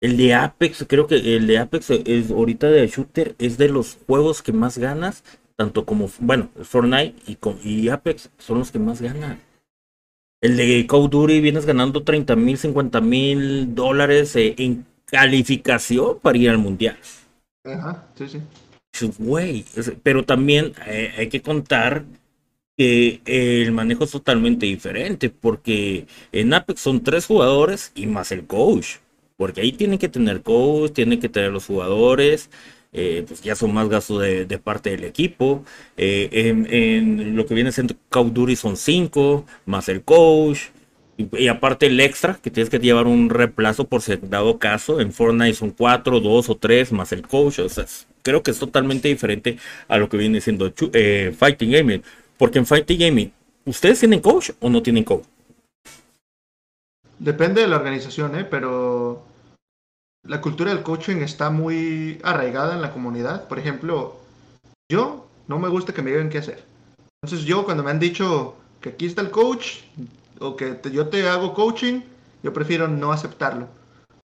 [0.00, 3.98] El de Apex, creo que el de Apex es ahorita de shooter, es de los
[4.06, 5.24] juegos que más ganas,
[5.56, 9.40] tanto como, bueno, Fortnite y, y Apex son los que más ganan.
[10.40, 16.18] El de Call of Duty vienes ganando 30 mil, 50 mil dólares eh, en calificación
[16.20, 16.98] para ir al mundial.
[17.64, 18.40] Ajá, sí, sí.
[19.18, 19.64] Güey,
[20.02, 22.04] pero también eh, hay que contar
[22.76, 28.46] que el manejo es totalmente diferente, porque en Apex son tres jugadores y más el
[28.46, 28.96] coach,
[29.36, 32.50] porque ahí tienen que tener coach, tienen que tener los jugadores,
[32.92, 35.64] eh, pues ya son más gastos de, parte del equipo.
[35.96, 40.60] Eh, en, lo que viene siendo Call of Duty son cinco, más el coach,
[41.18, 45.00] y, aparte el extra, que tienes que llevar un reemplazo por si dado caso.
[45.00, 47.58] En Fortnite son cuatro, dos o tres, más el coach.
[47.58, 47.86] O sea,
[48.22, 49.58] creo que es totalmente diferente
[49.88, 52.04] a lo que viene siendo eh, Fighting Gaming.
[52.36, 53.32] Porque en Fighting Gaming,
[53.64, 55.24] ¿ustedes tienen coach o no tienen coach?
[57.18, 58.44] Depende de la organización, ¿eh?
[58.44, 59.24] pero
[60.22, 63.48] la cultura del coaching está muy arraigada en la comunidad.
[63.48, 64.20] Por ejemplo,
[64.88, 66.62] yo no me gusta que me digan qué hacer.
[67.20, 69.78] Entonces yo cuando me han dicho que aquí está el coach,
[70.40, 72.02] o que yo te hago coaching,
[72.42, 73.68] yo prefiero no aceptarlo.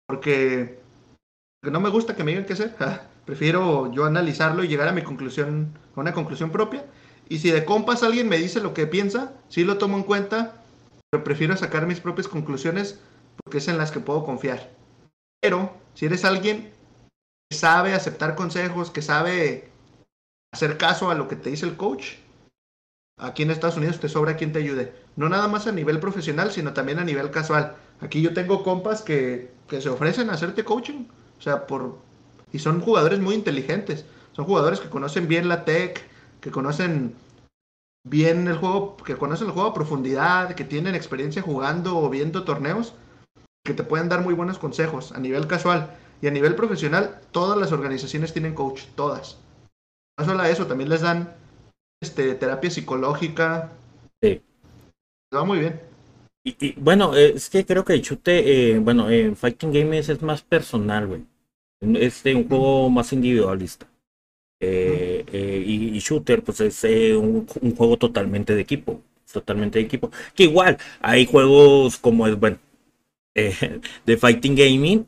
[0.08, 0.80] Porque
[1.64, 2.76] no me gusta que me digan qué hacer.
[3.26, 6.86] prefiero yo analizarlo y llegar a mi conclusión, a una conclusión propia.
[7.30, 10.64] Y si de compas alguien me dice lo que piensa, sí lo tomo en cuenta,
[11.10, 13.00] pero prefiero sacar mis propias conclusiones
[13.44, 14.70] porque es en las que puedo confiar.
[15.42, 16.74] Pero si eres alguien
[17.50, 19.70] que sabe aceptar consejos, que sabe
[20.54, 22.16] hacer caso a lo que te dice el coach,
[23.18, 24.94] aquí en Estados Unidos te sobra quien te ayude.
[25.16, 27.76] No nada más a nivel profesional, sino también a nivel casual.
[28.00, 31.06] Aquí yo tengo compas que, que se ofrecen a hacerte coaching.
[31.38, 31.98] O sea, por...
[32.52, 34.06] Y son jugadores muy inteligentes.
[34.34, 36.04] Son jugadores que conocen bien la tech,
[36.40, 37.16] que conocen
[38.04, 42.44] bien el juego, que conocen el juego a profundidad, que tienen experiencia jugando o viendo
[42.44, 42.94] torneos,
[43.64, 47.22] que te pueden dar muy buenos consejos a nivel casual y a nivel profesional.
[47.32, 49.38] Todas las organizaciones tienen coach, todas.
[50.18, 51.36] No solo eso, también les dan
[52.02, 53.72] este, terapia psicológica.
[54.22, 54.42] Sí.
[55.34, 55.80] Va muy bien.
[56.44, 60.42] Y, bueno, es que creo que el chute, eh, bueno, en Fighting Games es más
[60.42, 61.22] personal, güey.
[61.80, 63.88] Es un juego más individualista.
[64.60, 67.46] Eh, eh, y, Shooter, pues es un,
[67.78, 69.02] juego totalmente de equipo.
[69.32, 70.12] Totalmente de equipo.
[70.36, 72.58] Que igual, hay juegos como es, bueno,
[73.36, 75.06] de Fighting Gaming,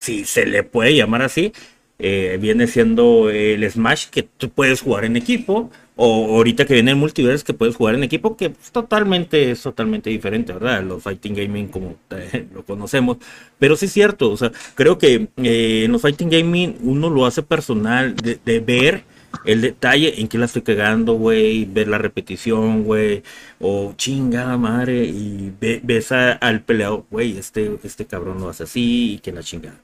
[0.00, 1.52] si se le puede llamar así,
[1.98, 5.70] viene siendo el Smash que tú puedes jugar en equipo
[6.00, 9.62] o ahorita que viene el multiverse que puedes jugar en equipo, que es totalmente, es
[9.62, 10.84] totalmente diferente, ¿verdad?
[10.84, 11.96] Los fighting gaming como
[12.54, 13.16] lo conocemos.
[13.58, 17.26] Pero sí es cierto, o sea, creo que eh, en los fighting gaming uno lo
[17.26, 19.02] hace personal, de, ver
[19.44, 23.24] el detalle en que la estoy cagando, güey, ver la repetición, güey,
[23.58, 29.18] o chingada madre, y ves al peleador, güey, este, este cabrón lo hace así y
[29.18, 29.80] que la chingada.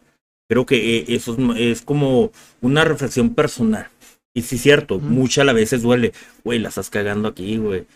[0.49, 2.31] Creo que eh, eso es como
[2.61, 3.89] una reflexión personal
[4.35, 6.13] y sí, cierto, muchas a veces duele.
[6.43, 7.87] Güey, la estás cagando aquí, güey.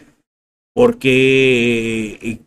[0.73, 2.19] Porque.
[2.23, 2.41] Eh,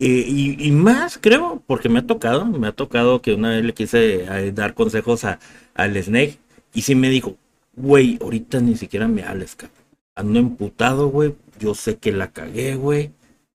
[0.00, 0.24] eh,
[0.60, 2.44] y, más, creo, porque me ha tocado.
[2.44, 5.40] Me ha tocado que una vez le quise dar consejos a,
[5.74, 6.38] al Snake.
[6.74, 7.36] Y sí me dijo,
[7.74, 9.78] güey, ahorita ni siquiera me hables, cabrón.
[10.16, 11.34] Ando emputado, güey.
[11.58, 13.12] Yo sé que la cagué, güey.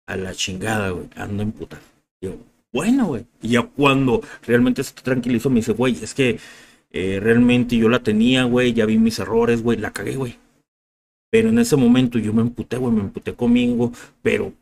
[0.07, 1.07] A la chingada, güey.
[1.15, 1.81] Ando emputado.
[2.71, 3.25] Bueno, güey.
[3.41, 6.39] Y ya cuando realmente se tranquilizó, me dice, güey, es que
[6.91, 10.37] eh, realmente yo la tenía, güey, ya vi mis errores, güey, la cagué, güey.
[11.31, 13.91] Pero en ese momento yo me emputé, güey, me emputé conmigo,
[14.21, 14.53] pero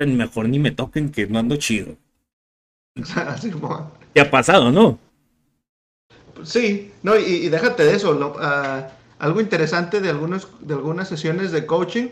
[0.00, 1.96] mejor ni me toquen que no ando chido.
[4.12, 4.98] ¿Te ha pasado, no?
[6.42, 8.36] Sí, no, y, déjate de eso.
[8.40, 12.08] Ah, algo interesante de, algunos, de algunas sesiones de coaching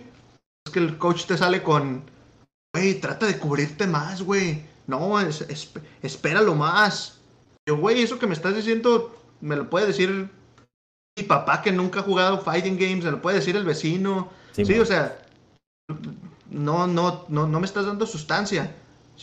[0.65, 2.03] es que el coach te sale con,
[2.75, 4.65] güey, trata de cubrirte más, güey.
[4.87, 5.45] No, es,
[6.03, 7.21] espéralo más.
[7.69, 10.29] Yo, güey, eso que me estás diciendo, me lo puede decir
[11.17, 14.31] mi papá que nunca ha jugado fighting games, me lo puede decir el vecino.
[14.53, 15.19] Sí, o sea,
[16.51, 18.75] no, no, no, no me estás dando sustancia.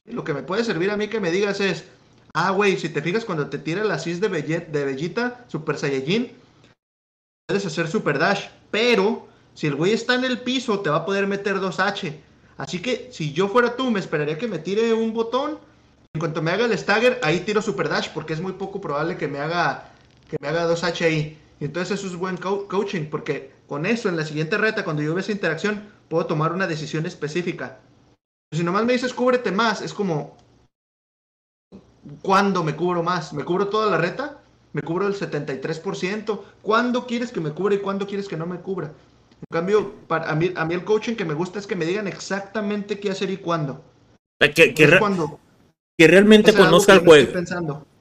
[0.06, 1.86] lo que me puede servir a mí que me digas es,
[2.34, 6.32] ah, güey, si te fijas cuando te tira la cis de, de Bellita, Super Saiyajin,
[7.48, 11.06] puedes hacer Super Dash, pero si el güey está en el piso, te va a
[11.06, 12.29] poder meter 2H.
[12.60, 15.58] Así que si yo fuera tú, me esperaría que me tire un botón
[16.14, 19.16] en cuanto me haga el stagger, ahí tiro super dash porque es muy poco probable
[19.16, 19.94] que me haga
[20.30, 21.40] que me haga 2H ahí.
[21.62, 25.14] Y entonces eso es buen coaching porque con eso en la siguiente reta, cuando yo
[25.14, 27.80] vea esa interacción, puedo tomar una decisión específica.
[28.52, 30.36] Si nomás me dices cúbrete más, es como
[32.22, 33.32] ¿cuándo me cubro más?
[33.32, 34.42] ¿Me cubro toda la reta?
[34.74, 36.42] ¿Me cubro el 73%?
[36.62, 38.92] ¿Cuándo quieres que me cubra y cuándo quieres que no me cubra?
[39.42, 41.86] En cambio, para, a, mí, a mí el coaching que me gusta es que me
[41.86, 43.84] digan exactamente qué hacer y cuándo.
[44.56, 45.40] ¿Qué, cuando,
[46.00, 47.44] que realmente conozca el juego.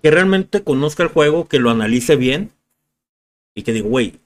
[0.03, 2.53] Que realmente conozca el juego, que lo analice bien.
[3.57, 4.21] Y que diga, güey,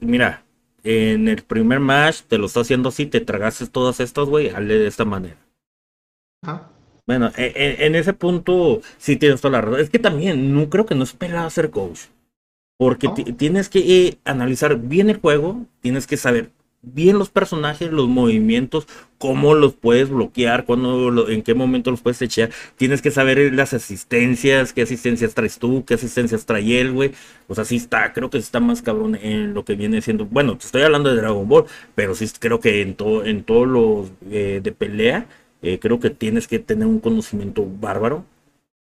[0.00, 0.44] mira,
[0.84, 4.78] en el primer match te lo está haciendo así, te tragaste todas estas, güey, hazle
[4.78, 5.38] de esta manera.
[7.06, 9.80] Bueno, e, e, en, ese punto sí tienes toda la razón.
[9.80, 12.00] Es que también no creo que no esperaba ser coach.
[12.78, 18.08] Porque tienes que eh, analizar bien el juego, tienes que saber bien los personajes, los
[18.08, 18.86] movimientos,
[19.18, 22.50] cómo los puedes bloquear, cuándo, en qué momento los puedes echar.
[22.76, 27.12] Tienes que saber las asistencias, qué asistencias traes tú, qué asistencias trae él, güey.
[27.48, 30.26] O sea, sí está, creo que está más cabrón en lo que viene siendo.
[30.26, 31.64] Bueno, te estoy hablando de Dragon Ball,
[31.94, 35.26] pero sí creo que en todo, en todos los eh, de pelea,
[35.62, 38.24] eh, creo que tienes que tener un conocimiento bárbaro.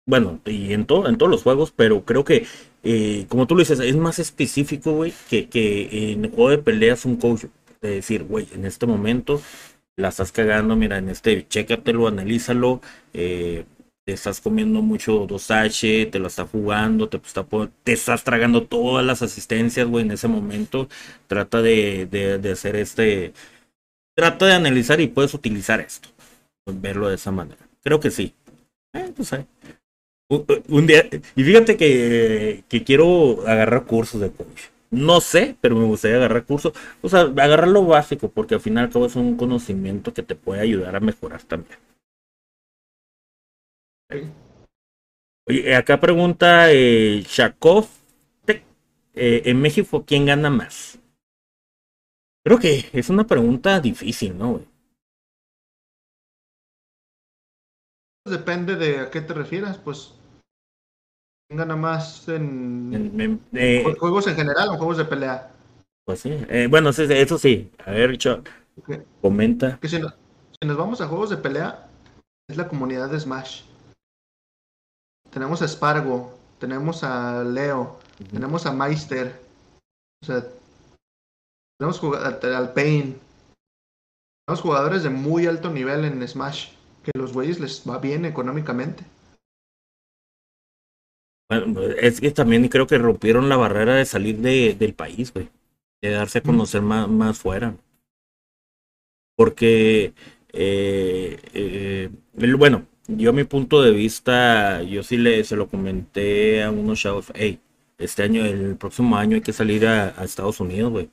[0.07, 2.47] Bueno, y en, todo, en todos los juegos, pero creo que,
[2.83, 7.17] eh, como tú lo dices, es más específico, güey, que, que en de peleas un
[7.17, 7.45] coach
[7.81, 9.41] de decir, güey, en este momento
[9.97, 12.81] la estás cagando, mira, en este, chécatelo, analízalo,
[13.13, 13.65] eh,
[14.05, 17.47] te estás comiendo mucho 2H, te lo está jugando, te, está,
[17.85, 20.89] te estás tragando todas las asistencias, güey, en ese momento.
[21.29, 23.33] Trata de, de, hacer este.
[24.17, 26.09] Trata de analizar y puedes utilizar esto.
[26.67, 27.69] Verlo de esa manera.
[27.83, 28.35] Creo que sí.
[28.93, 29.47] Eh, pues, eh.
[30.69, 31.05] Un, día.
[31.37, 34.63] Y fíjate que, que quiero agarrar cursos de coach.
[34.91, 36.73] No sé, pero me gustaría agarrar curso.
[37.03, 40.63] O sea, agarrar lo básico, porque al final todo es un conocimiento que te puede
[40.63, 41.79] ayudar a mejorar también.
[45.47, 47.87] Oye, acá pregunta eh, Shakov.
[49.15, 50.99] Eh, en México, ¿quién gana más?
[52.43, 54.63] Creo que es una pregunta difícil, ¿no?
[58.25, 60.15] Depende de a qué te refieras, pues.
[61.55, 65.51] Gana más en, En- en- eh, juegos en general o juegos de pelea.
[66.05, 67.71] pues sí, eh, bueno, eso sí.
[67.87, 68.43] A ver, Cho,
[68.79, 68.99] Ok.
[69.21, 69.79] comenta.
[69.81, 70.13] Que si, no-
[70.61, 71.87] si nos vamos a juegos de pelea,
[72.49, 73.63] es la comunidad de Smash.
[75.31, 77.99] Tenemos a Spargo, tenemos a Leo,
[78.31, 79.41] tenemos a Meister.
[80.23, 80.45] O sea,
[81.79, 82.01] tenemos
[82.45, 83.19] al Pain.
[84.47, 86.73] Tenemos jugadores de muy alto nivel en Smash.
[87.03, 89.05] Que los güeyes les va bien económicamente.
[91.61, 95.49] Bueno, es que también creo que rompieron la barrera de salir de, del país, güey.
[96.01, 97.75] De darse a conocer más, más fuera.
[99.37, 100.15] Porque,
[100.53, 102.11] eh, eh,
[102.57, 107.01] bueno, yo a mi punto de vista, yo sí le, se lo comenté a unos
[107.01, 107.61] chavos, hey,
[107.99, 111.11] este año, el próximo año hay que salir a, a Estados Unidos, güey.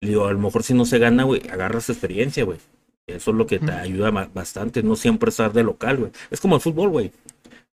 [0.00, 2.58] Digo, a lo mejor si no se gana, güey, agarras experiencia, güey.
[3.06, 6.10] Eso es lo que te ayuda bastante, no siempre estar de local, güey.
[6.30, 7.12] Es como el fútbol, güey.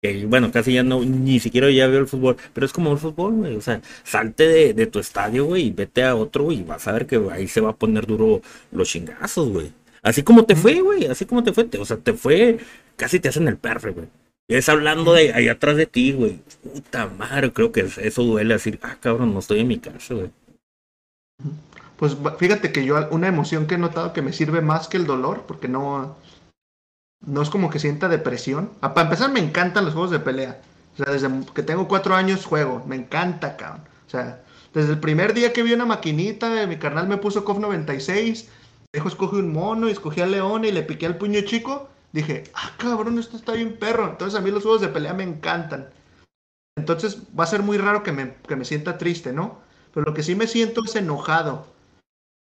[0.01, 2.99] Que, bueno, casi ya no, ni siquiera ya veo el fútbol, pero es como el
[2.99, 3.55] fútbol, güey.
[3.55, 7.07] O sea, salte de, tu estadio, güey, y vete a otro, y vas a ver
[7.07, 8.41] que ahí se va a poner duro
[8.71, 9.71] los chingazos, güey.
[10.03, 12.59] Así como te fue, güey, así como te fue, o sea, te fue,
[12.95, 14.07] casi te hacen el perro, güey.
[14.47, 16.39] Es hablando de ahí atrás de ti, güey.
[16.63, 20.31] Puta madre, creo que eso duele decir, ah, cabrón, no estoy en mi casa, güey.
[21.97, 25.05] Pues fíjate que yo una emoción que he notado que me sirve más que el
[25.05, 26.15] dolor, porque no,
[27.25, 28.71] no es como que sienta depresión.
[28.81, 30.61] Ah, para empezar, me encantan los juegos de pelea.
[30.93, 33.81] O sea, desde que tengo cuatro años juego, me encanta, cabrón.
[34.05, 34.41] O sea,
[34.73, 38.49] desde el primer día que vi una maquinita, eh, mi carnal me puso KOF 96,
[38.93, 41.89] dijo escoge un mono, y escogí al león y le piqué al puño chico.
[42.13, 44.09] Dije, ah, cabrón, esto está bien perro.
[44.09, 45.89] Entonces a mí los juegos de pelea me encantan.
[46.77, 49.59] Entonces va a ser muy raro que me, que me sienta triste, ¿no?
[49.93, 51.65] Pero lo que sí me siento es enojado.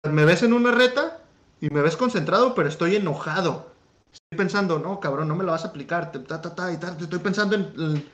[0.09, 1.19] Me ves en una reta
[1.61, 3.68] y me ves concentrado, pero estoy enojado.
[4.11, 6.11] Estoy pensando, no, cabrón, no me lo vas a aplicar.
[6.11, 8.05] ta, ta, ta, y ta, estoy pensando en,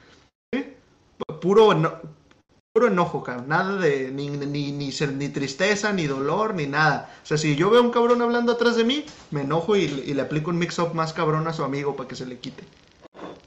[1.42, 2.00] puro, eno-
[2.74, 3.48] puro enojo, cabrón.
[3.48, 7.14] Nada de ni, ni, ni, ser- ni tristeza, ni dolor, ni nada.
[7.24, 9.84] O sea, si yo veo a un cabrón hablando atrás de mí, me enojo y,
[9.84, 12.64] y le aplico un mix-up más cabrón a su amigo para que se le quite.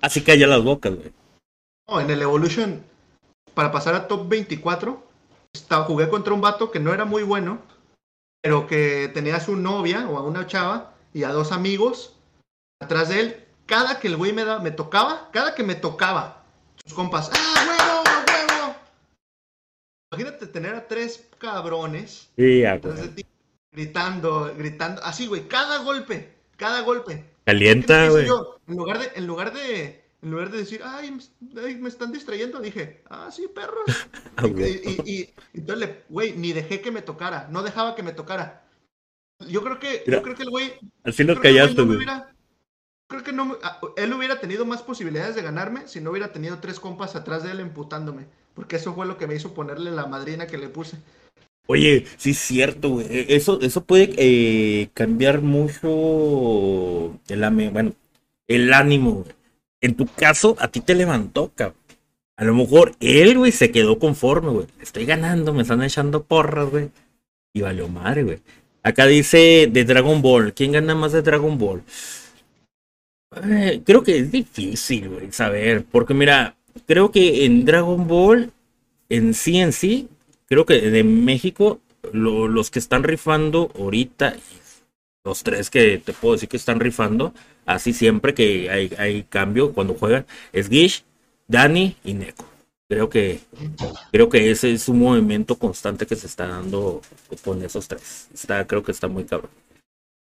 [0.01, 1.13] Así calla las bocas, güey.
[1.89, 2.83] No, en el Evolution,
[3.55, 5.03] para pasar a top 24,
[5.55, 7.59] estaba, jugué contra un vato que no era muy bueno,
[8.43, 12.15] pero que tenía a su novia o a una chava y a dos amigos
[12.81, 13.45] atrás de él.
[13.67, 16.43] Cada que el güey me, da, me tocaba, cada que me tocaba,
[16.85, 18.03] sus compas, ¡ah, huevo,
[18.63, 18.77] huevo!
[20.13, 23.27] Imagínate tener a tres cabrones Sí, atrás de ti,
[23.73, 27.25] gritando, gritando, así, güey, cada golpe, cada golpe.
[27.45, 28.27] Calienta, ¿Qué güey.
[28.69, 32.11] En lugar de, en lugar de, en lugar de decir, ay, me- ay, me están
[32.11, 33.85] distrayendo, dije, ah, sí, perros.
[34.41, 38.63] Ah, y, entonces, güey, ni dejé que me tocara, no dejaba que me tocara.
[39.49, 40.73] Yo creo que, Mira, yo creo que el güey,
[41.03, 42.38] Así yo lo creo que el güey callaste, no güey.
[43.09, 46.59] Creo que no, ah, él hubiera tenido más posibilidades de ganarme si no hubiera tenido
[46.59, 50.07] tres compas atrás de él emputándome, porque eso fue lo que me hizo ponerle la
[50.07, 50.99] madrina que le puse.
[51.67, 53.07] Oye, sí es cierto, güey.
[53.11, 57.93] E- Eso, eso puede eh, cambiar mucho el, bueno,
[58.47, 59.35] el ánimo, güey.
[59.81, 61.77] En tu caso, a ti te levantó, cabrón.
[62.37, 64.67] A lo mejor él, güey, se quedó conforme, güey.
[64.81, 66.91] Estoy ganando, me están echando porras, güey.
[67.53, 68.39] Y valió madre, güey.
[68.83, 70.55] Acá dice de Dragon Ball.
[70.55, 71.83] ¿Quién gana más de Dragon Ball?
[73.37, 75.85] Eh, creo que es difícil, güey, saber.
[75.85, 76.57] Porque mira,
[76.87, 78.53] creo que en Dragon Ball,
[79.09, 80.09] en sí, en sí,
[80.47, 81.81] creo que de México,
[82.13, 84.37] lo- los que están rifando ahorita,
[85.25, 87.35] los tres que te puedo decir que están rifando,
[87.67, 91.05] así siempre que hay, hay cambio cuando juegan, es Gish,
[91.49, 92.47] Dani y Neko.
[92.89, 93.41] Creo que,
[94.13, 97.03] creo que ese es un movimiento constante que se está dando
[97.45, 98.29] con esos tres.
[98.33, 99.51] Está, creo que está muy cabrón.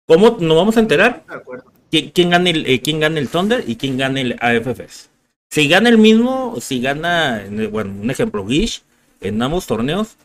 [0.07, 1.23] ¿Cómo nos vamos a enterar?
[1.27, 1.68] De acuerdo.
[1.91, 5.09] ¿Quién, quién gana el, eh, quién gana el Thunder y quién gana el AFFS?
[5.49, 8.83] Si gana el mismo, si gana, el- bueno, un ejemplo, Gish,
[9.21, 10.15] en ambos torneos,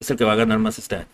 [0.00, 1.08] es el que va a ganar más este año.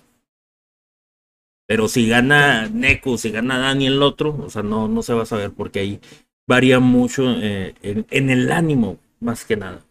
[1.66, 5.22] Pero si gana Neko, si gana Dani el otro, o sea, no, no se va
[5.22, 6.00] a saber porque ahí
[6.46, 9.82] varía mucho eh, en, el ánimo, más que nada.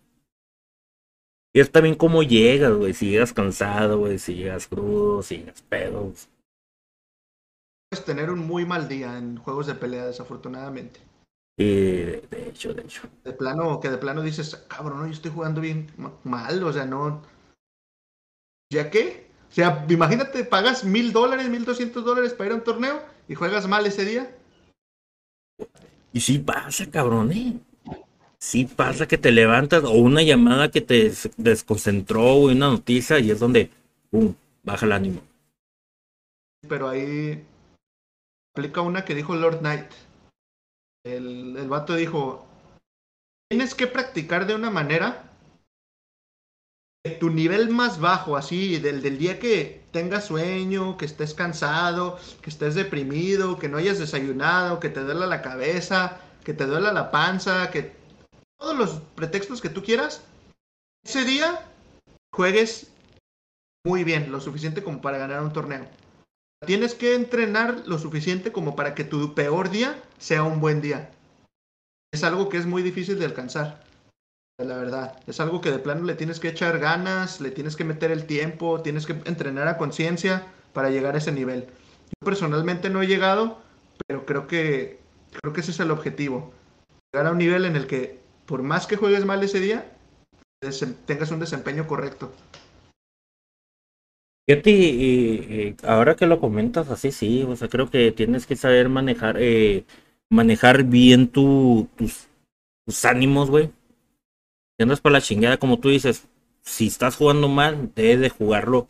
[1.54, 5.62] Y es también cómo llegas, güey, si llegas cansado, güey, si llegas crudo, si llegas
[5.62, 6.02] pedo.
[6.04, 6.30] Puedes
[7.99, 11.01] tener un muy mal día en juegos de pelea, desafortunadamente.
[11.57, 13.01] Y de, hecho, de hecho.
[13.26, 16.72] De plano, que de plano dices, cabrón, no, yo estoy jugando bien ma- mal, o
[16.72, 17.22] sea, no.
[18.72, 19.27] ¿Ya qué?
[19.49, 23.35] O sea, imagínate, pagas mil dólares, mil doscientos dólares para ir a un torneo y
[23.35, 24.34] juegas mal ese día.
[26.13, 27.59] Y sí pasa, cabrón, ¿eh?
[28.39, 33.19] Sí pasa que te levantas o una llamada que te des- desconcentró o una noticia
[33.19, 33.69] y es donde,
[34.09, 35.22] pum, baja el ánimo.
[36.68, 37.45] Pero ahí
[38.53, 39.91] aplica una que dijo Lord Knight.
[41.06, 42.45] El, el vato dijo,
[43.49, 45.32] tienes que practicar de una manera
[47.03, 52.19] que tu nivel más bajo, así, del, del día que tengas sueño, que estés cansado,
[52.41, 56.94] que estés deprimido, que no hayas desayunado, que te duela la cabeza, que te duela
[56.94, 57.95] la panza, que
[58.60, 60.23] todos los pretextos que tú quieras,
[61.03, 61.68] ese día
[62.32, 62.91] juegues
[63.84, 65.88] muy bien, lo suficiente como para ganar un torneo.
[66.66, 71.10] Tienes que entrenar lo suficiente como para que tu peor día sea un buen día.
[72.14, 73.84] Es algo que es muy difícil de alcanzar.
[74.60, 77.84] La verdad, es algo que de plano le tienes que echar ganas, le tienes que
[77.84, 81.66] meter el tiempo, tienes que entrenar a conciencia para llegar a ese nivel.
[81.66, 83.60] Yo personalmente no he llegado,
[84.06, 85.00] pero creo que
[85.32, 86.54] creo que ese es el objetivo.
[87.12, 89.92] Llegar a un nivel en el que por más que juegues mal ese día,
[91.08, 92.32] tengas un desempeño correcto.
[94.47, 98.89] Fíjate, eh, ahora que lo comentas así, sí, o sea, creo que tienes que saber
[98.89, 99.85] manejar, eh,
[100.30, 102.27] manejar bien tu, tus,
[103.05, 103.72] ánimos, güey.
[104.77, 106.27] Si andas para la chingada, como tú dices,
[106.61, 108.88] si estás jugando mal, debes de jugarlo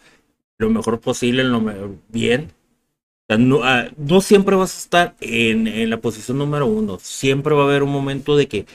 [0.58, 1.62] lo mejor posible, lo
[2.10, 2.52] bien.
[3.30, 7.00] no, ah, no, siempre vas a estar en, en, la posición número uno.
[7.00, 8.66] Siempre va a haber un momento de que,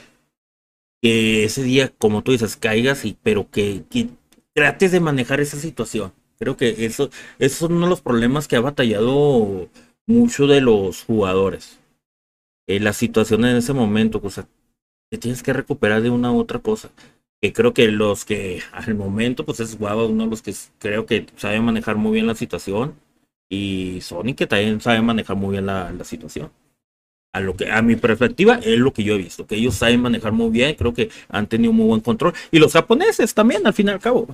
[1.01, 4.09] que ese día, como tú dices, caigas, y, pero que, que
[4.53, 7.09] trates de manejar esa situación Creo que eso,
[7.39, 9.69] es uno de los problemas que ha batallado
[10.05, 11.79] mucho de los jugadores.
[12.67, 14.47] Eh, la situación en ese momento, o sea,
[15.09, 16.89] te tienes que recuperar de una u otra cosa.
[17.41, 21.05] Que creo que los que al momento, pues es Guava, uno de los que creo
[21.05, 22.95] que sabe manejar muy bien la situación.
[23.49, 26.51] Y Sony que también sabe manejar muy bien la, la situación.
[27.33, 30.01] A, lo que, a mi perspectiva es lo que yo he visto, que ellos saben
[30.01, 32.33] manejar muy bien, creo que han tenido muy buen control.
[32.51, 34.27] Y los japoneses también, al fin y al cabo.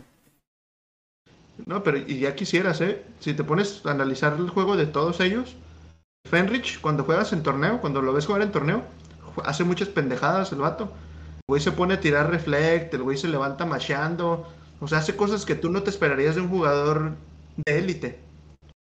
[1.65, 3.03] No, pero y ya quisieras, ¿eh?
[3.19, 5.55] Si te pones a analizar el juego de todos ellos,
[6.29, 8.83] Fenrich, cuando juegas en torneo, cuando lo ves jugar en torneo,
[9.45, 10.85] hace muchas pendejadas el vato.
[10.85, 14.47] El güey se pone a tirar reflect, el güey se levanta macheando.
[14.79, 17.11] O sea, hace cosas que tú no te esperarías de un jugador
[17.65, 18.19] de élite.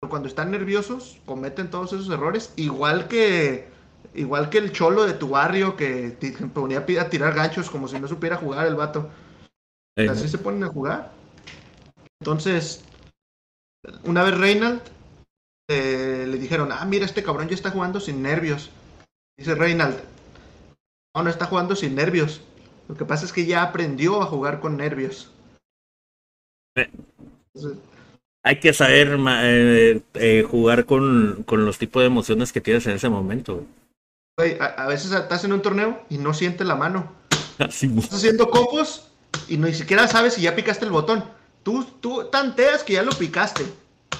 [0.00, 2.52] Pero cuando están nerviosos, cometen todos esos errores.
[2.56, 3.68] Igual que,
[4.14, 7.98] igual que el cholo de tu barrio que te ponía a tirar ganchos como si
[7.98, 9.08] no supiera jugar el vato.
[10.08, 11.17] Así se ponen a jugar.
[12.20, 12.84] Entonces,
[14.04, 14.82] una vez Reynald
[15.70, 18.70] eh, le dijeron, ah, mira, este cabrón ya está jugando sin nervios.
[19.36, 19.96] Dice Reynald,
[21.14, 22.40] no, no está jugando sin nervios.
[22.88, 25.30] Lo que pasa es que ya aprendió a jugar con nervios.
[28.42, 32.94] hay que saber eh, eh, jugar con, con, los tipos de emociones que tienes en
[32.94, 33.64] ese momento.
[34.38, 37.12] a, a, veces estás en un torneo y no sientes la mano.
[37.58, 39.10] estás haciendo copos
[39.48, 41.37] y ni siquiera sabes si ya picaste el botón.
[41.68, 43.62] Tú, tú tanteas que ya lo picaste,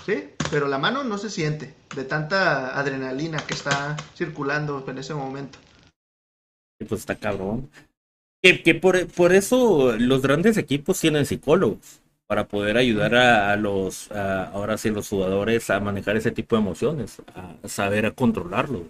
[0.05, 0.35] ¿sí?
[0.51, 5.59] Pero la mano no se siente de tanta adrenalina que está circulando en ese momento.
[6.77, 7.70] Pues está cabrón.
[8.43, 13.57] Que, que por, por, eso los grandes equipos tienen psicólogos para poder ayudar a, a
[13.57, 18.11] los, a, ahora sí, los jugadores a manejar ese tipo de emociones, a saber a
[18.11, 18.85] controlarlo.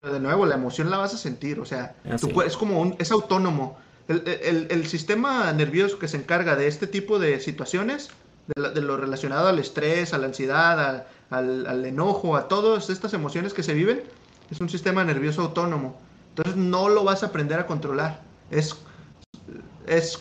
[0.00, 3.10] Pero de nuevo, la emoción la vas a sentir, o sea, es como un, es
[3.10, 3.84] autónomo.
[4.08, 8.10] El, el, sistema nervioso que se encarga de este tipo de situaciones,
[8.46, 13.52] de, lo relacionado al estrés, a la ansiedad, al, al, enojo, a todas estas emociones
[13.52, 14.04] que se viven,
[14.48, 15.98] es un sistema nervioso autónomo.
[16.28, 18.22] Entonces no lo vas a aprender a controlar.
[18.50, 18.76] Es,
[19.88, 20.20] es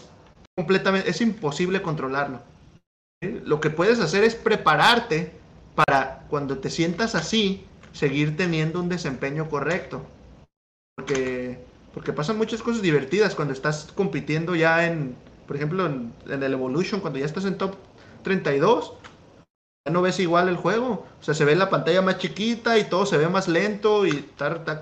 [0.56, 2.42] completamente, es imposible controlarlo.
[3.22, 5.32] Lo que puedes hacer es prepararte
[5.76, 10.06] para cuando te sientas así, seguir teniendo un desempeño correcto.
[10.96, 11.60] Porque
[11.96, 15.16] porque pasan muchas cosas divertidas cuando estás compitiendo ya en,
[15.48, 17.76] por ejemplo, en, el Evolution, cuando ya estás en top
[18.22, 18.96] 32,
[19.88, 21.08] ya no ves igual el juego.
[21.18, 24.30] O sea, se ve la pantalla más chiquita y todo se ve más lento y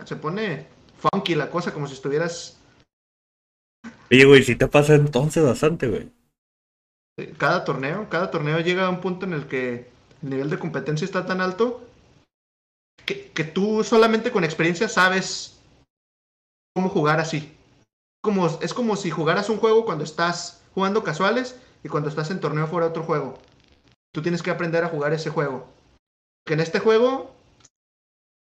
[0.06, 0.65] se pone
[0.98, 2.60] funky la cosa, como si estuvieras...
[4.10, 6.10] Oye, güey, si te pasa entonces bastante, güey.
[7.38, 9.88] Cada torneo, cada torneo llega a un punto en el que
[10.23, 11.88] el nivel de competencia está tan alto
[13.06, 15.53] que, que tú solamente con experiencia sabes
[16.76, 17.56] cómo jugar así.
[18.22, 22.40] Como, es como si jugaras un juego cuando estás jugando casuales y cuando estás en
[22.40, 23.38] torneo fuera otro juego.
[24.14, 25.68] Tú tienes que aprender a jugar ese juego.
[26.45, 27.32] Que en este juego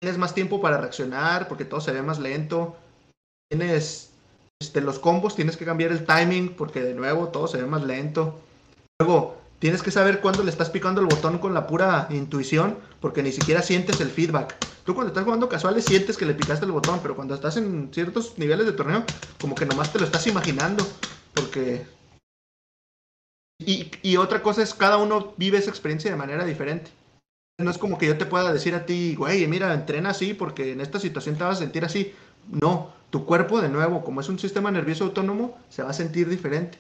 [0.01, 2.77] tienes más tiempo para reaccionar porque todo se ve más lento.
[3.49, 4.11] Tienes
[4.61, 7.83] este, los combos, tienes que cambiar el timing porque de nuevo todo se ve más
[7.83, 8.39] lento.
[8.99, 13.21] Luego, tienes que saber cuándo le estás picando el botón con la pura intuición porque
[13.21, 14.55] ni siquiera sientes el feedback.
[14.85, 17.89] Tú cuando estás jugando casuales sientes que le picaste el botón, pero cuando estás en
[17.93, 19.03] ciertos niveles de torneo,
[19.39, 20.83] como que nomás te lo estás imaginando.
[21.33, 21.85] Porque...
[23.59, 26.91] Y, otra cosa es, cada uno vive esa experiencia de manera diferente.
[27.59, 30.71] No es como que yo te pueda decir a ti, güey, mira, entrena así porque
[30.71, 32.13] en esta situación te vas a sentir así.
[32.47, 36.29] No, tu cuerpo, de nuevo, como es un sistema nervioso autónomo, se va a sentir
[36.29, 36.79] diferente.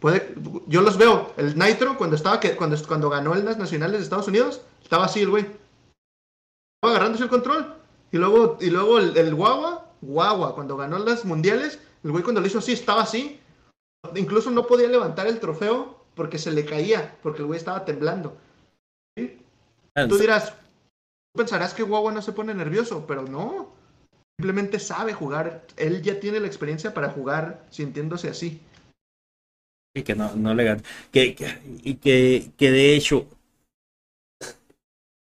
[0.00, 0.34] Puede,
[0.66, 4.62] yo los veo, el Nitro, cuando, estaba, cuando, cuando ganó las nacionales de Estados Unidos,
[4.82, 5.42] estaba así el güey.
[5.42, 7.74] Estaba agarrándose el control.
[8.10, 12.40] Y luego, y luego el, el Guagua, Guagua, cuando ganó las mundiales, el güey cuando
[12.40, 13.38] lo hizo así, estaba así.
[14.14, 18.36] Incluso no podía levantar el trofeo porque se le caía, porque el güey estaba temblando.
[19.94, 20.54] Ah, Tú dirás,
[21.36, 23.74] pensarás que Guagua no se pone nervioso, pero no.
[24.38, 25.66] Simplemente sabe jugar.
[25.76, 28.62] Él ya tiene la experiencia para jugar sintiéndose así.
[29.94, 30.82] Y que no, no le gana.
[31.10, 31.36] Que,
[31.82, 33.26] y que, que de hecho,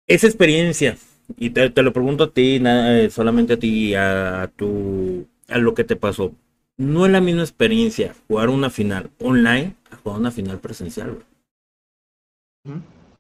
[0.06, 0.97] esa experiencia,
[1.36, 5.85] y te, lo pregunto a ti, nada, solamente a ti, a, tu, a lo que
[5.85, 6.32] te pasó.
[6.76, 11.24] No es la misma experiencia jugar una final online a jugar una final presencial.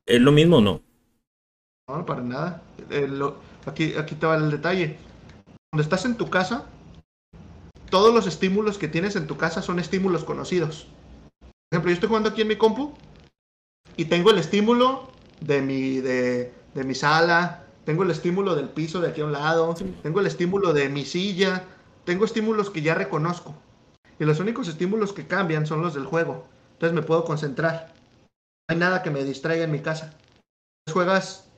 [0.06, 0.80] ¿Es lo mismo o no?
[1.88, 2.62] No, para nada.
[2.90, 3.08] Eh,
[3.66, 4.96] aquí, aquí te va el detalle.
[5.70, 6.66] Cuando estás en tu casa,
[7.90, 10.88] todos los estímulos que tienes en tu casa son estímulos conocidos.
[11.74, 12.92] Ejemplo, yo estoy jugando aquí en mi compu
[13.96, 15.10] y tengo el estímulo
[15.40, 19.32] de mi, de, de mi sala, tengo el estímulo del piso de aquí a un
[19.32, 21.64] lado, tengo el estímulo de mi silla,
[22.04, 23.56] tengo estímulos que ya reconozco.
[24.20, 26.46] Y los únicos estímulos que cambian son los del juego.
[26.74, 27.92] Entonces me puedo concentrar.
[28.68, 30.16] No hay nada que me distraiga en mi casa.
[30.92, 31.50] Juegas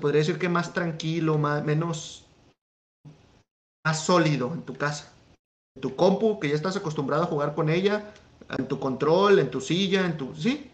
[0.00, 2.24] podría decir que más tranquilo, más, menos,
[3.84, 5.12] más sólido en tu casa.
[5.76, 8.10] En tu compu, que ya estás acostumbrado a jugar con ella,
[8.56, 10.34] en tu control, en tu silla, en tu...
[10.34, 10.70] Sí.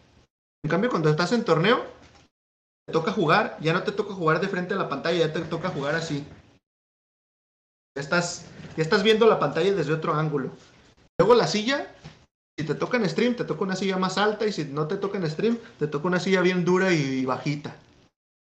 [0.64, 1.84] En cambio, cuando estás en torneo,
[2.86, 5.40] te toca jugar, ya no te toca jugar de frente a la pantalla, ya te
[5.40, 6.24] toca jugar así.
[7.96, 8.46] Ya estás,
[8.76, 10.50] ya estás viendo la pantalla desde otro ángulo.
[11.18, 11.94] Luego la silla,
[12.58, 14.96] si te toca en stream, te toca una silla más alta y si no te
[14.96, 17.76] toca en stream, te toca una silla bien dura y bajita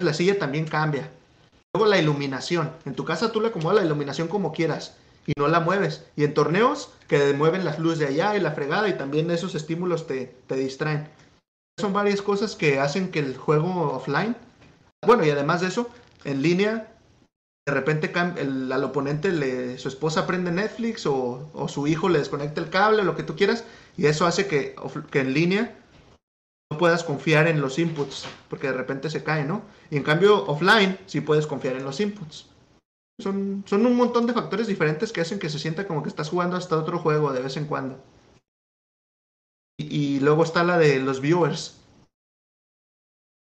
[0.03, 1.10] la silla también cambia.
[1.73, 2.72] Luego la iluminación.
[2.85, 6.06] En tu casa tú le acomodas la iluminación como quieras y no la mueves.
[6.15, 9.56] Y en torneos que mueven las luces de allá y la fregada y también esos
[9.56, 11.07] estímulos te, te distraen.
[11.80, 14.35] Son varias cosas que hacen que el juego offline,
[15.06, 15.89] bueno, y además de eso,
[16.26, 16.95] en línea,
[17.65, 22.19] de repente el, al oponente le, su esposa prende Netflix o, o, su hijo le
[22.19, 23.64] desconecta el cable, lo que tú quieras,
[23.98, 24.76] y eso hace que,
[25.10, 25.76] que en línea
[26.72, 29.64] no puedas confiar en los inputs, porque de repente se cae, ¿no?
[29.89, 32.50] Y en cambio, offline, sí puedes confiar en los inputs.
[33.22, 36.30] Son, son un montón de factores diferentes que hacen que se sienta como que estás
[36.30, 38.03] jugando hasta otro juego de vez en cuando.
[39.77, 41.80] Y, luego está la de los viewers.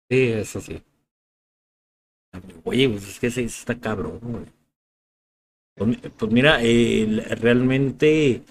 [0.09, 0.81] Sí, eso sí.
[2.63, 4.19] Oye, pues es que está cabrón,
[5.77, 8.41] pues, pues, mira, realmente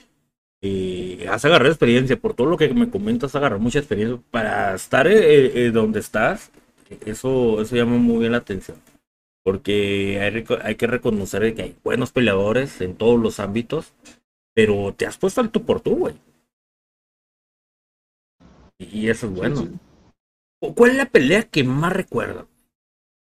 [0.62, 4.74] eh, has agarrado experiencia, por todo lo que me comentas, has agarrado mucha experiencia para
[4.74, 6.50] estar eh, eh, donde estás.
[7.04, 8.76] Eso, eso llama muy bien la atención.
[9.46, 13.94] Porque hay, hay, que reconocer que hay buenos peleadores en todos los ámbitos,
[14.56, 16.16] pero te has puesto al tú por tú, güey.
[18.80, 19.68] Y eso es bueno.
[20.74, 22.46] ¿Cuál es la pelea que más recuerdas?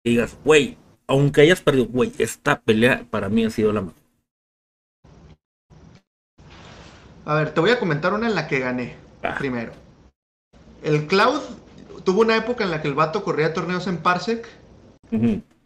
[0.03, 4.01] Digas, güey, aunque hayas perdido, güey, esta pelea para mí ha sido la mejor.
[7.25, 9.35] A ver, te voy a comentar una en la que gané ah.
[9.37, 9.73] primero.
[10.81, 11.43] El Cloud
[12.03, 14.47] tuvo una época en la que el vato corría torneos en Parsec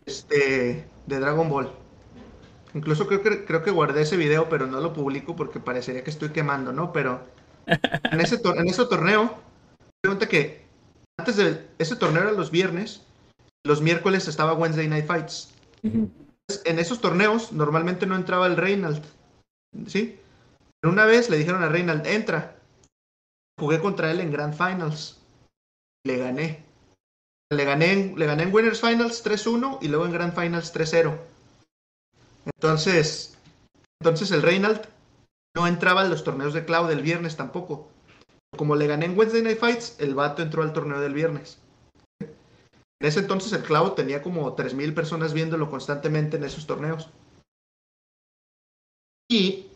[0.10, 1.72] este, de Dragon Ball.
[2.74, 6.10] Incluso creo que, creo que guardé ese video, pero no lo publico porque parecería que
[6.10, 6.92] estoy quemando, ¿no?
[6.92, 7.22] Pero
[7.68, 9.38] en ese, en ese torneo,
[10.02, 10.66] pregunta que
[11.18, 13.04] antes de ese torneo era los viernes,
[13.66, 15.54] los miércoles estaba Wednesday Night Fights.
[15.84, 19.04] En esos torneos normalmente no entraba el Reynald,
[19.86, 20.20] ¿sí?
[20.84, 22.56] una vez le dijeron a Reynald, entra.
[23.60, 25.20] Jugué contra él en Grand Finals.
[26.06, 26.69] Le gané.
[27.52, 31.18] Le gané en, le gané en Winners Finals 3-1 y luego en Grand Finals 3-0.
[32.56, 33.38] Entonces,
[34.00, 34.82] entonces el Reynald
[35.56, 37.90] no entraba en los torneos de Cloud el viernes tampoco.
[38.56, 41.60] Como le gané en Wednesday Night Fights, el vato entró al torneo del viernes.
[42.22, 47.10] En ese entonces el Cloud tenía como 3.000 personas viéndolo constantemente en esos torneos.
[49.32, 49.68] Y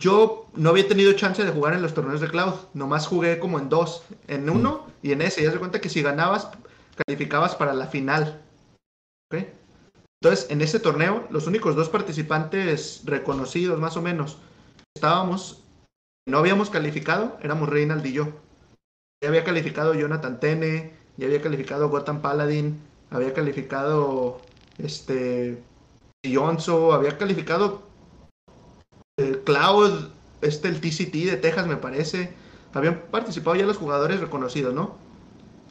[0.00, 3.58] yo no había tenido chance de jugar en los torneos de Cloud, nomás jugué como
[3.58, 5.42] en dos, en uno y en ese.
[5.42, 6.48] Ya se cuenta que si ganabas,
[6.96, 8.42] calificabas para la final.
[10.22, 14.38] Entonces, en ese torneo, los únicos dos participantes reconocidos, más o menos,
[14.94, 15.64] estábamos,
[16.28, 18.28] no habíamos calificado, éramos Reynald y yo.
[19.22, 24.40] Ya había calificado Jonathan Tene, ya había calificado Gotham Paladin, había calificado
[24.78, 25.62] este
[26.24, 27.82] Yonzo, había calificado
[29.44, 30.10] Cloud,
[30.40, 32.32] este el TCT de Texas me parece,
[32.72, 34.96] habían participado ya los jugadores reconocidos, ¿no?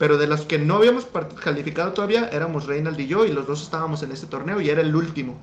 [0.01, 1.07] Pero de los que no habíamos
[1.43, 4.81] calificado todavía, éramos Reynald y yo, y los dos estábamos en este torneo y era
[4.81, 5.39] el último.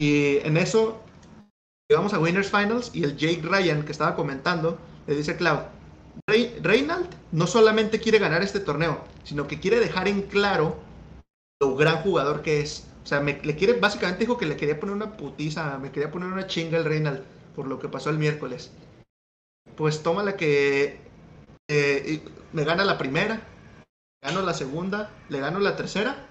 [0.00, 1.02] Y en eso
[1.90, 5.62] llegamos a Winners Finals y el Jake Ryan que estaba comentando le dice a Cloud,
[6.62, 10.76] Reynald no solamente quiere ganar este torneo, sino que quiere dejar en claro
[11.60, 12.86] lo gran jugador que es.
[13.02, 16.28] O sea, le quiere, básicamente dijo que le quería poner una putiza, me quería poner
[16.32, 17.24] una chinga el Reynald
[17.56, 18.70] por lo que pasó el miércoles.
[19.74, 21.04] Pues toma la que
[21.68, 22.22] eh,
[22.52, 23.40] me gana la primera,
[24.22, 26.26] gano la segunda, le gano la tercera.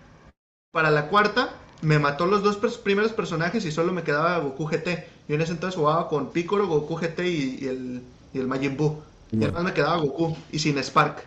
[0.71, 5.07] Para la cuarta, me mató los dos primeros personajes y solo me quedaba Goku GT.
[5.27, 8.01] Yo en ese entonces jugaba con Piccolo, Goku GT y, el,
[8.33, 9.01] y el Majin Buu.
[9.31, 11.23] Y además me quedaba Goku y sin Spark.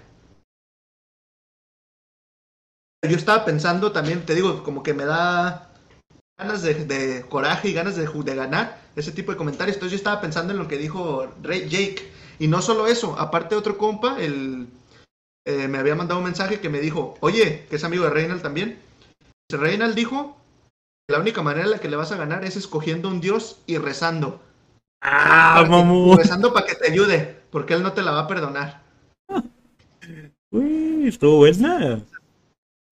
[3.03, 5.71] Yo estaba pensando también, te digo, como que me da
[6.37, 9.77] ganas de, coraje y ganas de, de, ganar ese tipo de comentarios.
[9.77, 12.13] Entonces yo estaba pensando en lo que dijo Ray, Jake.
[12.39, 14.69] Y no solo eso, aparte otro compa, el,
[15.47, 18.43] eh, me había mandado un mensaje que me dijo, oye, que es amigo de Reynald
[18.43, 18.79] también.
[19.51, 20.37] Reynald dijo
[21.07, 23.61] que la única manera en la que le vas a ganar es escogiendo un dios
[23.67, 24.41] y rezando.
[25.01, 26.17] Ah, mamú.
[26.17, 28.83] Rezando para que te ayude, porque él no te la va a perdonar.
[30.51, 32.05] Uy, estuvo buena.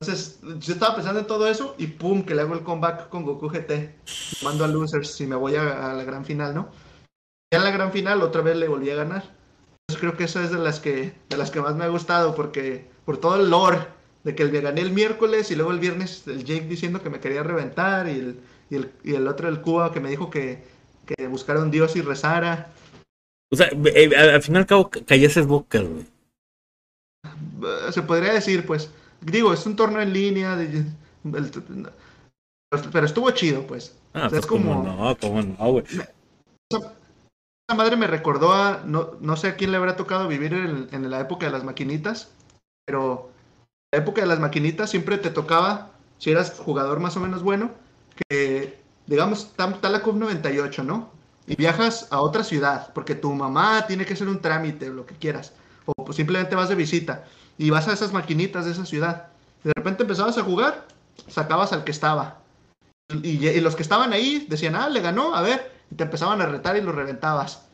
[0.00, 3.24] Entonces, yo estaba pensando en todo eso y pum, que le hago el comeback con
[3.24, 3.96] Goku GT.
[4.42, 6.70] Mando a Losers y me voy a, la gran final, ¿no?
[7.52, 9.35] Ya en la gran final otra vez le volví a ganar.
[9.94, 12.86] Creo que esa es de las que, de las que más me ha gustado porque
[13.04, 13.86] por todo el lore
[14.24, 17.20] de que el, gané el miércoles y luego el viernes el Jake diciendo que me
[17.20, 20.64] quería reventar y el, y el, y el otro el Cuba que me dijo que,
[21.06, 22.72] que buscara un dios y rezara.
[23.52, 26.06] O sea, eh, al final y al cabo callases bocas, güey.
[27.92, 28.90] Se podría decir, pues.
[29.20, 30.58] Digo, es un torneo en línea.
[32.92, 33.96] pero estuvo chido, pues.
[34.12, 34.82] Ah, pues como.
[34.82, 35.84] No, como no, güey.
[37.74, 38.82] Madre me recordó a.
[38.84, 41.64] No, no sé a quién le habrá tocado vivir en, en la época de las
[41.64, 42.30] maquinitas,
[42.84, 43.30] pero
[43.92, 47.72] la época de las maquinitas siempre te tocaba, si eras jugador más o menos bueno,
[48.28, 51.10] que digamos, está la CUP 98, ¿no?
[51.46, 55.14] Y viajas a otra ciudad, porque tu mamá tiene que hacer un trámite lo que
[55.14, 55.52] quieras,
[55.86, 57.24] o pues simplemente vas de visita
[57.56, 59.28] y vas a esas maquinitas de esa ciudad.
[59.62, 60.86] De repente empezabas a jugar,
[61.28, 62.38] sacabas al que estaba.
[63.22, 66.40] Y, y los que estaban ahí decían, ah, le ganó, a ver, y te empezaban
[66.40, 67.66] a retar y lo reventabas.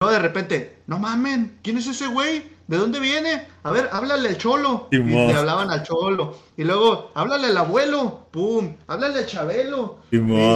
[0.00, 2.50] Luego de repente, no mamen, ¿quién es ese güey?
[2.70, 3.48] ¿De dónde viene?
[3.64, 4.88] A ver, háblale al cholo.
[4.92, 6.38] Y le hablaban al cholo.
[6.56, 8.28] Y luego, háblale al abuelo.
[8.30, 9.98] Pum, háblale al chabelo.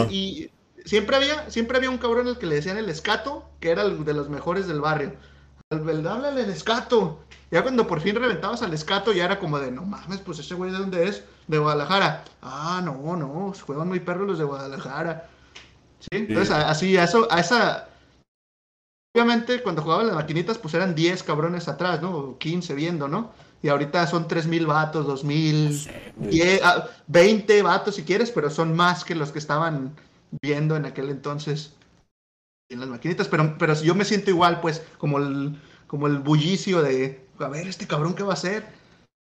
[0.09, 0.49] Y,
[0.85, 4.05] siempre había, siempre había un cabrón al que le decían el escato, que era el
[4.05, 5.13] de los mejores del barrio.
[5.69, 7.19] Háblale al escato.
[7.51, 10.55] Ya cuando por fin reventabas al escato, ya era como de, no mames, pues ese
[10.55, 11.23] güey de dónde es?
[11.47, 12.23] De Guadalajara.
[12.41, 15.29] Ah, no, no, juegan muy perros los de Guadalajara.
[16.11, 17.89] Sí, entonces así, a, eso, a esa
[19.15, 22.37] obviamente cuando jugaban las maquinitas, pues eran 10 cabrones atrás, ¿no?
[22.37, 23.31] 15 viendo, ¿no?
[23.63, 29.15] Y ahorita son 3.000 vatos, 2.000, 20 ah, vatos si quieres, pero son más que
[29.15, 29.95] los que estaban
[30.41, 31.73] viendo en aquel entonces
[32.69, 33.29] en las maquinitas.
[33.29, 35.55] Pero, pero yo me siento igual, pues, como el,
[35.87, 38.65] como el bullicio de, a ver, este cabrón, ¿qué va a hacer?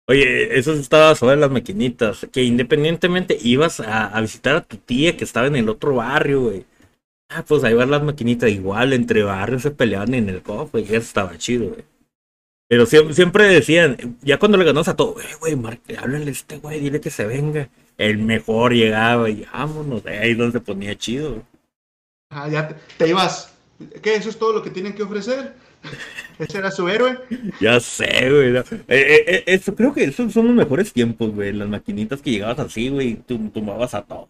[0.08, 5.16] Oye, eso estaba sobre las maquinitas, que independientemente ibas a, a visitar a tu tía
[5.16, 6.69] que estaba en el otro barrio, güey
[7.32, 10.84] Ah, pues ahí van las maquinitas igual, entre barrios se peleaban en el cofre, y
[10.84, 11.84] eso estaba chido, güey.
[12.68, 15.56] Pero siempre, siempre decían, ya cuando le ganas a todo, eh, güey,
[15.96, 17.68] háblale a este güey, dile que se venga.
[17.96, 21.44] El mejor llegaba y vámonos, ahí donde se ponía chido.
[22.30, 23.52] Ah, ya te, ibas.
[24.02, 24.14] ¿Qué?
[24.14, 25.54] ¿Eso es todo lo que tienen que ofrecer?
[26.38, 27.18] ¿Ese era su héroe?
[27.60, 28.56] Ya sé, güey.
[28.56, 31.52] Eh, eh, eh, eso, creo que esos son los mejores tiempos, güey.
[31.52, 34.28] Las maquinitas que llegabas así, güey, tumbabas a todo.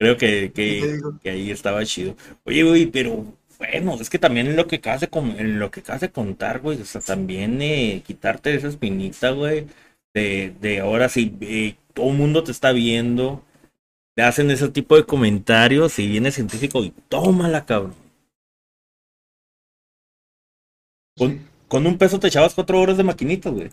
[0.00, 2.16] Creo que, que, ahí estaba chido.
[2.44, 3.26] Oye, güey, pero
[3.58, 6.60] bueno, es que también en lo que acabas de, en lo que acabas de contar,
[6.60, 9.66] güey, o sea, también eh, quitarte esa espinita, güey,
[10.14, 13.44] de, de ahora sí, eh, todo el mundo te está viendo,
[14.16, 17.94] te hacen ese tipo de comentarios y viene científico y tómala, cabrón.
[21.18, 23.68] Con, con un peso te echabas cuatro horas de maquinita, güey.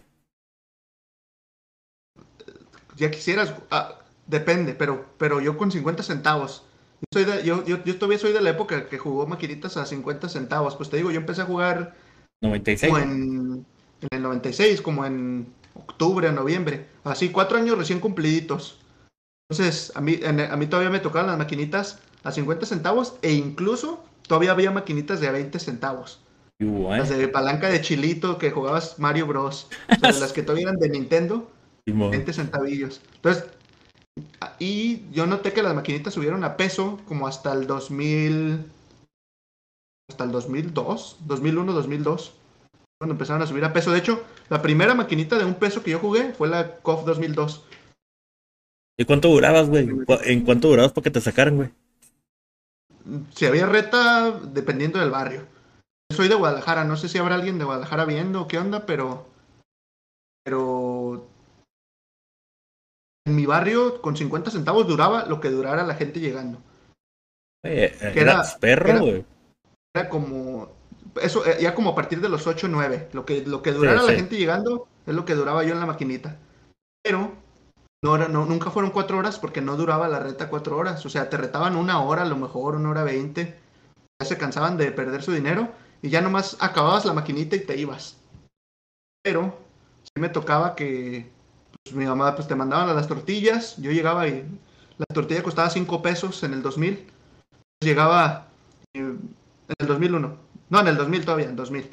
[2.98, 3.98] Ya quisieras, ah,
[4.28, 6.64] Depende, pero, pero yo con 50 centavos.
[7.14, 10.76] Yo, soy yo, yo, todavía soy de la época que jugó maquinitas a 50 centavos.
[10.76, 11.96] Pues te digo, yo empecé a jugar
[12.42, 12.92] 96.
[12.92, 13.66] Como en,
[14.02, 16.88] en el 96, como en octubre, noviembre.
[17.04, 18.80] Así, cuatro años recién cumpliditos.
[19.50, 24.04] Entonces, a mí, a mí todavía me tocaban las maquinitas a 50 centavos e incluso
[24.28, 26.22] todavía había maquinitas de a 20 centavos.
[26.60, 29.70] Las de palanca de chilito que jugabas Mario Bros.
[29.90, 31.50] O sea, las que todavía eran de Nintendo.
[31.86, 33.02] 20 centavillos.
[33.16, 33.46] Entonces,
[34.60, 38.66] y yo noté que las maquinitas subieron a peso como hasta el 2000.
[40.10, 42.34] Hasta el 2002, 2001, 2002.
[43.00, 43.92] Cuando empezaron a subir a peso.
[43.92, 47.64] De hecho, la primera maquinita de un peso que yo jugué fue la KOF 2002.
[49.00, 49.88] ¿Y cuánto durabas, güey?
[50.24, 51.70] ¿En cuánto durabas para que te sacaran, güey?
[53.36, 55.46] Si había reta, dependiendo del barrio.
[56.12, 59.28] Soy de Guadalajara, no sé si habrá alguien de Guadalajara viendo qué onda, pero.
[60.44, 61.28] Pero.
[63.28, 66.60] En mi barrio, con 50 centavos duraba lo que durara la gente llegando.
[67.62, 69.26] Eh, era, perro, güey.
[69.94, 70.70] Era, como.
[71.22, 73.10] Eso, eh, ya como a partir de los 8 o 9.
[73.12, 75.86] Lo que, lo que durara la gente llegando es lo que duraba yo en la
[75.86, 76.38] maquinita.
[77.04, 77.34] Pero
[78.02, 81.06] no, no, nunca fueron cuatro horas porque no duraba la reta cuatro horas.
[81.06, 83.60] O sea, te retaban una hora, a lo mejor una hora veinte.
[84.22, 85.70] Ya se cansaban de perder su dinero
[86.02, 88.16] y ya nomás acababas la maquinita y te ibas.
[89.22, 89.58] Pero
[90.04, 91.36] sí me tocaba que
[91.94, 93.76] mi mamá pues te mandaban a las tortillas.
[93.78, 94.44] Yo llegaba y
[94.98, 97.06] la tortilla costaba cinco pesos en el 2000.
[97.82, 98.48] Llegaba
[98.94, 100.38] eh, en el 2001.
[100.70, 101.90] No, en el 2000 todavía, en 2000.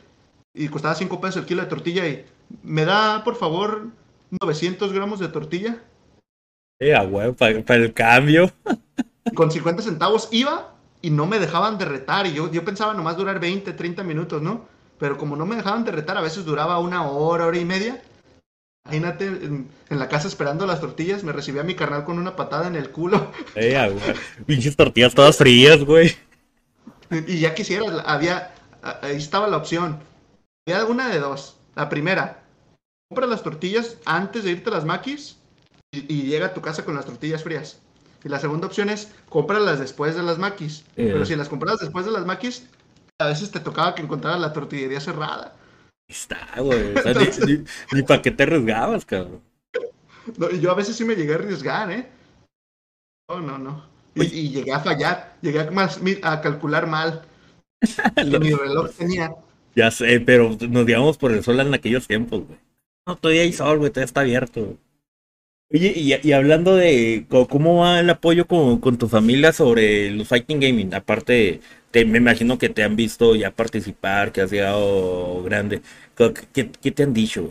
[0.54, 2.24] Y costaba cinco pesos el kilo de tortilla y
[2.62, 3.88] me da, por favor,
[4.40, 5.78] 900 gramos de tortilla.
[6.80, 8.50] Eh, güey, para, el cambio.
[9.34, 12.26] Con 50 centavos iba y no me dejaban de retar.
[12.26, 14.66] Y yo, yo pensaba nomás durar 20, 30 minutos, ¿no?
[14.98, 18.02] Pero como no me dejaban de retar, a veces duraba una hora, hora y media.
[18.86, 22.76] Imagínate, en, la casa esperando las tortillas, me recibía mi carnal con una patada en
[22.76, 23.32] el culo.
[23.54, 24.16] Eh, güey.
[24.46, 26.14] Pinches tortillas todas frías, güey.
[27.26, 28.52] Y ya quisiera, había,
[29.00, 30.00] ahí estaba la opción.
[30.66, 31.56] Había una de dos.
[31.74, 32.42] La primera,
[33.08, 35.38] compra las tortillas antes de irte a las maquis
[35.90, 37.80] y, llega a tu casa con las tortillas frías.
[38.22, 40.84] Y la segunda opción es cómpralas después de las maquis.
[40.96, 41.10] Eh.
[41.12, 42.66] Pero si las compras después de las maquis,
[43.18, 45.54] a veces te tocaba que encontraras la tortillería cerrada.
[46.08, 46.94] Está, güey.
[47.92, 49.40] ni, para qué te arriesgabas, cabrón.
[50.52, 52.08] y yo a veces sí me llegué a arriesgar, ¿eh?
[53.28, 53.94] No, no, no.
[54.16, 57.26] Y, llegué a fallar, llegué a, más, a calcular mal.
[58.40, 59.34] mi reloj tenía.
[59.74, 62.58] Ya sé, pero nos digamos por el sol en aquellos tiempos, güey.
[63.06, 64.78] No, todavía hay sol, güey, todavía está abierto.
[65.72, 70.94] Oye, y, hablando de cómo va el apoyo con, tu familia sobre los Fighting Gaming,
[70.94, 71.60] aparte,
[72.04, 75.82] me imagino que te han visto ya participar, que has llegado grande.
[76.16, 77.50] ¿Qué, te han dicho?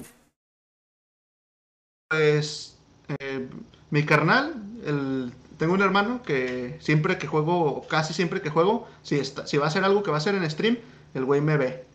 [2.10, 2.78] Pues,
[3.20, 3.48] eh,
[3.90, 4.56] mi carnal,
[4.86, 9.58] el, tengo un hermano que siempre que juego, casi siempre que juego, si, está, si
[9.58, 10.78] va a ser algo que va a ser en stream,
[11.14, 11.86] el güey me ve.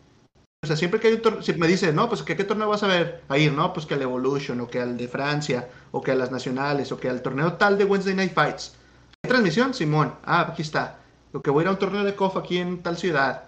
[0.61, 2.67] O sea, siempre que hay un torneo, si me dice, no, pues ¿qué, ¿qué torneo
[2.67, 3.23] vas a ver?
[3.29, 3.71] A ir, ¿no?
[3.71, 6.99] Pues que al Evolution, o que al de Francia, o que a las nacionales, o
[6.99, 8.75] que al torneo tal de Wednesday Night Fights.
[9.23, 9.73] ¿Hay transmisión?
[9.73, 10.15] Simón.
[10.25, 10.99] Ah, aquí está.
[11.31, 13.45] Lo que voy a ir a un torneo de KOF aquí en tal ciudad.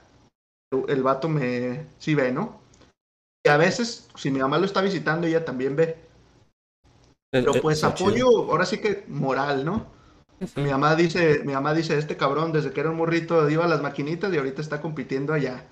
[0.88, 2.62] El vato me sí ve, ¿no?
[3.44, 5.98] Y a veces, si mi mamá lo está visitando, ella también ve.
[7.32, 9.88] Pero pues apoyo, ahora sí que moral, ¿no?
[10.56, 13.68] Mi mamá dice, mi mamá dice, este cabrón desde que era un morrito iba a
[13.68, 15.64] las maquinitas y ahorita está compitiendo allá.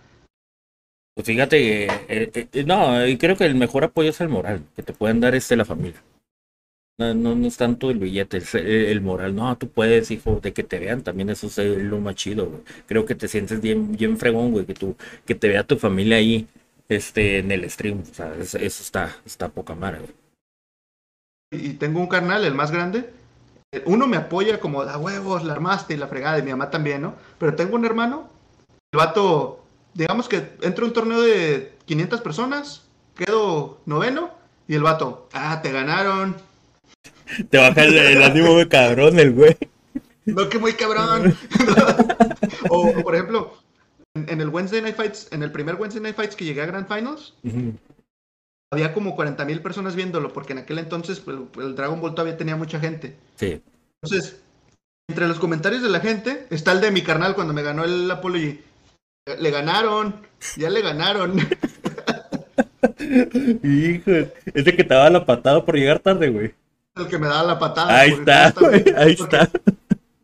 [1.15, 4.83] Pues fíjate que, eh, eh, no, creo que el mejor apoyo es el moral, que
[4.83, 6.01] te pueden dar este la familia.
[6.99, 9.33] No, no, es tanto el billete, es el, moral.
[9.33, 12.61] No, tú puedes, hijo, de que te vean, también eso es lo más chido, güey.
[12.87, 14.95] Creo que te sientes bien, bien fregón, güey, que tú,
[15.25, 16.47] que te vea tu familia ahí,
[16.89, 18.01] este, en el stream.
[18.01, 20.13] O sea, eso, está, está poca madre, güey.
[21.51, 23.09] Y tengo un carnal, el más grande.
[23.85, 27.01] Uno me apoya como, da huevos, la armaste y la fregada, y mi mamá también,
[27.01, 27.15] ¿no?
[27.39, 28.29] Pero tengo un hermano,
[28.91, 29.63] el vato
[29.93, 34.31] digamos que entro un torneo de 500 personas, quedo noveno
[34.67, 36.48] y el vato, ah, te ganaron.
[37.49, 39.57] Te baja el, ánimo de cabrón el güey.
[40.25, 41.35] No, que muy cabrón.
[42.69, 43.57] o, por ejemplo,
[44.13, 46.87] en, el Wednesday Night Fights, en el primer Wednesday Night Fights que llegué a Grand
[46.87, 47.33] Finals,
[48.71, 52.37] había como 40 mil personas viéndolo, porque en aquel entonces pues, el, Dragon Ball todavía
[52.37, 53.15] tenía mucha gente.
[53.35, 53.61] Sí.
[54.01, 54.41] Entonces,
[55.09, 58.09] entre los comentarios de la gente está el de mi carnal cuando me ganó el
[58.09, 58.61] Apology.
[59.39, 60.15] Le ganaron,
[60.57, 61.37] ya le ganaron.
[63.63, 64.11] Hijo,
[64.53, 66.53] ese que te daba la patada por llegar tarde, güey.
[66.95, 67.99] El que me daba la patada.
[67.99, 68.53] Ahí está,
[68.97, 69.49] ahí está.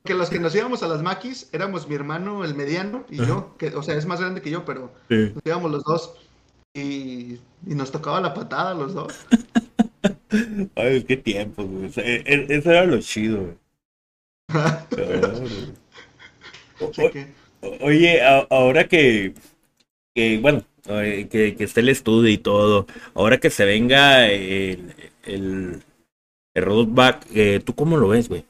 [0.04, 3.56] Que los que nos íbamos a las maquis éramos mi hermano, el mediano, y yo,
[3.58, 6.14] que, o sea, es más grande que yo, pero nos íbamos los dos.
[6.74, 9.14] Y, y, nos tocaba la patada los dos.
[10.76, 11.90] Ay, qué tiempo, güey.
[11.96, 13.56] E, e, eso era lo chido, güey.
[17.82, 19.34] Oye, ahora que,
[20.42, 24.94] bueno, eh, que, esté el estudio y todo, ahora que se venga el,
[25.24, 25.84] el,
[26.62, 28.46] roadback, eh, ¿tú cómo lo ves, güey?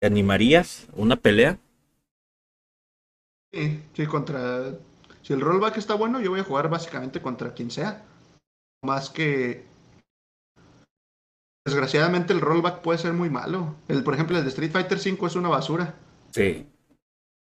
[0.00, 1.58] ¿Te animarías una pelea?
[3.52, 4.74] Sí, sí, contra...
[5.22, 8.04] Si el rollback está bueno, yo voy a jugar básicamente contra quien sea.
[8.84, 9.64] Más que...
[11.66, 13.74] Desgraciadamente el rollback puede ser muy malo.
[13.88, 15.94] El, por ejemplo, el de Street Fighter V es una basura.
[16.32, 16.66] Sí.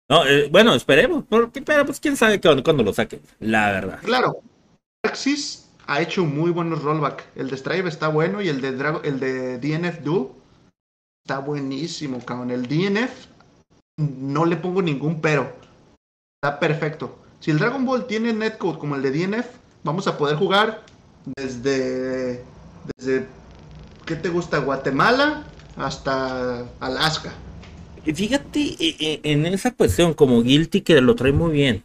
[0.08, 4.00] No, eh, bueno, esperemos, porque, pero pues quién sabe cuándo, lo saque, la verdad.
[4.02, 4.42] Claro,
[5.02, 7.24] Arxis ha hecho muy buenos rollback.
[7.36, 8.68] El de Strive está bueno y el de,
[9.04, 10.28] el de DNF Duel
[11.24, 12.50] está buenísimo, cabrón.
[12.50, 13.26] El DNF
[13.98, 15.52] no le pongo ningún pero.
[16.42, 17.18] Está perfecto.
[17.40, 19.46] Si el Dragon Ball tiene netcode como el de DNF,
[19.82, 20.82] vamos a poder jugar
[21.36, 22.42] desde,
[22.96, 23.26] desde
[24.06, 24.58] ¿qué te gusta?
[24.58, 25.44] Guatemala
[25.76, 27.32] hasta Alaska.
[28.04, 31.84] Fíjate e, e, en esa cuestión, como Guilty que lo trae muy bien.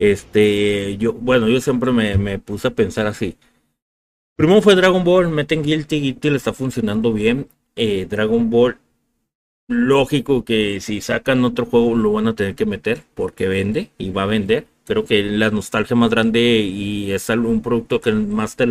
[0.00, 3.36] Este, yo, bueno, yo siempre me, puse a pensar así.
[4.36, 7.46] Primero fue Dragon Ball, meten Guilty, Guilty le está funcionando bien.
[7.76, 8.78] Eh, Dragon Ball,
[9.68, 14.10] lógico que si sacan otro juego lo van a tener que meter porque vende y
[14.10, 14.66] va a vender.
[14.86, 18.66] Creo que la nostalgia más grande y es un producto que más te,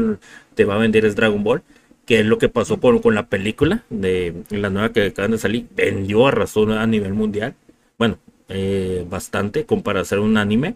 [0.55, 1.63] te va a vender es Dragon Ball
[2.09, 5.37] que es lo que pasó con, con la película de la nueva que acaban de
[5.37, 7.53] salir, vendió a razón a nivel mundial.
[7.99, 10.75] Bueno, eh, bastante, como para hacer un anime.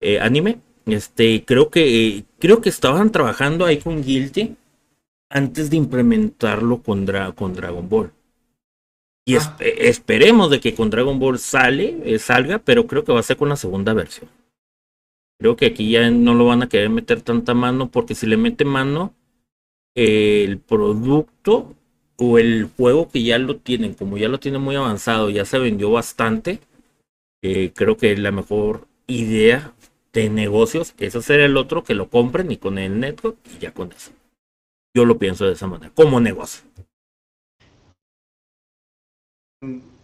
[0.00, 0.60] Eh, anime.
[0.86, 4.54] Este, creo que creo que estaban trabajando ahí con Guilty
[5.30, 8.12] antes de implementarlo con, con Dragon Ball.
[9.26, 9.56] Y ah.
[9.60, 13.36] esperemos de que con Dragon Ball sale, eh, salga, pero creo que va a ser
[13.36, 14.28] con la segunda versión.
[15.38, 18.36] Creo que aquí ya no lo van a querer meter tanta mano, porque si le
[18.36, 19.14] mete mano,
[19.94, 21.74] el producto
[22.16, 25.58] o el juego que ya lo tienen, como ya lo tienen muy avanzado, ya se
[25.58, 26.60] vendió bastante,
[27.42, 29.74] eh, creo que la mejor idea
[30.12, 33.74] de negocios es hacer el otro que lo compren y con el network y ya
[33.74, 34.12] con eso.
[34.96, 36.62] Yo lo pienso de esa manera, como negocio.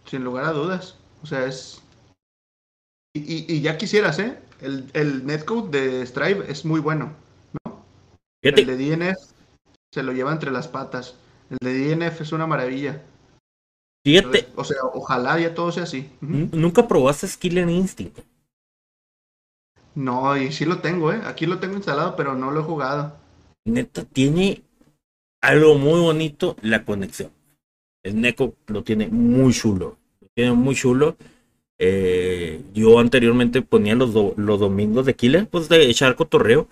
[0.05, 0.97] Sin lugar a dudas.
[1.23, 1.81] O sea, es.
[3.13, 4.39] Y, ya quisieras, ¿eh?
[4.61, 7.13] El, el netcode de Strive es muy bueno,
[7.65, 7.85] ¿no?
[8.41, 9.17] El de DNF
[9.93, 11.15] se lo lleva entre las patas.
[11.49, 13.01] El de DNF es una maravilla.
[14.03, 14.47] Fíjate.
[14.55, 16.09] o sea, ojalá ya todo sea así.
[16.21, 18.19] ¿Nunca probaste Killer Instinct?
[19.95, 21.21] No, y sí lo tengo, ¿eh?
[21.25, 23.13] Aquí lo tengo instalado, pero no lo he jugado.
[23.65, 24.63] Neta, tiene
[25.41, 27.31] algo muy bonito, la conexión.
[28.03, 29.97] El Neko lo tiene muy chulo.
[30.21, 31.17] Lo tiene muy chulo.
[31.77, 36.67] Eh, yo anteriormente ponía los, los domingos de Killer, pues de echar cotorreo.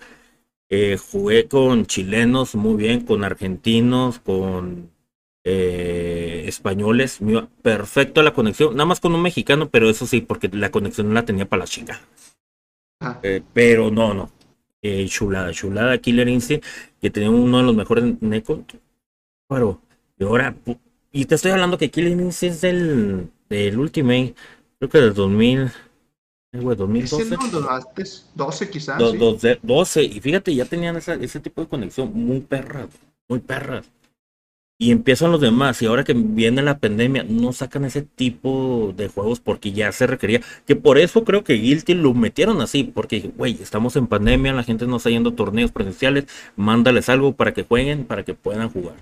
[0.68, 4.90] Eh, jugué con chilenos muy bien, con argentinos, con
[5.44, 7.18] eh, españoles.
[7.62, 8.76] Perfecto la conexión.
[8.76, 11.66] Nada más con un mexicano, pero eso sí, porque la conexión la tenía para la
[11.66, 12.00] chica.
[13.22, 14.30] Eh, pero no, no.
[15.08, 16.64] chulada, chulada Killer Instinct,
[17.00, 18.64] que tenía uno de los mejores Neko.
[19.48, 19.80] Pero,
[20.18, 20.54] y ahora,
[21.12, 24.34] y te estoy hablando que Killer Instinct es del, del Ultimate,
[24.78, 25.70] creo que del 2000.
[26.52, 27.36] 2012.
[28.34, 28.98] 12 quizás.
[29.62, 32.88] 12, y fíjate, ya tenían ese tipo de conexión muy perras,
[33.28, 33.88] muy perras.
[34.82, 39.08] Y empiezan los demás, y ahora que viene la pandemia, no sacan ese tipo de
[39.08, 40.40] juegos porque ya se requería.
[40.66, 44.62] Que por eso creo que Guilty lo metieron así, porque, güey, estamos en pandemia, la
[44.62, 46.24] gente no está yendo a torneos presenciales,
[46.56, 48.94] mándales algo para que jueguen, para que puedan jugar.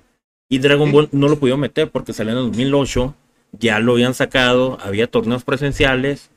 [0.48, 3.14] Y Dragon Ball no lo pudieron meter porque salió en 2008,
[3.52, 6.32] ya lo habían sacado, había torneos presenciales,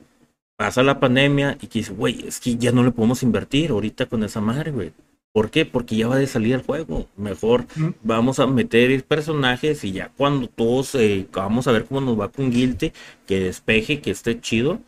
[0.56, 4.06] pasa la pandemia y que dice, güey, es que ya no le podemos invertir ahorita
[4.06, 4.92] con esa madre, güey.
[5.34, 5.66] ¿Por qué?
[5.66, 7.08] Porque ya va de salir el juego.
[7.16, 7.66] Mejor
[8.04, 12.30] vamos a meter personajes y ya cuando todos eh, vamos a ver cómo nos va
[12.30, 12.92] con Guilty,
[13.26, 14.82] que despeje, que esté chido,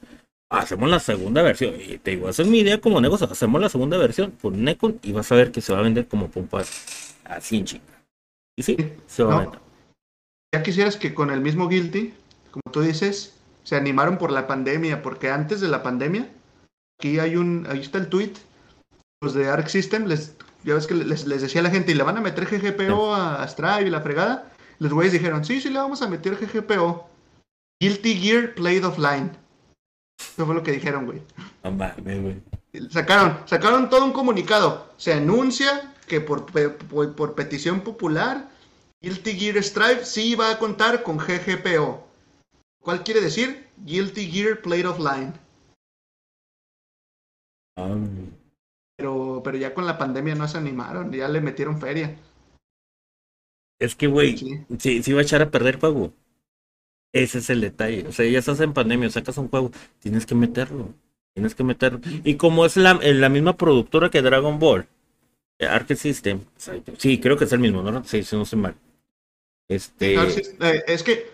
[0.49, 1.75] hacemos la segunda versión.
[1.79, 3.27] Y te digo, esa es mi idea como negocio.
[3.31, 6.07] Hacemos la segunda versión con Necon y vas a ver que se va a vender
[6.07, 6.63] como pompa
[7.23, 8.03] así en chica.
[8.57, 9.59] Y sí, se va a vender.
[10.53, 12.13] Ya quisieras que con el mismo Guilty,
[12.51, 16.29] como tú dices, se animaron por la pandemia, porque antes de la pandemia,
[16.99, 18.33] aquí hay un, ahí está el tweet,
[19.23, 22.03] los de Arc System, les, ya ves que les, decía a la gente, ¿y le
[22.03, 24.51] van a meter GGPO a, Strive y la fregada?
[24.79, 27.09] Los güeyes dijeron, sí, sí le vamos a meter GGPO.
[27.81, 29.31] Guilty Gear Played Offline.
[30.19, 31.21] Eso fue lo que dijeron, güey.
[32.89, 34.93] Sacaron, sacaron todo un comunicado.
[34.97, 38.49] Se anuncia que por, por, por petición popular,
[39.01, 42.07] Guilty Gear Strive sí va a contar con GGPO.
[42.81, 43.67] ¿Cuál quiere decir?
[43.77, 45.33] Guilty Gear Played Offline.
[47.77, 47.97] Ah.
[48.95, 52.15] Pero, pero ya con la pandemia no se animaron, ya le metieron feria.
[53.79, 54.37] Es que, güey,
[54.77, 55.03] sí.
[55.03, 56.13] sí, va a echar a perder juego.
[57.11, 58.07] Ese es el detalle.
[58.07, 60.93] O sea, ya estás en pandemia, sacas un juego, tienes que meterlo.
[61.33, 61.99] Tienes que meterlo.
[62.23, 64.87] Y como es la, la misma productora que Dragon Ball,
[65.59, 66.41] eh, Arc System,
[66.97, 68.03] sí, creo que es el mismo, ¿no?
[68.03, 68.75] Sí, si no estoy mal.
[69.67, 70.13] Este...
[70.13, 71.32] Eh, es que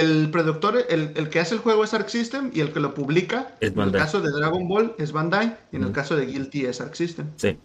[0.00, 2.94] el productor, el, el, que hace el juego es Arc System y el que lo
[2.94, 6.66] publica, en el caso de Dragon Ball es Bandai y en el caso de Guilty
[6.66, 7.30] es Arc System.
[7.36, 7.56] Sí.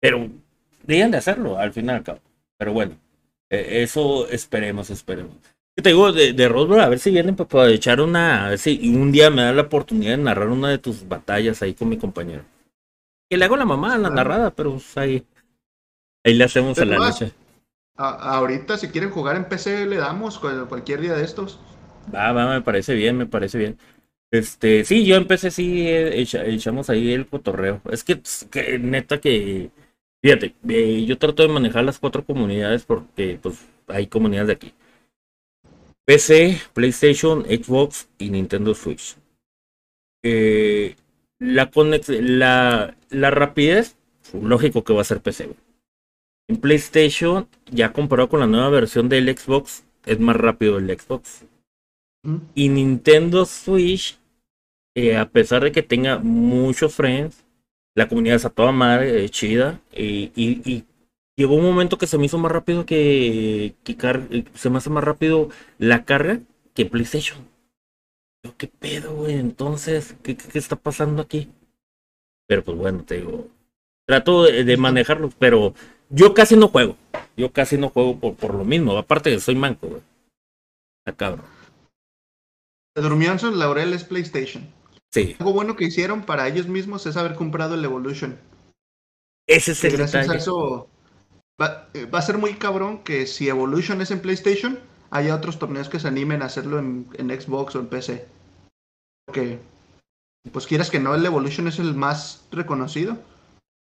[0.00, 0.28] Pero
[0.82, 2.20] deberían de hacerlo al final cabo.
[2.58, 2.96] Pero bueno,
[3.50, 5.34] eh, eso esperemos, esperemos.
[5.76, 8.58] Yo te digo de, de Roswell, a ver si vienen para echar una, a ver
[8.58, 11.88] si un día me da la oportunidad de narrar una de tus batallas ahí con
[11.88, 12.44] mi compañero.
[13.28, 15.24] Que le hago la mamá a la narrada, pero pues, ahí,
[16.24, 17.32] ahí le hacemos a la noche.
[17.96, 21.58] Ahorita, si quieren jugar en PC, le damos cualquier día de estos.
[22.14, 23.78] Va, va, me parece bien, me parece bien.
[24.30, 27.80] Este, sí, yo empecé sí, eh, echamos ahí el cotorreo.
[27.90, 28.48] Es que, pues,
[28.80, 29.70] neta que,
[30.22, 34.74] fíjate, eh, yo trato de manejar las cuatro comunidades porque, pues, hay comunidades de aquí.
[36.04, 39.16] PC, PlayStation, Xbox y Nintendo Switch.
[40.22, 40.96] Eh,
[41.38, 41.70] la,
[42.08, 43.96] la, la rapidez,
[44.32, 45.50] lógico que va a ser PC.
[46.48, 51.44] En PlayStation, ya comparado con la nueva versión del Xbox, es más rápido el Xbox.
[52.54, 54.18] Y Nintendo Switch,
[54.94, 57.44] eh, a pesar de que tenga muchos friends,
[57.94, 59.80] la comunidad está toda madre, eh, chida.
[59.92, 60.84] y,
[61.36, 65.04] llegó un momento que se me hizo más rápido que, eh, se me hace más
[65.04, 66.40] rápido la carga
[66.74, 67.38] que PlayStation.
[68.56, 69.34] ¿qué pedo, güey?
[69.34, 71.50] Entonces, ¿qué, está pasando aquí?
[72.46, 73.48] Pero pues bueno, te digo,
[74.06, 75.74] trato de, de manejarlo, pero
[76.08, 76.96] yo casi no juego.
[77.36, 78.96] Yo casi no juego por, por lo mismo.
[78.96, 80.02] Aparte que soy manco, güey.
[81.04, 81.46] Está cabrón.
[82.94, 84.66] Durmió laurel es PlayStation.
[85.12, 85.36] Sí.
[85.38, 88.38] Algo bueno que hicieron para ellos mismos es haber comprado el Evolution.
[89.46, 90.88] Ese es el gracias a eso
[91.60, 94.80] va, eh, va, a ser muy cabrón que si Evolution es en PlayStation,
[95.10, 98.26] haya otros torneos que se animen a hacerlo en, en Xbox o en PC.
[99.26, 99.58] Porque,
[100.52, 103.18] pues quieras que no, el Evolution es el más reconocido.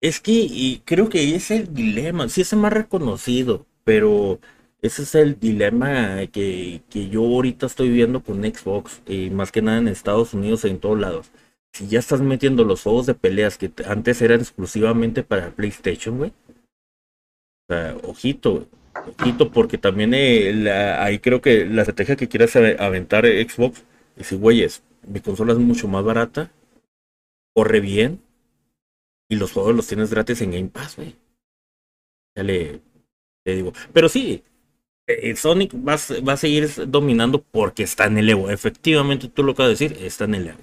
[0.00, 4.38] Es que y creo que es el dilema, sí es el más reconocido, pero
[4.82, 9.62] ese es el dilema que, que, yo ahorita estoy viendo con Xbox y más que
[9.62, 11.30] nada en Estados Unidos en todos lados.
[11.72, 16.32] Si ya estás metiendo los juegos de peleas que antes eran exclusivamente para PlayStation, güey.
[17.68, 18.68] O sea, ojito,
[19.18, 20.68] ojito, porque también eh,
[20.98, 23.82] ahí creo que la estrategia que quieras aventar Xbox
[24.16, 26.52] es decir, güeyes, mi consola es mucho más barata,
[27.52, 28.20] corre bien
[29.34, 31.16] y los juegos los tienes gratis en Game Pass, güey.
[32.36, 32.80] Ya le,
[33.44, 33.72] le digo.
[33.92, 34.42] Pero sí,
[35.06, 35.96] eh, Sonic va,
[36.26, 38.50] va, a seguir dominando porque está en el Evo.
[38.50, 40.60] Efectivamente, tú lo acabas de decir, está en el Evo.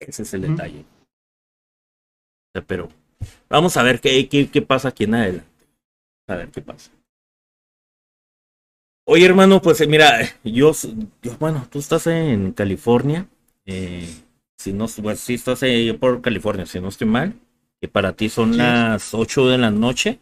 [0.00, 0.84] Ese es el detalle.
[2.66, 2.88] pero
[3.48, 5.66] vamos a ver qué, qué, qué, pasa aquí en adelante.
[6.26, 6.90] A ver qué pasa.
[9.06, 10.72] Oye, hermano, pues mira, yo,
[11.22, 13.26] yo, bueno, tú estás en California.
[13.64, 14.08] Eh,
[14.58, 15.62] si no, pues sí estás
[15.98, 17.34] por California, si no estoy mal.
[17.80, 20.20] Que para ti son las 8 de la noche.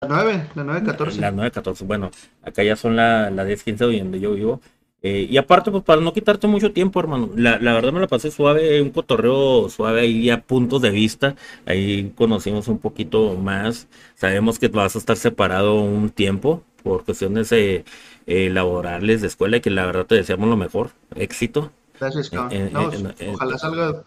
[0.00, 1.16] La 9, la 9.14.
[1.16, 2.10] La 9.14, bueno,
[2.42, 4.60] acá ya son la, la 10.15 donde yo vivo.
[5.00, 8.08] Eh, y aparte, pues para no quitarte mucho tiempo, hermano, la, la, verdad me la
[8.08, 11.36] pasé suave, un cotorreo suave ahí a puntos de vista.
[11.66, 13.86] Ahí conocimos un poquito más.
[14.16, 17.84] Sabemos que vas a estar separado un tiempo por cuestiones eh,
[18.26, 20.90] eh, laborales de escuela y que la verdad te deseamos lo mejor.
[21.14, 21.70] Éxito.
[22.00, 23.14] Gracias, cabrón.
[23.32, 24.04] ojalá salga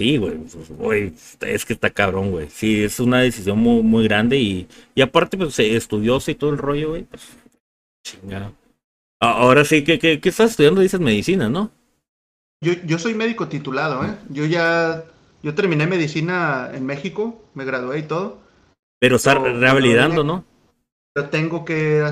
[0.00, 1.12] Sí, güey,
[1.42, 2.48] es que está cabrón, güey.
[2.48, 6.56] Sí, es una decisión muy, muy grande y, y aparte, pues, estudioso y todo el
[6.56, 7.20] rollo, güey, pues,
[8.02, 8.54] chingado.
[9.20, 10.80] Ahora sí, ¿qué, qué, estás estudiando?
[10.80, 11.70] Dices medicina, ¿no?
[12.64, 14.16] Yo, yo soy médico titulado, ¿eh?
[14.30, 15.04] Yo ya,
[15.42, 18.38] yo terminé medicina en México, me gradué y todo.
[19.00, 20.46] Pero está revalidando, ¿no?
[21.12, 22.10] Pero tengo que,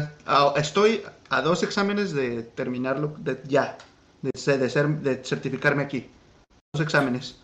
[0.56, 1.00] estoy
[1.30, 3.78] a dos exámenes de terminarlo, de, ya,
[4.20, 6.10] de, de, ser, de certificarme aquí.
[6.74, 7.38] Dos exámenes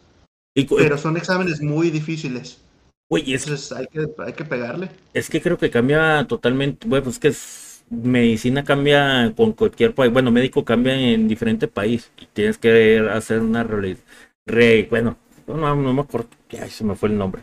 [0.55, 2.61] pero son exámenes muy difíciles.
[3.09, 4.91] Oye, Entonces hay que, hay que pegarle.
[5.13, 6.87] Es que creo que cambia totalmente.
[6.89, 10.13] Bueno, pues que es, medicina cambia con cualquier país.
[10.13, 12.11] Bueno, médico cambia en diferente país.
[12.21, 15.17] Y tienes que hacer una re, bueno,
[15.47, 16.29] no, no me acuerdo.
[16.61, 17.43] Ay, se me fue el nombre.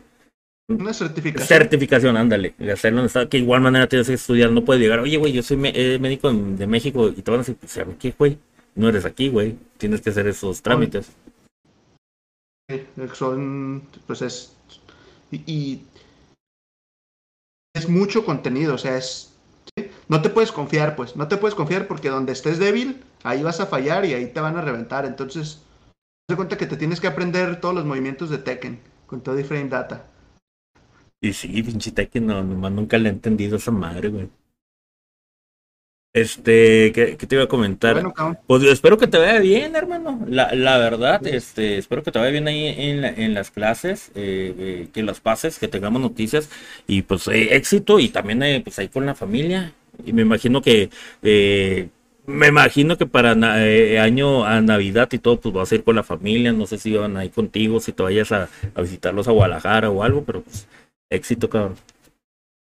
[0.67, 1.47] Una certificación.
[1.47, 2.53] Certificación, ándale.
[2.71, 4.51] Hacerlo que igual manera tienes que estudiar.
[4.51, 7.43] No puedes llegar, oye, güey, yo soy eh, médico de México y te van a
[7.43, 8.38] decir, pues, ¿qué, güey?
[8.73, 9.57] No eres aquí, güey.
[9.77, 11.11] Tienes que hacer esos trámites
[13.14, 14.56] son, pues es,
[15.31, 15.81] y,
[17.73, 19.34] es mucho contenido, o sea, es,
[20.07, 23.60] no te puedes confiar, pues, no te puedes confiar porque donde estés débil, ahí vas
[23.60, 25.61] a fallar y ahí te van a reventar, entonces,
[26.27, 29.43] te cuenta que te tienes que aprender todos los movimientos de Tekken con todo y
[29.43, 30.06] frame data.
[31.22, 34.30] Y sí, pinche Tekken, no, nomás nunca le he entendido esa madre, güey.
[36.13, 38.03] Este, ¿qué, te iba a comentar?
[38.45, 40.19] pues espero que te vaya bien, hermano.
[40.27, 44.53] La, la verdad, este, espero que te vaya bien ahí en, en las clases, eh,
[44.57, 46.49] eh, que las pases, que tengamos noticias
[46.85, 49.71] y pues eh, éxito y también pues ahí con la familia.
[50.05, 50.89] Y me imagino que,
[52.25, 56.03] me imagino que para año a Navidad y todo, pues vas a ir con la
[56.03, 56.51] familia.
[56.51, 60.25] No sé si van ahí contigo, si te vayas a, visitarlos a Guadalajara o algo,
[60.25, 60.67] pero pues
[61.09, 61.75] éxito, cabrón.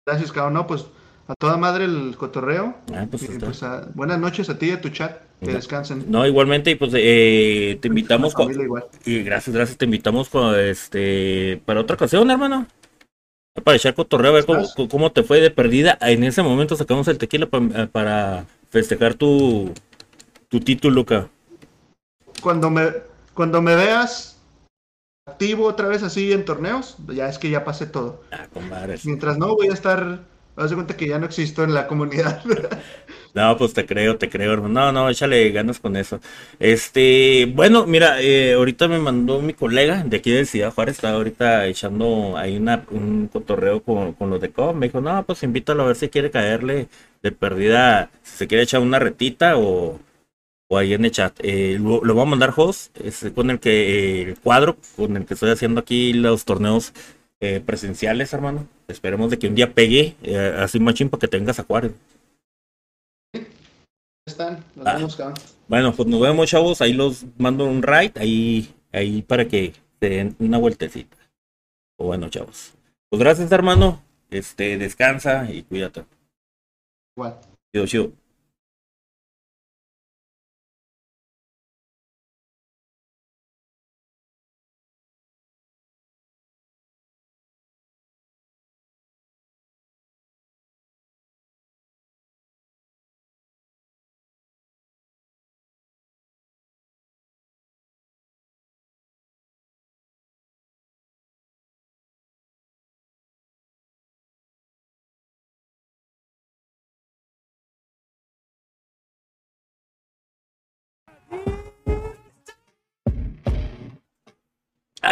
[0.05, 0.53] Gracias, cabrón.
[0.53, 0.85] No, pues
[1.28, 2.76] a toda madre el cotorreo.
[2.94, 5.22] Ah, pues Y, pues, a- buenas noches a ti y a tu chat.
[5.40, 6.06] Que descansen.
[6.08, 8.34] No, igualmente, y pues eh, te invitamos.
[8.34, 8.86] Con- familia igual.
[9.06, 12.66] Y gracias, gracias, te invitamos con, este, para otra ocasión, hermano.
[13.64, 15.98] Para echar cotorreo, a ver cómo, cómo te fue de perdida.
[16.02, 19.74] En ese momento sacamos el tequila pa- para festejar tu,
[20.48, 21.28] tu título, ca.
[22.41, 22.88] Cuando me,
[23.34, 24.40] cuando me veas
[25.28, 28.24] activo otra vez así en torneos, ya es que ya pasé todo.
[28.32, 28.48] Ah.
[29.04, 30.22] Mientras no, voy a estar.
[30.55, 32.41] Haz de cuenta que ya no existo en la comunidad.
[33.34, 34.73] No, pues te creo, te creo, hermano.
[34.73, 36.19] No, no, échale ganas con eso.
[36.59, 41.13] Este, bueno, mira, eh, ahorita me mandó mi colega de aquí de Ciudad Juárez, está
[41.13, 42.57] ahorita echando ahí
[42.91, 44.77] un cotorreo con, con los de COM.
[44.77, 46.89] Me dijo, no, pues invítalo a ver si quiere caerle
[47.23, 49.99] de perdida, si se quiere echar una retita o,
[50.67, 51.35] o ahí en el chat.
[51.41, 55.25] Eh, lo, lo voy a mandar host, es con el que, el cuadro con el
[55.25, 56.93] que estoy haciendo aquí los torneos
[57.44, 58.65] eh, presenciales, hermano.
[58.88, 61.91] Esperemos de que un día pegue eh, así machín para que tengas a Juárez.
[64.26, 64.94] Están, nos Ah.
[64.95, 65.36] vemos, cabrón.
[65.68, 66.82] Bueno, pues nos vemos, chavos.
[66.82, 71.18] Ahí los mando un ride, ahí, ahí para que se den una vueltecita.
[71.98, 72.74] O bueno, chavos.
[73.10, 74.02] Pues gracias, hermano.
[74.30, 76.06] Este, descansa y cuídate.
[77.18, 77.40] Igual.
[77.74, 78.11] Chido, chido.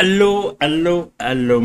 [0.02, 1.60] Allô, allô, allô.